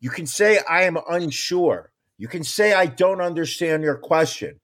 You 0.00 0.10
can 0.10 0.26
say, 0.26 0.60
I 0.68 0.84
am 0.84 0.98
unsure. 1.10 1.92
You 2.18 2.28
can 2.28 2.44
say, 2.44 2.72
I 2.72 2.86
don't 2.86 3.20
understand 3.20 3.82
your 3.82 3.96
question 3.96 4.60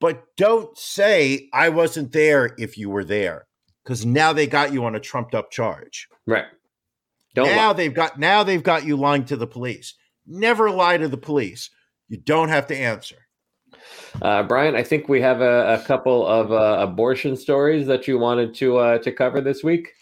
but 0.00 0.24
don't 0.36 0.76
say 0.76 1.48
I 1.52 1.68
wasn't 1.70 2.12
there 2.12 2.54
if 2.58 2.76
you 2.76 2.90
were 2.90 3.04
there 3.04 3.45
because 3.86 4.04
now 4.04 4.32
they 4.32 4.48
got 4.48 4.72
you 4.72 4.84
on 4.84 4.96
a 4.96 5.00
trumped 5.00 5.34
up 5.34 5.52
charge. 5.52 6.08
Right. 6.26 6.46
Don't 7.34 7.46
now 7.46 7.68
lie. 7.68 7.72
they've 7.74 7.94
got 7.94 8.18
now 8.18 8.42
they've 8.42 8.62
got 8.62 8.84
you 8.84 8.96
lying 8.96 9.24
to 9.26 9.36
the 9.36 9.46
police. 9.46 9.94
Never 10.26 10.70
lie 10.70 10.96
to 10.96 11.06
the 11.06 11.16
police. 11.16 11.70
You 12.08 12.18
don't 12.18 12.48
have 12.48 12.66
to 12.68 12.76
answer. 12.76 13.16
Uh, 14.20 14.42
Brian, 14.42 14.74
I 14.74 14.82
think 14.82 15.08
we 15.08 15.20
have 15.20 15.40
a, 15.40 15.74
a 15.74 15.84
couple 15.84 16.26
of 16.26 16.50
uh, 16.50 16.78
abortion 16.80 17.36
stories 17.36 17.86
that 17.86 18.08
you 18.08 18.18
wanted 18.18 18.54
to 18.56 18.78
uh, 18.78 18.98
to 18.98 19.12
cover 19.12 19.40
this 19.40 19.62
week. 19.62 19.92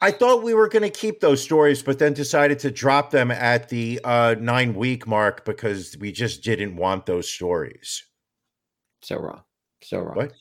I 0.00 0.10
thought 0.10 0.42
we 0.42 0.54
were 0.54 0.68
going 0.68 0.82
to 0.82 0.90
keep 0.90 1.20
those 1.20 1.42
stories, 1.42 1.82
but 1.82 1.98
then 1.98 2.14
decided 2.14 2.58
to 2.60 2.70
drop 2.70 3.10
them 3.10 3.30
at 3.30 3.68
the 3.68 4.00
uh, 4.04 4.36
nine 4.38 4.74
week 4.74 5.06
mark 5.06 5.44
because 5.44 5.96
we 5.98 6.12
just 6.12 6.42
didn't 6.42 6.76
want 6.76 7.06
those 7.06 7.28
stories. 7.28 8.04
So 9.02 9.16
wrong. 9.16 9.42
So 9.82 10.00
wrong. 10.00 10.16
What? 10.16 10.32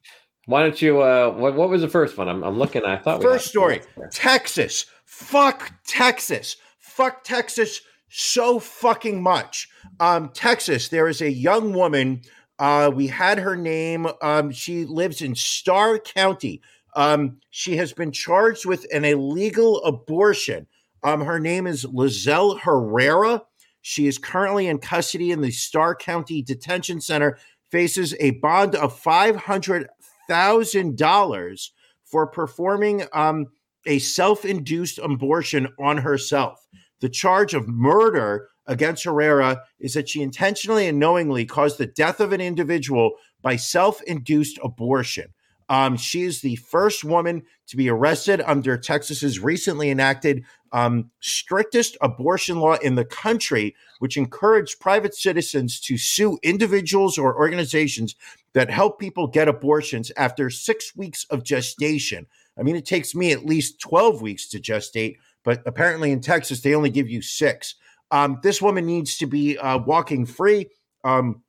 Why 0.45 0.63
don't 0.63 0.81
you? 0.81 1.01
Uh, 1.01 1.31
what, 1.31 1.55
what 1.55 1.69
was 1.69 1.81
the 1.81 1.87
first 1.87 2.17
one? 2.17 2.27
I'm, 2.27 2.43
I'm 2.43 2.57
looking. 2.57 2.83
I 2.83 2.97
thought 2.97 3.21
First 3.21 3.47
story 3.47 3.81
Texas. 4.11 4.85
Fuck 5.05 5.71
Texas. 5.85 6.57
Fuck 6.79 7.23
Texas 7.23 7.81
so 8.09 8.59
fucking 8.59 9.21
much. 9.21 9.69
Um, 9.99 10.29
Texas, 10.29 10.89
there 10.89 11.07
is 11.07 11.21
a 11.21 11.31
young 11.31 11.73
woman. 11.73 12.21
Uh, 12.59 12.91
we 12.93 13.07
had 13.07 13.39
her 13.39 13.55
name. 13.55 14.07
Um, 14.21 14.51
she 14.51 14.85
lives 14.85 15.21
in 15.21 15.33
Starr 15.33 15.97
County. 15.97 16.61
Um, 16.95 17.39
she 17.49 17.77
has 17.77 17.91
been 17.91 18.11
charged 18.11 18.65
with 18.65 18.85
an 18.93 19.03
illegal 19.03 19.83
abortion. 19.83 20.67
Um, 21.01 21.21
her 21.21 21.39
name 21.39 21.65
is 21.65 21.85
Lizelle 21.85 22.59
Herrera. 22.59 23.41
She 23.81 24.07
is 24.07 24.17
currently 24.19 24.67
in 24.67 24.77
custody 24.77 25.31
in 25.31 25.41
the 25.41 25.51
Starr 25.51 25.95
County 25.95 26.41
Detention 26.41 27.01
Center, 27.01 27.37
faces 27.71 28.15
a 28.19 28.31
bond 28.31 28.75
of 28.75 29.01
$500,000 29.01 29.87
for 32.05 32.27
performing 32.27 33.03
um, 33.13 33.47
a 33.85 33.99
self 33.99 34.45
induced 34.45 34.99
abortion 34.99 35.67
on 35.79 35.97
herself. 35.97 36.59
The 37.01 37.09
charge 37.09 37.53
of 37.53 37.67
murder 37.67 38.49
against 38.65 39.03
Herrera 39.03 39.61
is 39.79 39.93
that 39.93 40.07
she 40.07 40.21
intentionally 40.21 40.87
and 40.87 40.99
knowingly 40.99 41.45
caused 41.45 41.77
the 41.77 41.87
death 41.87 42.19
of 42.19 42.31
an 42.31 42.41
individual 42.41 43.11
by 43.41 43.55
self 43.55 44.01
induced 44.03 44.59
abortion. 44.63 45.33
Um, 45.69 45.97
she 45.97 46.23
is 46.23 46.41
the 46.41 46.55
first 46.57 47.03
woman 47.03 47.43
to 47.67 47.77
be 47.77 47.89
arrested 47.89 48.41
under 48.45 48.77
Texas's 48.77 49.39
recently 49.39 49.89
enacted 49.89 50.43
um, 50.73 51.11
strictest 51.19 51.95
abortion 52.01 52.59
law 52.59 52.73
in 52.73 52.95
the 52.95 53.05
country, 53.05 53.75
which 53.99 54.17
encouraged 54.17 54.79
private 54.79 55.13
citizens 55.13 55.79
to 55.81 55.97
sue 55.97 56.39
individuals 56.41 57.17
or 57.17 57.37
organizations 57.37 58.15
that 58.53 58.71
help 58.71 58.99
people 58.99 59.27
get 59.27 59.47
abortions 59.47 60.11
after 60.17 60.49
six 60.49 60.95
weeks 60.95 61.25
of 61.29 61.43
gestation. 61.43 62.25
I 62.57 62.63
mean, 62.63 62.75
it 62.75 62.85
takes 62.85 63.13
me 63.13 63.31
at 63.31 63.45
least 63.45 63.79
12 63.79 64.21
weeks 64.21 64.49
to 64.49 64.59
gestate, 64.59 65.17
but 65.43 65.61
apparently 65.67 66.11
in 66.11 66.21
Texas, 66.21 66.61
they 66.61 66.73
only 66.73 66.89
give 66.89 67.09
you 67.09 67.21
six. 67.21 67.75
Um, 68.09 68.39
this 68.41 68.61
woman 68.61 68.85
needs 68.85 69.17
to 69.17 69.27
be 69.27 69.57
uh, 69.57 69.77
walking 69.77 70.25
free. 70.25 70.69
Um, 71.03 71.43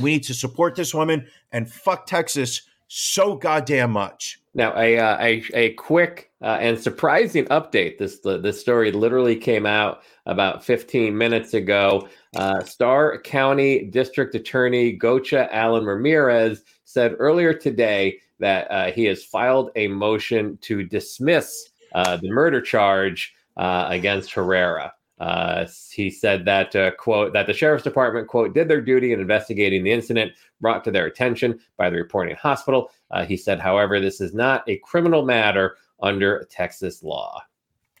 we 0.00 0.12
need 0.12 0.24
to 0.24 0.34
support 0.34 0.74
this 0.74 0.92
woman 0.92 1.26
and 1.52 1.70
fuck 1.70 2.06
Texas 2.06 2.62
so 2.88 3.36
goddamn 3.36 3.92
much. 3.92 4.38
Now, 4.54 4.72
a 4.76 4.98
uh, 4.98 5.18
a, 5.20 5.44
a 5.54 5.70
quick 5.74 6.30
uh, 6.40 6.58
and 6.60 6.78
surprising 6.78 7.44
update. 7.46 7.98
This 7.98 8.20
the, 8.20 8.38
this 8.38 8.60
story 8.60 8.90
literally 8.90 9.36
came 9.36 9.66
out 9.66 10.02
about 10.24 10.64
15 10.64 11.16
minutes 11.16 11.54
ago. 11.54 12.08
Uh, 12.34 12.62
Starr 12.64 13.20
County 13.20 13.84
District 13.84 14.34
Attorney 14.34 14.96
Gocha 14.96 15.48
Allen 15.52 15.84
Ramirez 15.84 16.62
said 16.84 17.16
earlier 17.18 17.52
today 17.52 18.18
that 18.38 18.70
uh, 18.70 18.90
he 18.90 19.04
has 19.04 19.24
filed 19.24 19.70
a 19.76 19.88
motion 19.88 20.58
to 20.62 20.82
dismiss 20.82 21.70
uh, 21.94 22.16
the 22.16 22.30
murder 22.30 22.60
charge 22.60 23.34
uh, 23.56 23.86
against 23.90 24.32
Herrera. 24.32 24.92
Uh, 25.18 25.66
he 25.90 26.10
said 26.10 26.44
that 26.44 26.76
uh, 26.76 26.90
quote 26.92 27.32
that 27.32 27.46
the 27.46 27.52
sheriff's 27.52 27.84
department 27.84 28.28
quote 28.28 28.54
did 28.54 28.68
their 28.68 28.82
duty 28.82 29.12
in 29.12 29.20
investigating 29.20 29.82
the 29.82 29.90
incident 29.90 30.32
brought 30.60 30.84
to 30.84 30.90
their 30.90 31.06
attention 31.06 31.58
by 31.78 31.88
the 31.88 31.96
reporting 31.96 32.36
hospital. 32.36 32.90
Uh, 33.10 33.24
he 33.24 33.36
said, 33.36 33.58
however, 33.58 33.98
this 33.98 34.20
is 34.20 34.34
not 34.34 34.62
a 34.68 34.76
criminal 34.78 35.24
matter 35.24 35.76
under 36.02 36.46
Texas 36.50 37.02
law. 37.02 37.42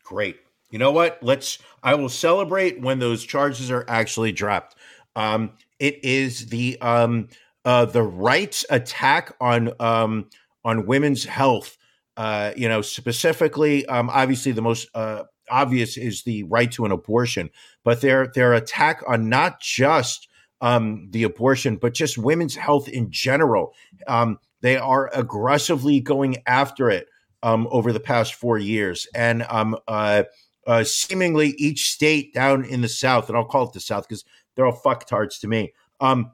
Great. 0.02 0.36
You 0.70 0.78
know 0.78 0.92
what? 0.92 1.18
Let's. 1.22 1.58
I 1.82 1.94
will 1.94 2.08
celebrate 2.08 2.80
when 2.80 2.98
those 2.98 3.24
charges 3.24 3.70
are 3.70 3.84
actually 3.88 4.32
dropped. 4.32 4.76
Um, 5.14 5.52
it 5.78 6.04
is 6.04 6.46
the 6.46 6.78
um, 6.80 7.28
uh, 7.64 7.84
the 7.86 8.02
rights 8.02 8.64
attack 8.68 9.34
on 9.40 9.72
um, 9.80 10.28
on 10.64 10.86
women's 10.86 11.24
health. 11.24 11.78
Uh, 12.16 12.52
you 12.56 12.68
know, 12.68 12.82
specifically, 12.82 13.86
um, 13.86 14.10
obviously, 14.10 14.52
the 14.52 14.62
most 14.62 14.88
uh, 14.94 15.24
obvious 15.50 15.96
is 15.96 16.22
the 16.22 16.42
right 16.44 16.70
to 16.72 16.84
an 16.84 16.92
abortion, 16.92 17.50
but 17.84 18.00
their 18.00 18.28
their 18.28 18.54
attack 18.54 19.02
on 19.06 19.28
not 19.28 19.60
just 19.60 20.28
um, 20.60 21.08
the 21.10 21.22
abortion, 21.24 21.76
but 21.76 21.94
just 21.94 22.18
women's 22.18 22.54
health 22.54 22.88
in 22.88 23.10
general. 23.10 23.74
Um, 24.06 24.38
they 24.62 24.76
are 24.76 25.10
aggressively 25.14 26.00
going 26.00 26.38
after 26.46 26.90
it 26.90 27.08
um, 27.42 27.68
over 27.70 27.92
the 27.92 28.00
past 28.00 28.34
four 28.34 28.58
years, 28.58 29.06
and 29.14 29.44
um, 29.48 29.76
uh, 29.86 30.24
uh, 30.66 30.84
seemingly 30.84 31.50
each 31.58 31.92
state 31.92 32.34
down 32.34 32.64
in 32.64 32.80
the 32.80 32.88
South, 32.88 33.28
and 33.28 33.36
I'll 33.36 33.44
call 33.44 33.66
it 33.66 33.72
the 33.72 33.80
South 33.80 34.08
because 34.08 34.24
they're 34.54 34.66
all 34.66 34.80
fucktards 34.84 35.40
to 35.40 35.48
me. 35.48 35.72
Um, 36.00 36.32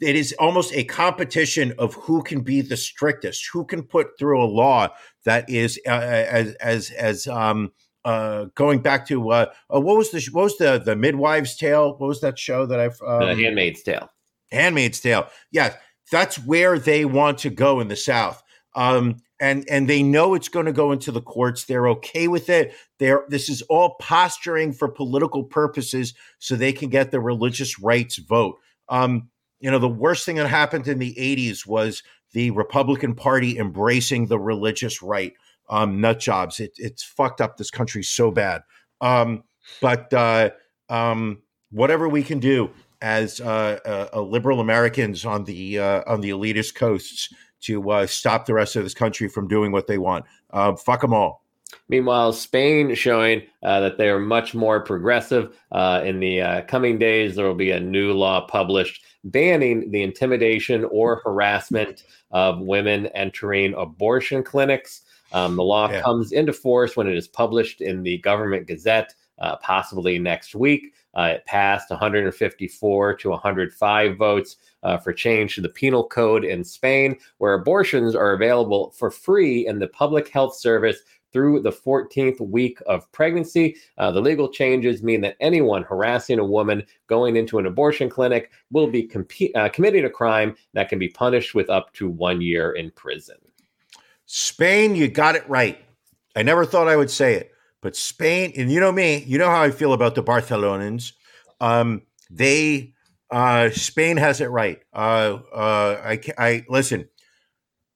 it 0.00 0.16
is 0.16 0.34
almost 0.34 0.74
a 0.74 0.84
competition 0.84 1.72
of 1.78 1.94
who 1.94 2.22
can 2.22 2.40
be 2.40 2.60
the 2.60 2.76
strictest, 2.76 3.48
who 3.52 3.64
can 3.64 3.82
put 3.82 4.18
through 4.18 4.42
a 4.42 4.46
law 4.46 4.88
that 5.24 5.48
is 5.48 5.80
uh, 5.86 5.90
as 5.90 6.54
as 6.54 6.90
as 6.90 7.26
um, 7.26 7.72
uh, 8.04 8.46
going 8.54 8.80
back 8.80 9.06
to 9.08 9.30
uh, 9.30 9.46
uh, 9.74 9.80
what 9.80 9.96
was 9.96 10.10
the 10.10 10.26
what 10.32 10.44
was 10.44 10.58
the 10.58 10.78
the 10.78 10.96
midwives 10.96 11.56
tale? 11.56 11.96
What 11.98 12.08
was 12.08 12.20
that 12.20 12.38
show 12.38 12.66
that 12.66 12.80
i've 12.80 13.00
um, 13.06 13.20
the 13.20 13.34
handmaid's 13.34 13.82
tale. 13.82 14.10
Handmaid's 14.50 15.00
tale. 15.00 15.28
Yeah 15.50 15.74
that's 16.10 16.38
where 16.38 16.78
they 16.78 17.04
want 17.04 17.38
to 17.38 17.50
go 17.50 17.80
in 17.80 17.88
the 17.88 17.96
south. 17.96 18.42
Um, 18.74 19.16
and 19.40 19.68
and 19.68 19.88
they 19.88 20.02
know 20.02 20.34
it's 20.34 20.48
going 20.48 20.66
to 20.66 20.72
go 20.72 20.92
into 20.92 21.12
the 21.12 21.20
courts. 21.20 21.64
They're 21.64 21.88
okay 21.88 22.28
with 22.28 22.48
it. 22.48 22.72
They're 22.98 23.24
this 23.28 23.48
is 23.48 23.62
all 23.62 23.96
posturing 24.00 24.72
for 24.72 24.88
political 24.88 25.44
purposes 25.44 26.14
so 26.38 26.54
they 26.54 26.72
can 26.72 26.88
get 26.88 27.10
the 27.10 27.20
religious 27.20 27.78
rights 27.78 28.16
vote. 28.18 28.58
Um, 28.88 29.28
you 29.60 29.70
know 29.70 29.78
the 29.78 29.88
worst 29.88 30.24
thing 30.24 30.36
that 30.36 30.48
happened 30.48 30.88
in 30.88 30.98
the 30.98 31.14
80s 31.14 31.66
was 31.66 32.02
the 32.32 32.50
republican 32.50 33.14
party 33.14 33.56
embracing 33.56 34.26
the 34.26 34.38
religious 34.38 35.00
right 35.00 35.32
um, 35.68 36.00
nut 36.00 36.20
jobs. 36.20 36.60
It, 36.60 36.72
it's 36.76 37.02
fucked 37.02 37.40
up 37.40 37.56
this 37.56 37.70
country 37.70 38.02
so 38.02 38.30
bad. 38.30 38.62
Um, 39.00 39.44
but 39.80 40.12
uh, 40.12 40.50
um, 40.88 41.42
whatever 41.70 42.08
we 42.08 42.22
can 42.22 42.38
do 42.38 42.70
as 43.00 43.40
uh, 43.40 43.78
uh, 43.84 44.08
uh 44.14 44.20
liberal 44.22 44.60
Americans 44.60 45.24
on 45.24 45.44
the 45.44 45.78
uh, 45.78 46.02
on 46.06 46.20
the 46.20 46.30
elitist 46.30 46.74
coasts 46.74 47.32
to 47.62 47.90
uh, 47.90 48.06
stop 48.06 48.46
the 48.46 48.54
rest 48.54 48.76
of 48.76 48.84
this 48.84 48.94
country 48.94 49.28
from 49.28 49.48
doing 49.48 49.72
what 49.72 49.86
they 49.86 49.98
want, 49.98 50.24
fuck 50.52 51.00
them 51.00 51.14
all. 51.14 51.44
Meanwhile, 51.88 52.32
Spain 52.32 52.94
showing 52.94 53.42
uh, 53.62 53.80
that 53.80 53.98
they 53.98 54.08
are 54.08 54.20
much 54.20 54.54
more 54.54 54.80
progressive. 54.80 55.56
Uh, 55.70 56.02
in 56.04 56.20
the 56.20 56.40
uh, 56.40 56.62
coming 56.62 56.98
days, 56.98 57.34
there 57.34 57.46
will 57.46 57.54
be 57.54 57.72
a 57.72 57.80
new 57.80 58.12
law 58.12 58.46
published 58.46 59.04
banning 59.24 59.90
the 59.90 60.02
intimidation 60.02 60.84
or 60.90 61.20
harassment 61.24 62.04
of 62.30 62.60
women 62.60 63.06
entering 63.08 63.74
abortion 63.74 64.42
clinics. 64.42 65.02
Um, 65.34 65.56
the 65.56 65.64
law 65.64 65.90
yeah. 65.90 66.00
comes 66.00 66.32
into 66.32 66.52
force 66.52 66.96
when 66.96 67.08
it 67.08 67.16
is 67.16 67.28
published 67.28 67.80
in 67.80 68.02
the 68.04 68.18
government 68.18 68.68
gazette, 68.68 69.14
uh, 69.40 69.56
possibly 69.56 70.18
next 70.18 70.54
week. 70.54 70.94
Uh, 71.16 71.34
it 71.34 71.46
passed 71.46 71.90
154 71.90 73.14
to 73.16 73.30
105 73.30 74.16
votes 74.16 74.56
uh, 74.84 74.96
for 74.96 75.12
change 75.12 75.56
to 75.56 75.60
the 75.60 75.68
penal 75.68 76.06
code 76.06 76.44
in 76.44 76.62
Spain, 76.62 77.16
where 77.38 77.54
abortions 77.54 78.14
are 78.14 78.32
available 78.32 78.92
for 78.96 79.10
free 79.10 79.66
in 79.66 79.80
the 79.80 79.88
public 79.88 80.28
health 80.28 80.56
service 80.56 80.98
through 81.32 81.60
the 81.60 81.72
14th 81.72 82.40
week 82.40 82.78
of 82.86 83.10
pregnancy. 83.10 83.76
Uh, 83.98 84.12
the 84.12 84.20
legal 84.20 84.48
changes 84.48 85.02
mean 85.02 85.20
that 85.20 85.36
anyone 85.40 85.82
harassing 85.82 86.38
a 86.38 86.44
woman 86.44 86.80
going 87.08 87.34
into 87.34 87.58
an 87.58 87.66
abortion 87.66 88.08
clinic 88.08 88.52
will 88.70 88.86
be 88.86 89.02
comp- 89.02 89.56
uh, 89.56 89.68
committing 89.68 90.04
a 90.04 90.10
crime 90.10 90.54
that 90.74 90.88
can 90.88 91.00
be 91.00 91.08
punished 91.08 91.52
with 91.52 91.68
up 91.68 91.92
to 91.92 92.08
one 92.08 92.40
year 92.40 92.72
in 92.72 92.88
prison. 92.92 93.36
Spain, 94.26 94.94
you 94.94 95.08
got 95.08 95.36
it 95.36 95.48
right. 95.48 95.78
I 96.36 96.42
never 96.42 96.64
thought 96.64 96.88
I 96.88 96.96
would 96.96 97.10
say 97.10 97.34
it, 97.34 97.52
but 97.80 97.96
Spain, 97.96 98.52
and 98.56 98.70
you 98.70 98.80
know 98.80 98.92
me, 98.92 99.22
you 99.24 99.38
know 99.38 99.50
how 99.50 99.62
I 99.62 99.70
feel 99.70 99.92
about 99.92 100.14
the 100.14 100.22
Barcelonans. 100.22 101.12
Um, 101.60 102.02
they, 102.30 102.94
uh, 103.30 103.70
Spain 103.70 104.16
has 104.16 104.40
it 104.40 104.46
right. 104.46 104.82
Uh, 104.92 105.38
uh, 105.54 106.00
I, 106.04 106.20
I 106.38 106.64
listen. 106.68 107.08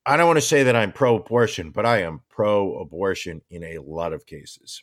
I 0.07 0.17
don't 0.17 0.27
want 0.27 0.39
to 0.39 0.43
say 0.47 0.63
that 0.63 0.77
I'm 0.77 0.93
pro-abortion, 0.93 1.71
but 1.71 1.85
I 1.85 2.03
am 2.03 2.23
pro-abortion 2.31 3.43
in 3.51 3.63
a 3.63 3.79
lot 3.79 4.15
of 4.15 4.25
cases. 4.25 4.83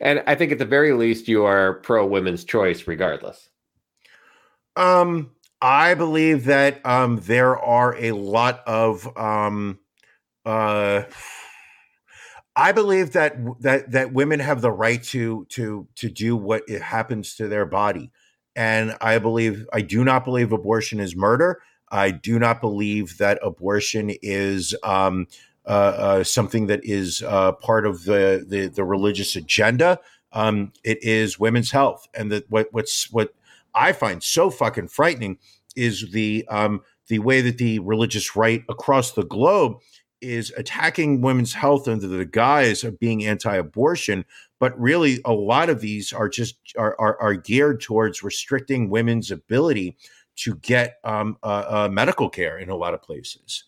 And 0.00 0.22
I 0.26 0.34
think 0.34 0.52
at 0.52 0.58
the 0.58 0.66
very 0.66 0.92
least, 0.92 1.28
you 1.28 1.44
are 1.44 1.74
pro 1.74 2.06
women's 2.06 2.44
choice, 2.44 2.86
regardless. 2.86 3.48
Um, 4.76 5.30
I 5.60 5.94
believe 5.94 6.44
that 6.44 6.84
um, 6.86 7.20
there 7.20 7.58
are 7.58 7.96
a 7.96 8.12
lot 8.12 8.62
of 8.66 9.08
um, 9.16 9.78
uh, 10.48 11.04
I 12.56 12.72
believe 12.72 13.12
that 13.12 13.36
that 13.60 13.92
that 13.92 14.12
women 14.12 14.40
have 14.40 14.62
the 14.62 14.70
right 14.70 15.02
to 15.04 15.46
to 15.50 15.86
to 15.96 16.08
do 16.08 16.36
what 16.36 16.68
happens 16.68 17.36
to 17.36 17.48
their 17.48 17.66
body, 17.66 18.10
and 18.56 18.96
I 19.00 19.18
believe 19.18 19.66
I 19.72 19.82
do 19.82 20.04
not 20.04 20.24
believe 20.24 20.52
abortion 20.52 21.00
is 21.00 21.14
murder. 21.14 21.60
I 21.90 22.10
do 22.10 22.38
not 22.38 22.60
believe 22.60 23.18
that 23.18 23.38
abortion 23.42 24.10
is 24.22 24.74
um, 24.82 25.26
uh, 25.66 25.68
uh, 25.68 26.24
something 26.24 26.66
that 26.66 26.80
is 26.82 27.22
uh, 27.22 27.52
part 27.52 27.86
of 27.86 28.04
the, 28.04 28.44
the, 28.46 28.66
the 28.68 28.84
religious 28.84 29.36
agenda. 29.36 29.98
Um, 30.32 30.72
it 30.84 31.02
is 31.02 31.38
women's 31.38 31.70
health, 31.70 32.08
and 32.14 32.32
that 32.32 32.50
what 32.50 32.68
what's 32.72 33.12
what 33.12 33.34
I 33.74 33.92
find 33.92 34.22
so 34.22 34.50
fucking 34.50 34.88
frightening 34.88 35.38
is 35.76 36.10
the 36.10 36.46
um, 36.48 36.82
the 37.08 37.18
way 37.18 37.40
that 37.40 37.58
the 37.58 37.78
religious 37.80 38.36
right 38.36 38.64
across 38.68 39.12
the 39.12 39.24
globe 39.24 39.78
is 40.20 40.52
attacking 40.56 41.20
women's 41.20 41.52
health 41.52 41.88
under 41.88 42.06
the 42.06 42.24
guise 42.24 42.84
of 42.84 42.98
being 42.98 43.24
anti-abortion 43.24 44.24
but 44.58 44.78
really 44.78 45.20
a 45.24 45.32
lot 45.32 45.68
of 45.68 45.80
these 45.80 46.12
are 46.12 46.28
just 46.28 46.56
are, 46.76 46.96
are, 46.98 47.20
are 47.20 47.34
geared 47.34 47.80
towards 47.80 48.22
restricting 48.22 48.90
women's 48.90 49.30
ability 49.30 49.96
to 50.36 50.54
get 50.56 50.98
um, 51.04 51.36
uh, 51.42 51.64
uh, 51.68 51.88
medical 51.90 52.28
care 52.28 52.58
in 52.58 52.70
a 52.70 52.76
lot 52.76 52.94
of 52.94 53.02
places. 53.02 53.64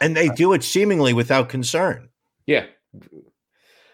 And 0.00 0.16
they 0.16 0.28
do 0.28 0.52
it 0.52 0.62
seemingly 0.62 1.12
without 1.12 1.48
concern. 1.48 2.10
Yeah. 2.46 2.66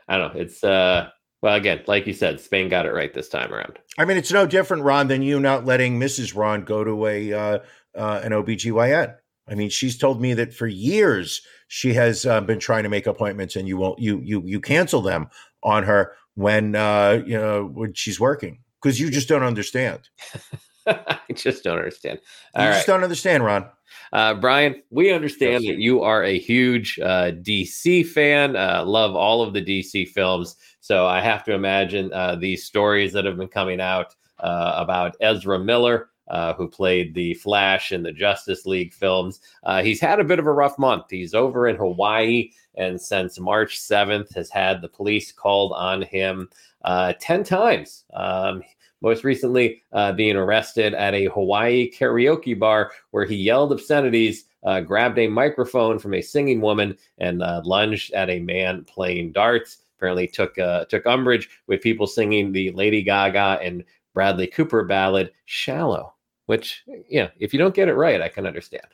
I 0.08 0.18
don't 0.18 0.34
know. 0.34 0.40
It's 0.40 0.62
uh 0.64 1.08
well 1.40 1.54
again 1.54 1.82
like 1.86 2.06
you 2.06 2.12
said 2.12 2.40
spain 2.40 2.68
got 2.68 2.86
it 2.86 2.92
right 2.92 3.12
this 3.14 3.28
time 3.28 3.52
around. 3.52 3.78
I 3.98 4.04
mean 4.04 4.16
it's 4.16 4.32
no 4.32 4.46
different 4.46 4.82
ron 4.82 5.08
than 5.08 5.22
you 5.22 5.40
not 5.40 5.64
letting 5.64 5.98
mrs 5.98 6.36
ron 6.36 6.64
go 6.64 6.84
to 6.84 7.06
a 7.06 7.32
uh, 7.32 7.58
uh, 7.96 8.20
an 8.22 8.32
obgyn 8.32 9.16
I 9.48 9.54
mean, 9.54 9.70
she's 9.70 9.98
told 9.98 10.20
me 10.20 10.34
that 10.34 10.54
for 10.54 10.66
years 10.66 11.42
she 11.68 11.94
has 11.94 12.24
uh, 12.26 12.40
been 12.40 12.58
trying 12.58 12.84
to 12.84 12.88
make 12.88 13.06
appointments, 13.06 13.56
and 13.56 13.66
you 13.66 13.76
won't 13.76 13.98
you 13.98 14.20
you 14.20 14.42
you 14.44 14.60
cancel 14.60 15.02
them 15.02 15.28
on 15.62 15.84
her 15.84 16.12
when 16.34 16.74
uh, 16.76 17.22
you 17.26 17.38
know 17.38 17.66
when 17.66 17.92
she's 17.94 18.20
working 18.20 18.60
because 18.80 19.00
you 19.00 19.10
just 19.10 19.28
don't 19.28 19.42
understand. 19.42 20.08
I 20.86 21.18
just 21.34 21.62
don't 21.62 21.78
understand. 21.78 22.20
All 22.54 22.64
you 22.64 22.70
right. 22.70 22.74
just 22.74 22.86
don't 22.86 23.02
understand, 23.02 23.44
Ron. 23.44 23.68
Uh, 24.12 24.34
Brian, 24.34 24.82
we 24.90 25.12
understand 25.12 25.64
yes. 25.64 25.72
that 25.72 25.80
you 25.80 26.02
are 26.02 26.22
a 26.22 26.38
huge 26.38 26.98
uh, 26.98 27.30
DC 27.32 28.06
fan, 28.06 28.56
uh, 28.56 28.84
love 28.84 29.14
all 29.14 29.42
of 29.42 29.54
the 29.54 29.62
DC 29.62 30.08
films. 30.08 30.56
So 30.80 31.06
I 31.06 31.20
have 31.20 31.44
to 31.44 31.52
imagine 31.52 32.12
uh, 32.12 32.36
these 32.36 32.64
stories 32.64 33.12
that 33.12 33.24
have 33.24 33.36
been 33.36 33.48
coming 33.48 33.80
out 33.80 34.14
uh, 34.40 34.74
about 34.76 35.16
Ezra 35.20 35.58
Miller 35.58 36.10
uh, 36.32 36.54
who 36.54 36.66
played 36.66 37.14
the 37.14 37.34
Flash 37.34 37.92
in 37.92 38.02
the 38.02 38.10
Justice 38.10 38.66
League 38.66 38.92
films. 38.92 39.40
Uh, 39.62 39.82
he's 39.82 40.00
had 40.00 40.18
a 40.18 40.24
bit 40.24 40.38
of 40.38 40.46
a 40.46 40.52
rough 40.52 40.78
month. 40.78 41.04
He's 41.10 41.34
over 41.34 41.68
in 41.68 41.76
Hawaii, 41.76 42.50
and 42.74 43.00
since 43.00 43.38
March 43.38 43.78
7th, 43.78 44.34
has 44.34 44.50
had 44.50 44.80
the 44.80 44.88
police 44.88 45.30
called 45.30 45.72
on 45.76 46.02
him 46.02 46.48
uh, 46.84 47.12
10 47.20 47.44
times. 47.44 48.04
Um, 48.14 48.62
most 49.02 49.24
recently, 49.24 49.82
uh, 49.92 50.12
being 50.12 50.36
arrested 50.36 50.94
at 50.94 51.12
a 51.14 51.26
Hawaii 51.26 51.90
karaoke 51.90 52.58
bar 52.58 52.92
where 53.10 53.26
he 53.26 53.36
yelled 53.36 53.72
obscenities. 53.72 54.46
Uh, 54.64 54.80
grabbed 54.80 55.18
a 55.18 55.26
microphone 55.26 55.98
from 55.98 56.14
a 56.14 56.22
singing 56.22 56.60
woman 56.60 56.96
and 57.18 57.42
uh, 57.42 57.60
lunged 57.64 58.12
at 58.12 58.30
a 58.30 58.38
man 58.38 58.84
playing 58.84 59.32
darts 59.32 59.78
apparently 59.98 60.26
took 60.26 60.58
uh, 60.58 60.84
took 60.86 61.06
umbrage 61.06 61.48
with 61.66 61.80
people 61.80 62.06
singing 62.06 62.52
the 62.52 62.70
Lady 62.72 63.02
Gaga 63.02 63.58
and 63.62 63.84
Bradley 64.14 64.46
Cooper 64.46 64.84
ballad 64.84 65.32
"Shallow." 65.46 66.14
Which, 66.52 66.84
you 67.08 67.22
know, 67.22 67.30
if 67.38 67.54
you 67.54 67.58
don't 67.58 67.74
get 67.74 67.88
it 67.88 67.94
right, 67.94 68.20
I 68.20 68.28
can 68.28 68.46
understand. 68.46 68.84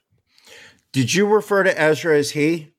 Did 0.93 1.13
you 1.13 1.27
refer 1.27 1.65
to 1.65 1.81
Ezra 1.81 2.17
as 2.17 2.31
he? 2.31 2.73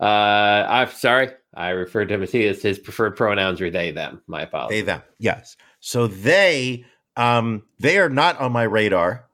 Uh, 0.00 0.66
I'm 0.68 0.90
sorry. 0.90 1.28
I 1.54 1.68
referred 1.68 2.06
to 2.06 2.14
him 2.14 2.24
as 2.24 2.32
he. 2.32 2.42
His, 2.42 2.60
his 2.60 2.80
preferred 2.80 3.16
pronouns 3.16 3.60
are 3.60 3.70
they, 3.70 3.92
them. 3.92 4.20
My 4.26 4.42
apologies. 4.42 4.80
They 4.80 4.82
them. 4.82 5.02
Yes. 5.20 5.56
So 5.78 6.08
they 6.08 6.84
um 7.16 7.62
they 7.78 7.98
are 7.98 8.08
not 8.08 8.40
on 8.40 8.50
my 8.50 8.64
radar 8.64 9.28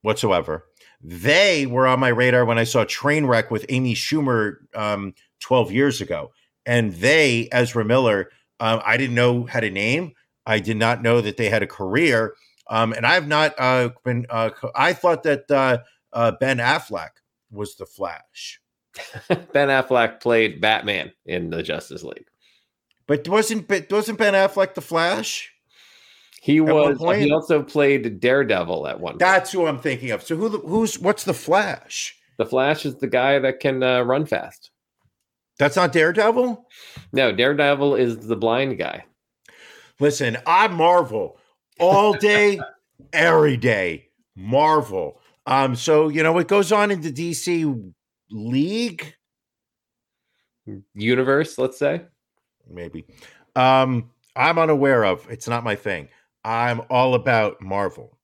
whatsoever. 0.00 0.64
They 1.02 1.66
were 1.66 1.86
on 1.86 2.00
my 2.00 2.08
radar 2.08 2.46
when 2.46 2.58
I 2.58 2.64
saw 2.64 2.86
Trainwreck 2.86 3.50
with 3.50 3.66
Amy 3.68 3.94
Schumer 3.94 4.54
um 4.74 5.12
12 5.40 5.72
years 5.72 6.00
ago. 6.00 6.32
And 6.64 6.94
they, 6.94 7.50
Ezra 7.52 7.84
Miller, 7.84 8.30
um, 8.60 8.80
I 8.82 8.96
didn't 8.96 9.14
know 9.14 9.44
had 9.44 9.64
a 9.64 9.70
name. 9.70 10.14
I 10.46 10.58
did 10.58 10.78
not 10.78 11.02
know 11.02 11.20
that 11.20 11.36
they 11.36 11.50
had 11.50 11.62
a 11.62 11.66
career. 11.66 12.32
Um, 12.68 12.92
and 12.92 13.06
I've 13.06 13.26
not 13.26 13.54
uh, 13.58 13.90
been. 14.04 14.26
Uh, 14.28 14.50
I 14.74 14.92
thought 14.92 15.22
that 15.22 15.50
uh, 15.50 15.78
uh, 16.12 16.32
Ben 16.38 16.58
Affleck 16.58 17.10
was 17.50 17.76
the 17.76 17.86
Flash, 17.86 18.60
ben 19.28 19.68
Affleck 19.68 20.20
played 20.20 20.60
Batman 20.60 21.12
in 21.24 21.50
the 21.50 21.62
Justice 21.62 22.02
League. 22.02 22.28
but 23.06 23.26
wasn't 23.28 23.70
wasn't 23.90 24.18
Ben 24.18 24.34
Affleck 24.34 24.74
the 24.74 24.80
Flash? 24.80 25.52
He 26.40 26.60
was. 26.60 26.98
point? 26.98 27.22
He 27.22 27.32
also 27.32 27.62
played 27.62 28.20
Daredevil 28.20 28.86
at 28.86 29.00
one. 29.00 29.12
point. 29.12 29.18
That's 29.18 29.50
who 29.50 29.66
I'm 29.66 29.80
thinking 29.80 30.10
of. 30.10 30.22
So 30.22 30.36
who 30.36 30.48
the, 30.48 30.58
who's 30.58 30.98
what's 30.98 31.24
the 31.24 31.34
Flash? 31.34 32.16
The 32.36 32.46
Flash 32.46 32.86
is 32.86 32.96
the 32.96 33.08
guy 33.08 33.38
that 33.40 33.60
can 33.60 33.82
uh, 33.82 34.02
run 34.02 34.24
fast. 34.26 34.70
That's 35.58 35.74
not 35.74 35.92
Daredevil. 35.92 36.66
No, 37.12 37.32
Daredevil 37.32 37.96
is 37.96 38.28
the 38.28 38.36
blind 38.36 38.78
guy. 38.78 39.04
Listen, 39.98 40.36
I 40.46 40.68
Marvel 40.68 41.37
all 41.80 42.12
day, 42.14 42.60
every 43.12 43.56
day. 43.56 44.08
Marvel. 44.36 45.20
Um, 45.46 45.74
so 45.74 46.08
you 46.08 46.22
know 46.22 46.32
what 46.32 46.48
goes 46.48 46.72
on 46.72 46.90
in 46.90 47.00
the 47.00 47.12
DC 47.12 47.92
league? 48.30 49.14
Universe, 50.94 51.58
let's 51.58 51.78
say. 51.78 52.02
Maybe. 52.68 53.06
Um, 53.56 54.10
I'm 54.36 54.58
unaware 54.58 55.04
of. 55.04 55.26
It's 55.30 55.48
not 55.48 55.64
my 55.64 55.74
thing. 55.74 56.08
I'm 56.44 56.82
all 56.90 57.14
about 57.14 57.60
Marvel. 57.60 58.18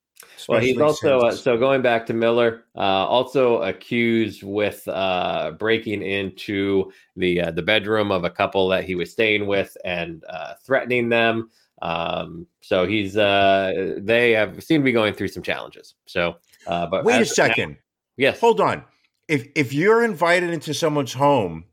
Well, 0.48 0.60
he's 0.60 0.80
also 0.80 1.20
uh, 1.20 1.32
so 1.32 1.56
going 1.56 1.80
back 1.80 2.06
to 2.06 2.12
Miller, 2.12 2.64
uh, 2.76 3.06
also 3.06 3.62
accused 3.62 4.42
with 4.42 4.86
uh, 4.88 5.52
breaking 5.58 6.02
into 6.02 6.92
the 7.16 7.40
uh, 7.40 7.50
the 7.50 7.62
bedroom 7.62 8.12
of 8.12 8.24
a 8.24 8.30
couple 8.30 8.68
that 8.68 8.84
he 8.84 8.94
was 8.94 9.10
staying 9.10 9.46
with 9.46 9.76
and 9.84 10.24
uh, 10.28 10.54
threatening 10.62 11.08
them. 11.08 11.50
Um, 11.84 12.46
so 12.62 12.86
he's 12.86 13.14
uh, 13.16 13.96
they 13.98 14.30
have 14.32 14.64
seem 14.64 14.80
to 14.80 14.84
be 14.84 14.92
going 14.92 15.12
through 15.12 15.28
some 15.28 15.42
challenges. 15.42 15.94
So, 16.06 16.36
uh, 16.66 16.86
but 16.86 17.04
Wait 17.04 17.14
a 17.16 17.20
of 17.20 17.26
now- 17.26 17.32
second. 17.32 17.76
yes, 18.16 18.40
Hold 18.40 18.60
on. 18.60 18.84
If 19.28 19.48
if 19.54 19.72
you're 19.74 20.02
invited 20.02 20.50
into 20.50 20.72
someone's 20.72 21.12
home 21.12 21.64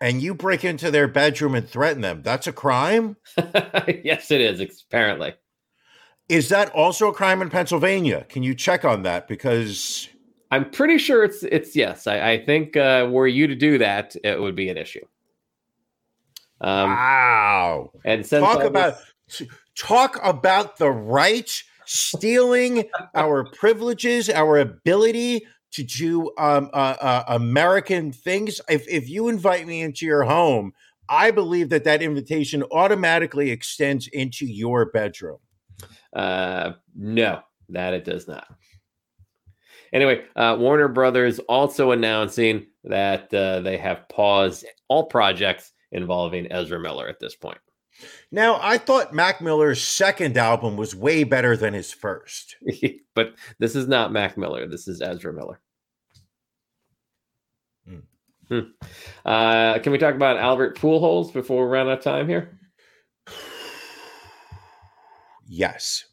and 0.00 0.22
you 0.22 0.32
break 0.34 0.64
into 0.64 0.92
their 0.92 1.08
bedroom 1.08 1.56
and 1.56 1.68
threaten 1.68 2.02
them, 2.02 2.22
that's 2.22 2.46
a 2.46 2.52
crime? 2.52 3.16
yes, 4.04 4.30
it 4.30 4.40
is 4.40 4.84
apparently. 4.88 5.34
Is 6.28 6.50
that 6.50 6.70
also 6.70 7.08
a 7.08 7.12
crime 7.12 7.42
in 7.42 7.50
Pennsylvania? 7.50 8.26
Can 8.28 8.42
you 8.44 8.54
check 8.54 8.84
on 8.84 9.02
that? 9.02 9.26
Because 9.26 10.08
I'm 10.52 10.70
pretty 10.70 10.98
sure 10.98 11.24
it's 11.24 11.42
it's 11.42 11.74
yes. 11.74 12.06
I, 12.06 12.32
I 12.32 12.44
think 12.44 12.76
uh, 12.76 13.08
were 13.10 13.26
you 13.26 13.48
to 13.48 13.56
do 13.56 13.78
that, 13.78 14.14
it 14.22 14.40
would 14.40 14.54
be 14.54 14.68
an 14.68 14.76
issue. 14.76 15.04
Um, 16.60 16.90
wow. 16.90 17.90
and 18.04 18.26
since 18.26 18.44
talk 18.44 18.58
was- 18.58 18.66
about 18.66 18.94
talk 19.76 20.18
about 20.22 20.76
the 20.76 20.90
right 20.90 21.50
stealing 21.86 22.84
our 23.14 23.44
privileges, 23.44 24.28
our 24.28 24.58
ability 24.58 25.46
to 25.72 25.82
do 25.82 26.30
um, 26.38 26.70
uh, 26.72 26.96
uh, 27.00 27.24
American 27.28 28.12
things. 28.12 28.60
If 28.68 28.86
if 28.88 29.08
you 29.08 29.28
invite 29.28 29.66
me 29.66 29.82
into 29.82 30.06
your 30.06 30.24
home, 30.24 30.72
I 31.08 31.30
believe 31.30 31.70
that 31.70 31.84
that 31.84 32.02
invitation 32.02 32.62
automatically 32.70 33.50
extends 33.50 34.06
into 34.08 34.46
your 34.46 34.90
bedroom. 34.90 35.38
Uh, 36.12 36.72
no, 36.94 37.40
that 37.68 37.94
it 37.94 38.04
does 38.04 38.28
not. 38.28 38.46
Anyway, 39.92 40.22
uh, 40.36 40.56
Warner 40.58 40.88
Brothers 40.88 41.38
also 41.40 41.92
announcing 41.92 42.66
that 42.84 43.32
uh, 43.32 43.60
they 43.60 43.78
have 43.78 44.08
paused 44.08 44.66
all 44.88 45.06
projects 45.06 45.72
involving 45.92 46.50
Ezra 46.52 46.78
Miller 46.78 47.08
at 47.08 47.20
this 47.20 47.34
point. 47.34 47.58
Now, 48.30 48.58
I 48.62 48.76
thought 48.76 49.14
Mac 49.14 49.40
Miller's 49.40 49.82
second 49.82 50.36
album 50.36 50.76
was 50.76 50.94
way 50.94 51.24
better 51.24 51.56
than 51.56 51.72
his 51.72 51.92
first. 51.92 52.56
but 53.14 53.34
this 53.58 53.74
is 53.74 53.88
not 53.88 54.12
Mac 54.12 54.36
Miller. 54.36 54.66
This 54.66 54.86
is 54.86 55.00
Ezra 55.00 55.32
Miller. 55.32 55.60
Hmm. 57.86 57.98
Hmm. 58.48 58.60
Uh, 59.24 59.78
can 59.78 59.92
we 59.92 59.98
talk 59.98 60.14
about 60.14 60.36
Albert 60.36 60.78
Pujols 60.78 61.32
before 61.32 61.64
we 61.64 61.70
run 61.70 61.88
out 61.88 61.98
of 61.98 62.04
time 62.04 62.28
here? 62.28 62.58
Yes. 65.50 66.04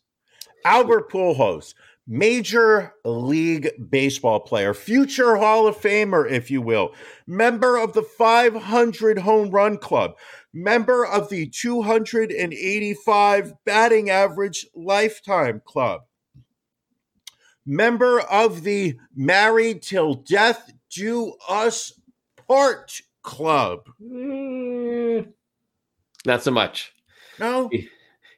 Albert 0.64 1.12
Pujols, 1.12 1.74
Major 2.08 2.94
League 3.04 3.72
Baseball 3.90 4.40
player, 4.40 4.76
future 4.76 5.38
Hall 5.38 5.68
of 5.68 5.78
Famer, 5.78 6.30
if 6.30 6.52
you 6.52 6.62
will, 6.62 6.94
member 7.26 7.78
of 7.78 7.94
the 7.94 8.04
500 8.04 9.18
Home 9.20 9.50
Run 9.50 9.78
Club, 9.78 10.16
member 10.54 11.06
of 11.06 11.30
the 11.30 11.48
285 11.48 13.54
batting 13.66 14.10
average 14.12 14.68
lifetime 14.76 15.64
club, 15.66 16.02
member 17.66 18.20
of 18.22 18.64
the 18.64 18.98
Married 19.16 19.82
Till 19.82 20.14
Death 20.14 20.72
Do 20.92 21.34
Us 21.50 22.00
Part 22.48 23.02
Club. 23.24 23.90
Mm, 24.00 25.34
not 26.26 26.44
so 26.44 26.52
much. 26.52 26.94
No? 27.40 27.72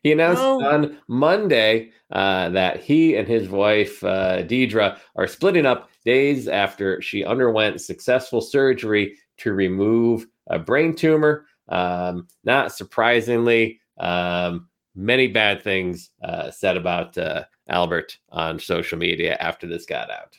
He 0.03 0.11
announced 0.11 0.41
No. 0.41 0.63
on 0.65 0.97
Monday 1.07 1.91
uh, 2.11 2.49
that 2.49 2.81
he 2.81 3.15
and 3.15 3.27
his 3.27 3.49
wife, 3.49 4.03
uh, 4.03 4.43
Deidre, 4.43 4.97
are 5.15 5.27
splitting 5.27 5.65
up 5.65 5.89
days 6.05 6.47
after 6.47 7.01
she 7.01 7.25
underwent 7.25 7.81
successful 7.81 8.41
surgery 8.41 9.17
to 9.37 9.53
remove 9.53 10.25
a 10.47 10.57
brain 10.59 10.95
tumor. 10.95 11.45
Um, 11.69 12.27
not 12.43 12.71
surprisingly, 12.71 13.79
um, 13.99 14.69
many 14.95 15.27
bad 15.27 15.61
things 15.63 16.11
uh, 16.23 16.49
said 16.51 16.77
about 16.77 17.17
uh, 17.17 17.43
Albert 17.67 18.17
on 18.29 18.59
social 18.59 18.97
media 18.97 19.35
after 19.39 19.67
this 19.67 19.85
got 19.85 20.09
out. 20.09 20.37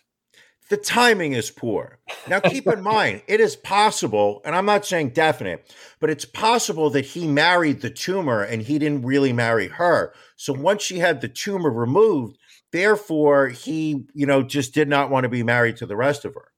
The 0.69 0.77
timing 0.77 1.33
is 1.33 1.51
poor. 1.51 1.99
Now, 2.29 2.41
keep 2.41 2.67
in 2.67 2.83
mind, 2.83 3.23
it 3.27 3.41
is 3.41 3.57
possible, 3.57 4.41
and 4.45 4.55
I'm 4.55 4.67
not 4.67 4.85
saying 4.85 5.11
definite, 5.11 5.75
but 6.01 6.11
it's 6.11 6.25
possible 6.25 6.91
that 6.91 7.07
he 7.07 7.27
married 7.27 7.81
the 7.81 7.91
tumor 7.91 8.43
and 8.43 8.63
he 8.63 8.79
didn't 8.79 9.03
really 9.03 9.33
marry 9.33 9.69
her. 9.69 10.13
So 10.37 10.53
once 10.53 10.83
she 10.83 10.99
had 10.99 11.21
the 11.21 11.29
tumor 11.29 11.71
removed, 11.71 12.39
therefore 12.73 13.49
he, 13.49 14.07
you 14.13 14.27
know, 14.27 14.43
just 14.43 14.75
did 14.75 14.89
not 14.89 15.11
want 15.11 15.25
to 15.25 15.31
be 15.31 15.43
married 15.43 15.77
to 15.79 15.87
the 15.87 15.97
rest 15.97 16.25
of 16.25 16.35
her. 16.35 16.53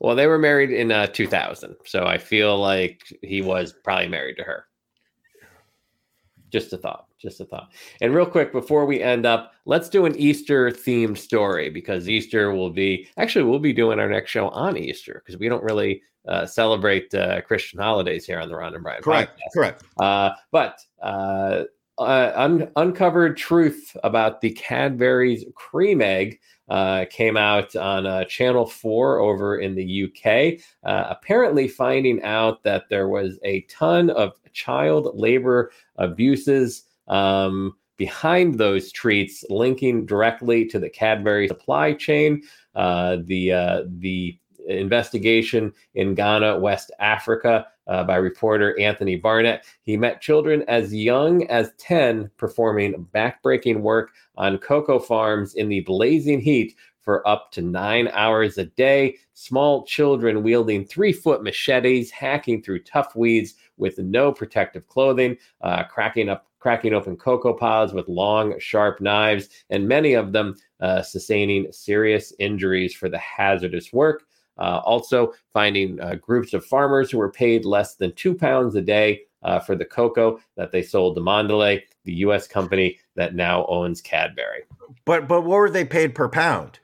Well, 0.00 0.16
they 0.16 0.26
were 0.26 0.38
married 0.38 0.70
in 0.70 0.92
uh, 0.92 1.06
2000, 1.06 1.76
so 1.86 2.04
I 2.04 2.18
feel 2.18 2.58
like 2.58 3.00
he 3.22 3.40
was 3.40 3.72
probably 3.84 4.08
married 4.08 4.36
to 4.36 4.44
her. 4.44 4.66
Just 6.50 6.72
a 6.72 6.78
thought, 6.78 7.06
just 7.24 7.40
a 7.40 7.44
thought. 7.44 7.72
And 8.00 8.14
real 8.14 8.26
quick, 8.26 8.52
before 8.52 8.86
we 8.86 9.02
end 9.02 9.26
up, 9.26 9.52
let's 9.64 9.88
do 9.88 10.06
an 10.06 10.14
Easter 10.16 10.70
themed 10.70 11.18
story 11.18 11.70
because 11.70 12.08
Easter 12.08 12.52
will 12.52 12.70
be 12.70 13.08
actually 13.16 13.44
we'll 13.44 13.58
be 13.58 13.72
doing 13.72 13.98
our 13.98 14.08
next 14.08 14.30
show 14.30 14.48
on 14.50 14.76
Easter 14.76 15.22
because 15.24 15.40
we 15.40 15.48
don't 15.48 15.64
really 15.64 16.02
uh, 16.28 16.46
celebrate 16.46 17.12
uh, 17.14 17.40
Christian 17.42 17.80
holidays 17.80 18.24
here 18.24 18.38
on 18.38 18.48
the 18.48 18.54
Ron 18.54 18.74
and 18.74 18.82
Brian 18.82 19.02
Correct, 19.02 19.36
podcast. 19.36 19.54
correct. 19.54 19.82
Uh, 19.98 20.30
but 20.52 20.80
uh, 21.02 21.64
uh, 21.98 22.32
un- 22.34 22.70
uncovered 22.76 23.36
truth 23.36 23.96
about 24.04 24.40
the 24.40 24.50
Cadbury's 24.52 25.44
Creme 25.54 26.02
Egg 26.02 26.40
uh, 26.68 27.04
came 27.10 27.36
out 27.36 27.76
on 27.76 28.06
uh, 28.06 28.24
Channel 28.24 28.66
4 28.66 29.18
over 29.18 29.58
in 29.58 29.74
the 29.74 30.04
UK. 30.04 30.60
Uh, 30.82 31.08
apparently, 31.10 31.68
finding 31.68 32.22
out 32.22 32.62
that 32.62 32.88
there 32.88 33.08
was 33.08 33.38
a 33.44 33.60
ton 33.62 34.10
of 34.10 34.32
child 34.52 35.10
labor 35.14 35.70
abuses 35.96 36.84
um, 37.08 37.74
behind 37.96 38.58
those 38.58 38.92
treats, 38.92 39.44
linking 39.50 40.06
directly 40.06 40.66
to 40.66 40.78
the 40.78 40.90
Cadbury 40.90 41.48
supply 41.48 41.92
chain. 41.92 42.42
Uh, 42.74 43.18
the 43.24 43.52
uh, 43.52 43.82
the 43.98 44.38
investigation 44.66 45.72
in 45.94 46.14
Ghana, 46.14 46.58
West 46.58 46.90
Africa, 46.98 47.66
uh, 47.86 48.04
by 48.04 48.16
reporter 48.16 48.78
Anthony 48.80 49.16
Barnett. 49.16 49.64
He 49.82 49.96
met 49.96 50.20
children 50.20 50.64
as 50.68 50.94
young 50.94 51.46
as 51.48 51.72
10 51.78 52.30
performing 52.36 53.06
backbreaking 53.14 53.80
work 53.80 54.10
on 54.36 54.58
cocoa 54.58 54.98
farms 54.98 55.54
in 55.54 55.68
the 55.68 55.80
blazing 55.80 56.40
heat 56.40 56.74
for 57.02 57.26
up 57.28 57.52
to 57.52 57.62
nine 57.62 58.08
hours 58.08 58.56
a 58.56 58.64
day. 58.64 59.16
Small 59.34 59.84
children 59.84 60.42
wielding 60.42 60.86
three 60.86 61.12
foot 61.12 61.42
machetes, 61.42 62.10
hacking 62.10 62.62
through 62.62 62.82
tough 62.84 63.14
weeds 63.14 63.54
with 63.76 63.98
no 63.98 64.32
protective 64.32 64.86
clothing, 64.86 65.36
uh, 65.60 65.84
cracking 65.84 66.28
up. 66.28 66.46
Cracking 66.64 66.94
open 66.94 67.18
cocoa 67.18 67.52
pods 67.52 67.92
with 67.92 68.08
long, 68.08 68.58
sharp 68.58 68.98
knives, 69.02 69.50
and 69.68 69.86
many 69.86 70.14
of 70.14 70.32
them 70.32 70.56
uh, 70.80 71.02
sustaining 71.02 71.70
serious 71.70 72.32
injuries 72.38 72.94
for 72.94 73.10
the 73.10 73.18
hazardous 73.18 73.92
work. 73.92 74.22
Uh, 74.56 74.80
also, 74.82 75.34
finding 75.52 76.00
uh, 76.00 76.14
groups 76.14 76.54
of 76.54 76.64
farmers 76.64 77.10
who 77.10 77.18
were 77.18 77.30
paid 77.30 77.66
less 77.66 77.96
than 77.96 78.14
two 78.14 78.34
pounds 78.34 78.74
a 78.76 78.80
day 78.80 79.20
uh, 79.42 79.60
for 79.60 79.76
the 79.76 79.84
cocoa 79.84 80.40
that 80.56 80.72
they 80.72 80.80
sold 80.80 81.16
to 81.16 81.20
Mondelez, 81.20 81.82
the 82.04 82.14
U.S. 82.14 82.48
company 82.48 82.98
that 83.14 83.34
now 83.34 83.66
owns 83.66 84.00
Cadbury. 84.00 84.62
But 85.04 85.28
but 85.28 85.42
what 85.42 85.58
were 85.58 85.70
they 85.70 85.84
paid 85.84 86.14
per 86.14 86.30
pound? 86.30 86.78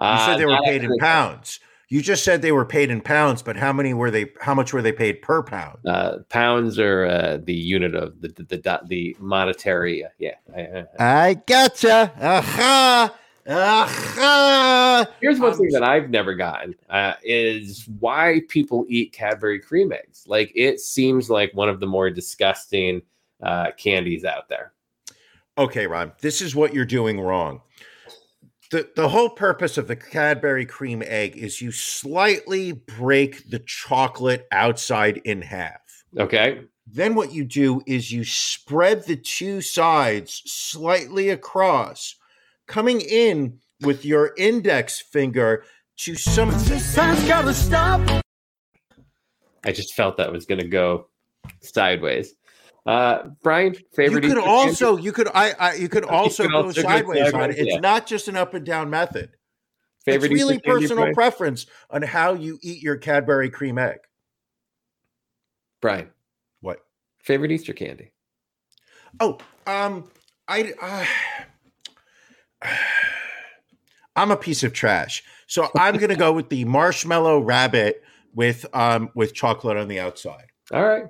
You 0.00 0.18
said 0.24 0.38
they 0.38 0.46
were 0.46 0.52
Uh, 0.52 0.62
paid 0.62 0.82
in 0.82 0.96
pounds. 0.96 1.60
You 1.90 2.02
just 2.02 2.22
said 2.22 2.42
they 2.42 2.52
were 2.52 2.66
paid 2.66 2.90
in 2.90 3.00
pounds, 3.00 3.42
but 3.42 3.56
how 3.56 3.72
many 3.72 3.94
were 3.94 4.10
they? 4.10 4.26
How 4.42 4.54
much 4.54 4.74
were 4.74 4.82
they 4.82 4.92
paid 4.92 5.22
per 5.22 5.42
pound? 5.42 5.78
Uh, 5.86 6.18
pounds 6.28 6.78
are 6.78 7.06
uh, 7.06 7.38
the 7.42 7.54
unit 7.54 7.94
of 7.94 8.20
the 8.20 8.28
the 8.28 8.42
the, 8.44 8.80
the 8.86 9.16
monetary. 9.18 10.04
Uh, 10.04 10.08
yeah. 10.18 10.34
I- 10.54 10.60
I- 10.60 11.28
I 11.28 11.34
gotcha. 11.46 12.12
Aha. 12.20 13.14
Aha. 13.48 15.06
Here's 15.22 15.38
one 15.40 15.56
thing 15.56 15.70
that 15.70 15.82
I've 15.82 16.10
never 16.10 16.34
gotten 16.34 16.74
uh, 16.90 17.14
is 17.22 17.88
why 17.98 18.42
people 18.48 18.84
eat 18.90 19.12
Cadbury 19.12 19.58
Creme 19.58 19.92
Eggs. 19.92 20.24
Like 20.26 20.52
it 20.54 20.80
seems 20.80 21.30
like 21.30 21.52
one 21.54 21.70
of 21.70 21.80
the 21.80 21.86
more 21.86 22.10
disgusting 22.10 23.00
uh, 23.42 23.70
candies 23.78 24.26
out 24.26 24.50
there. 24.50 24.72
Okay, 25.56 25.86
Ron, 25.86 26.12
this 26.20 26.42
is 26.42 26.54
what 26.54 26.74
you're 26.74 26.84
doing 26.84 27.18
wrong. 27.20 27.62
The, 28.70 28.90
the 28.96 29.08
whole 29.08 29.30
purpose 29.30 29.78
of 29.78 29.88
the 29.88 29.96
Cadbury 29.96 30.66
Creme 30.66 31.02
Egg 31.06 31.36
is 31.36 31.62
you 31.62 31.72
slightly 31.72 32.72
break 32.72 33.48
the 33.48 33.60
chocolate 33.60 34.46
outside 34.52 35.18
in 35.24 35.40
half. 35.40 35.80
Okay. 36.18 36.60
Then 36.86 37.14
what 37.14 37.32
you 37.32 37.44
do 37.44 37.82
is 37.86 38.12
you 38.12 38.24
spread 38.24 39.04
the 39.04 39.16
two 39.16 39.60
sides 39.60 40.42
slightly 40.46 41.30
across, 41.30 42.16
coming 42.66 43.00
in 43.00 43.58
with 43.80 44.04
your 44.04 44.34
index 44.36 45.00
finger 45.00 45.64
to 45.98 46.14
some. 46.14 46.50
gotta 47.26 47.54
stop. 47.54 48.24
I 49.64 49.72
just 49.72 49.94
felt 49.94 50.16
that 50.16 50.32
was 50.32 50.46
going 50.46 50.60
to 50.60 50.68
go 50.68 51.08
sideways. 51.60 52.34
Uh, 52.88 53.28
Brian, 53.42 53.74
You 53.98 54.18
could 54.18 54.38
also, 54.38 54.96
you 54.96 55.12
could, 55.12 55.28
I, 55.34 55.52
I 55.60 55.74
you 55.74 55.90
could 55.90 56.04
also 56.06 56.44
could 56.44 56.52
go 56.52 56.62
also 56.62 56.80
sideways 56.80 57.18
on 57.20 57.26
it. 57.26 57.32
sideways, 57.32 57.56
It's 57.58 57.74
yeah. 57.74 57.80
not 57.80 58.06
just 58.06 58.28
an 58.28 58.36
up 58.36 58.54
and 58.54 58.64
down 58.64 58.88
method. 58.88 59.28
favorite 60.06 60.32
it's 60.32 60.40
really 60.40 60.58
personal 60.58 61.12
preference 61.12 61.66
on 61.90 62.00
how 62.00 62.32
you 62.32 62.58
eat 62.62 62.82
your 62.82 62.96
Cadbury 62.96 63.50
Creme 63.50 63.76
Egg. 63.76 63.98
Brian, 65.82 66.08
What? 66.62 66.78
favorite 67.22 67.50
Easter 67.52 67.74
candy. 67.74 68.10
Oh, 69.20 69.36
um, 69.66 70.10
I, 70.48 70.72
uh, 70.80 71.04
I'm 74.16 74.30
a 74.30 74.36
piece 74.38 74.64
of 74.64 74.72
trash, 74.72 75.22
so 75.46 75.68
I'm 75.76 75.98
gonna 75.98 76.16
go 76.16 76.32
with 76.32 76.48
the 76.48 76.64
marshmallow 76.64 77.40
rabbit 77.40 78.02
with 78.34 78.64
um 78.74 79.10
with 79.14 79.34
chocolate 79.34 79.76
on 79.76 79.88
the 79.88 80.00
outside. 80.00 80.46
All 80.72 80.86
right. 80.86 81.04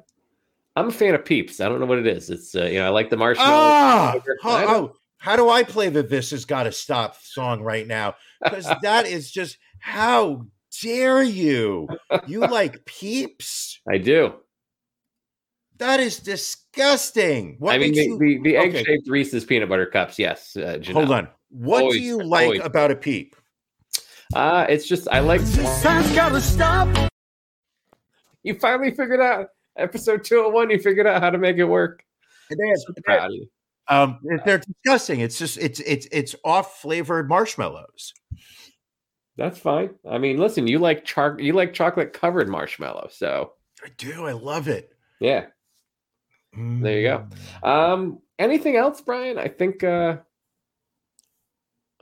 I'm 0.78 0.88
a 0.88 0.92
fan 0.92 1.14
of 1.14 1.24
Peeps. 1.24 1.60
I 1.60 1.68
don't 1.68 1.80
know 1.80 1.86
what 1.86 1.98
it 1.98 2.06
is. 2.06 2.30
It's 2.30 2.54
uh, 2.54 2.66
you 2.66 2.78
know 2.78 2.86
I 2.86 2.90
like 2.90 3.10
the 3.10 3.16
marshmallow. 3.16 3.50
Ah, 3.50 4.14
oh, 4.14 4.34
oh, 4.44 4.92
how 5.16 5.34
do 5.34 5.48
I 5.48 5.64
play 5.64 5.88
the 5.88 6.04
"This 6.04 6.30
Has 6.30 6.44
Got 6.44 6.64
to 6.64 6.72
Stop" 6.72 7.16
song 7.20 7.62
right 7.62 7.86
now? 7.86 8.14
Because 8.42 8.70
that 8.82 9.06
is 9.06 9.30
just 9.30 9.58
how 9.80 10.46
dare 10.80 11.22
you? 11.22 11.88
You 12.28 12.40
like 12.46 12.84
Peeps? 12.84 13.80
I 13.90 13.98
do. 13.98 14.34
That 15.78 15.98
is 15.98 16.20
disgusting. 16.20 17.56
What 17.58 17.74
I 17.74 17.78
mean, 17.78 17.94
the, 17.94 18.04
you? 18.04 18.18
the, 18.18 18.40
the 18.42 18.56
egg 18.56 18.70
okay. 18.70 18.84
shaped 18.84 19.08
Reese's 19.08 19.44
peanut 19.44 19.68
butter 19.68 19.86
cups. 19.86 20.16
Yes. 20.16 20.56
Uh, 20.56 20.78
Hold 20.92 21.10
on. 21.10 21.28
What 21.50 21.82
Always- 21.82 21.98
do 21.98 22.04
you 22.04 22.22
like 22.22 22.44
always. 22.44 22.60
about 22.62 22.92
a 22.92 22.96
peep? 22.96 23.34
Uh, 24.32 24.66
it's 24.68 24.86
just 24.86 25.08
I 25.10 25.20
like. 25.20 25.40
This 25.40 25.82
has 25.82 26.12
gotta 26.14 26.40
stop. 26.40 27.10
You 28.44 28.54
finally 28.54 28.90
figured 28.90 29.20
out 29.20 29.48
episode 29.78 30.24
two 30.24 30.42
hundred 30.42 30.52
one. 30.54 30.70
You 30.70 30.78
figured 30.78 31.06
out 31.06 31.22
how 31.22 31.30
to 31.30 31.38
make 31.38 31.56
it 31.56 31.64
work. 31.64 32.04
So 32.50 32.92
proud 33.04 33.26
of 33.26 33.32
you. 33.32 33.46
Um, 33.88 34.18
they're 34.44 34.58
disgusting. 34.58 35.20
It's 35.20 35.38
just 35.38 35.56
it's 35.58 35.80
it's 35.80 36.06
it's 36.12 36.34
off 36.44 36.80
flavored 36.80 37.28
marshmallows. 37.28 38.12
That's 39.36 39.58
fine. 39.58 39.90
I 40.08 40.18
mean, 40.18 40.38
listen, 40.38 40.66
you 40.66 40.78
like 40.78 41.04
char- 41.04 41.38
you 41.38 41.52
like 41.52 41.72
chocolate 41.72 42.12
covered 42.12 42.48
marshmallow, 42.48 43.08
so 43.12 43.52
I 43.84 43.88
do. 43.96 44.26
I 44.26 44.32
love 44.32 44.68
it. 44.68 44.92
yeah. 45.20 45.46
There 46.56 46.98
you 46.98 47.06
go. 47.08 47.26
Um, 47.68 48.20
anything 48.38 48.76
else, 48.76 49.00
Brian? 49.00 49.38
I 49.38 49.48
think 49.48 49.84
uh, 49.84 50.16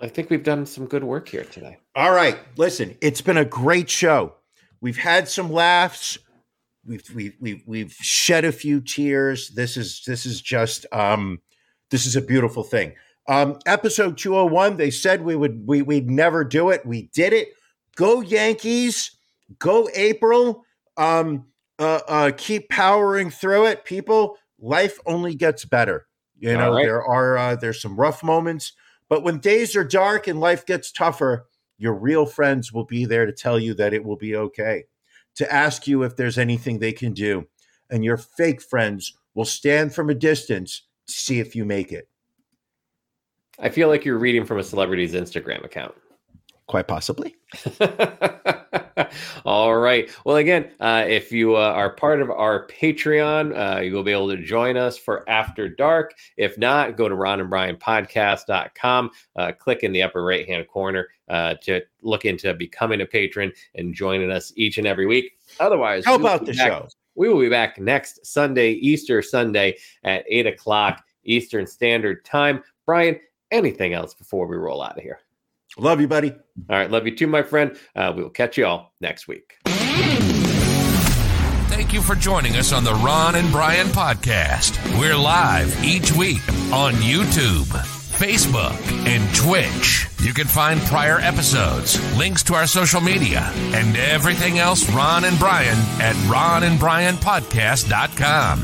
I 0.00 0.08
think 0.08 0.30
we've 0.30 0.44
done 0.44 0.64
some 0.66 0.86
good 0.86 1.04
work 1.04 1.28
here 1.28 1.44
today. 1.44 1.78
All 1.94 2.12
right. 2.12 2.38
Listen, 2.56 2.96
it's 3.00 3.20
been 3.20 3.36
a 3.36 3.44
great 3.44 3.90
show. 3.90 4.34
We've 4.80 4.96
had 4.96 5.28
some 5.28 5.50
laughs. 5.50 6.16
We've 6.86 7.02
we've 7.14 7.36
we've 7.40 7.62
we've 7.66 7.92
shed 7.92 8.44
a 8.44 8.52
few 8.52 8.80
tears. 8.80 9.50
This 9.50 9.76
is 9.76 10.02
this 10.06 10.26
is 10.26 10.40
just 10.40 10.86
um 10.92 11.40
this 11.90 12.06
is 12.06 12.16
a 12.16 12.22
beautiful 12.22 12.62
thing. 12.62 12.94
Um 13.28 13.58
episode 13.66 14.18
201, 14.18 14.76
they 14.76 14.90
said 14.90 15.22
we 15.22 15.36
would 15.36 15.66
we 15.66 15.82
we'd 15.82 16.10
never 16.10 16.44
do 16.44 16.70
it. 16.70 16.86
We 16.86 17.10
did 17.14 17.32
it. 17.32 17.48
Go 17.96 18.20
Yankees. 18.20 19.16
Go 19.58 19.88
April. 19.94 20.64
Um 20.96 21.46
uh 21.78 22.00
uh 22.08 22.30
keep 22.36 22.68
powering 22.68 23.30
through 23.30 23.66
it. 23.66 23.84
People, 23.84 24.36
life 24.58 24.98
only 25.06 25.34
gets 25.34 25.64
better. 25.64 26.06
You 26.38 26.52
know, 26.52 26.74
right. 26.74 26.84
there 26.84 27.02
are 27.02 27.38
uh, 27.38 27.56
there's 27.56 27.80
some 27.80 27.98
rough 27.98 28.22
moments, 28.22 28.72
but 29.08 29.22
when 29.22 29.38
days 29.38 29.74
are 29.74 29.84
dark 29.84 30.26
and 30.26 30.38
life 30.38 30.66
gets 30.66 30.92
tougher, 30.92 31.46
your 31.78 31.94
real 31.94 32.26
friends 32.26 32.72
will 32.72 32.84
be 32.84 33.04
there 33.06 33.24
to 33.24 33.32
tell 33.32 33.58
you 33.58 33.72
that 33.74 33.94
it 33.94 34.04
will 34.04 34.16
be 34.16 34.36
okay, 34.36 34.84
to 35.36 35.52
ask 35.52 35.86
you 35.86 36.02
if 36.02 36.16
there's 36.16 36.38
anything 36.38 36.78
they 36.78 36.92
can 36.92 37.12
do. 37.12 37.46
And 37.90 38.04
your 38.04 38.16
fake 38.16 38.60
friends 38.60 39.14
will 39.34 39.44
stand 39.44 39.94
from 39.94 40.10
a 40.10 40.14
distance 40.14 40.82
to 41.06 41.12
see 41.12 41.38
if 41.40 41.54
you 41.54 41.64
make 41.64 41.92
it. 41.92 42.08
I 43.58 43.68
feel 43.68 43.88
like 43.88 44.04
you're 44.04 44.18
reading 44.18 44.44
from 44.44 44.58
a 44.58 44.62
celebrity's 44.62 45.14
Instagram 45.14 45.64
account. 45.64 45.94
Quite 46.66 46.88
possibly. 46.88 47.36
All 49.44 49.76
right. 49.76 50.10
Well, 50.24 50.36
again, 50.36 50.70
uh, 50.80 51.04
if 51.06 51.30
you 51.30 51.54
uh, 51.54 51.60
are 51.60 51.90
part 51.90 52.20
of 52.20 52.30
our 52.30 52.66
Patreon, 52.66 53.76
uh, 53.76 53.80
you 53.80 53.92
will 53.92 54.02
be 54.02 54.10
able 54.10 54.28
to 54.28 54.36
join 54.42 54.76
us 54.76 54.98
for 54.98 55.28
After 55.28 55.68
Dark. 55.68 56.14
If 56.36 56.58
not, 56.58 56.96
go 56.96 57.08
to 57.08 57.14
ronandbrianpodcast.com, 57.14 59.10
uh, 59.36 59.52
click 59.52 59.82
in 59.84 59.92
the 59.92 60.02
upper 60.02 60.24
right 60.24 60.46
hand 60.46 60.66
corner 60.66 61.08
uh, 61.28 61.54
to 61.62 61.82
look 62.02 62.24
into 62.24 62.52
becoming 62.54 63.00
a 63.02 63.06
patron 63.06 63.52
and 63.74 63.94
joining 63.94 64.30
us 64.30 64.52
each 64.56 64.78
and 64.78 64.86
every 64.86 65.06
week. 65.06 65.38
Otherwise, 65.60 66.04
How 66.04 66.14
about 66.16 66.46
the 66.46 66.52
back- 66.54 66.68
show? 66.68 66.88
We 67.14 67.28
will 67.30 67.40
be 67.40 67.48
back 67.48 67.78
next 67.80 68.26
Sunday, 68.26 68.72
Easter 68.72 69.22
Sunday 69.22 69.78
at 70.04 70.24
8 70.28 70.48
o'clock 70.48 71.02
Eastern 71.24 71.66
Standard 71.66 72.24
Time. 72.26 72.62
Brian, 72.84 73.18
anything 73.50 73.94
else 73.94 74.12
before 74.14 74.46
we 74.46 74.56
roll 74.56 74.82
out 74.82 74.98
of 74.98 75.02
here? 75.02 75.20
Love 75.78 76.00
you, 76.00 76.08
buddy. 76.08 76.30
All 76.30 76.38
right. 76.76 76.90
Love 76.90 77.06
you 77.06 77.14
too, 77.14 77.26
my 77.26 77.42
friend. 77.42 77.76
Uh, 77.94 78.12
we 78.16 78.22
will 78.22 78.30
catch 78.30 78.56
you 78.56 78.64
all 78.66 78.94
next 79.00 79.28
week. 79.28 79.56
Thank 81.68 81.92
you 81.92 82.00
for 82.00 82.14
joining 82.14 82.56
us 82.56 82.72
on 82.72 82.84
the 82.84 82.94
Ron 82.94 83.34
and 83.36 83.52
Brian 83.52 83.88
podcast. 83.88 84.78
We're 84.98 85.16
live 85.16 85.84
each 85.84 86.12
week 86.12 86.40
on 86.72 86.94
YouTube, 86.94 87.64
Facebook, 87.66 88.74
and 89.06 89.34
Twitch. 89.34 90.08
You 90.20 90.32
can 90.32 90.46
find 90.46 90.80
prior 90.82 91.18
episodes, 91.20 92.00
links 92.16 92.42
to 92.44 92.54
our 92.54 92.66
social 92.66 93.02
media, 93.02 93.50
and 93.54 93.94
everything 93.96 94.58
else 94.58 94.88
Ron 94.90 95.24
and 95.24 95.38
Brian 95.38 95.76
at 96.00 96.14
ronandbrianpodcast.com. 96.26 98.60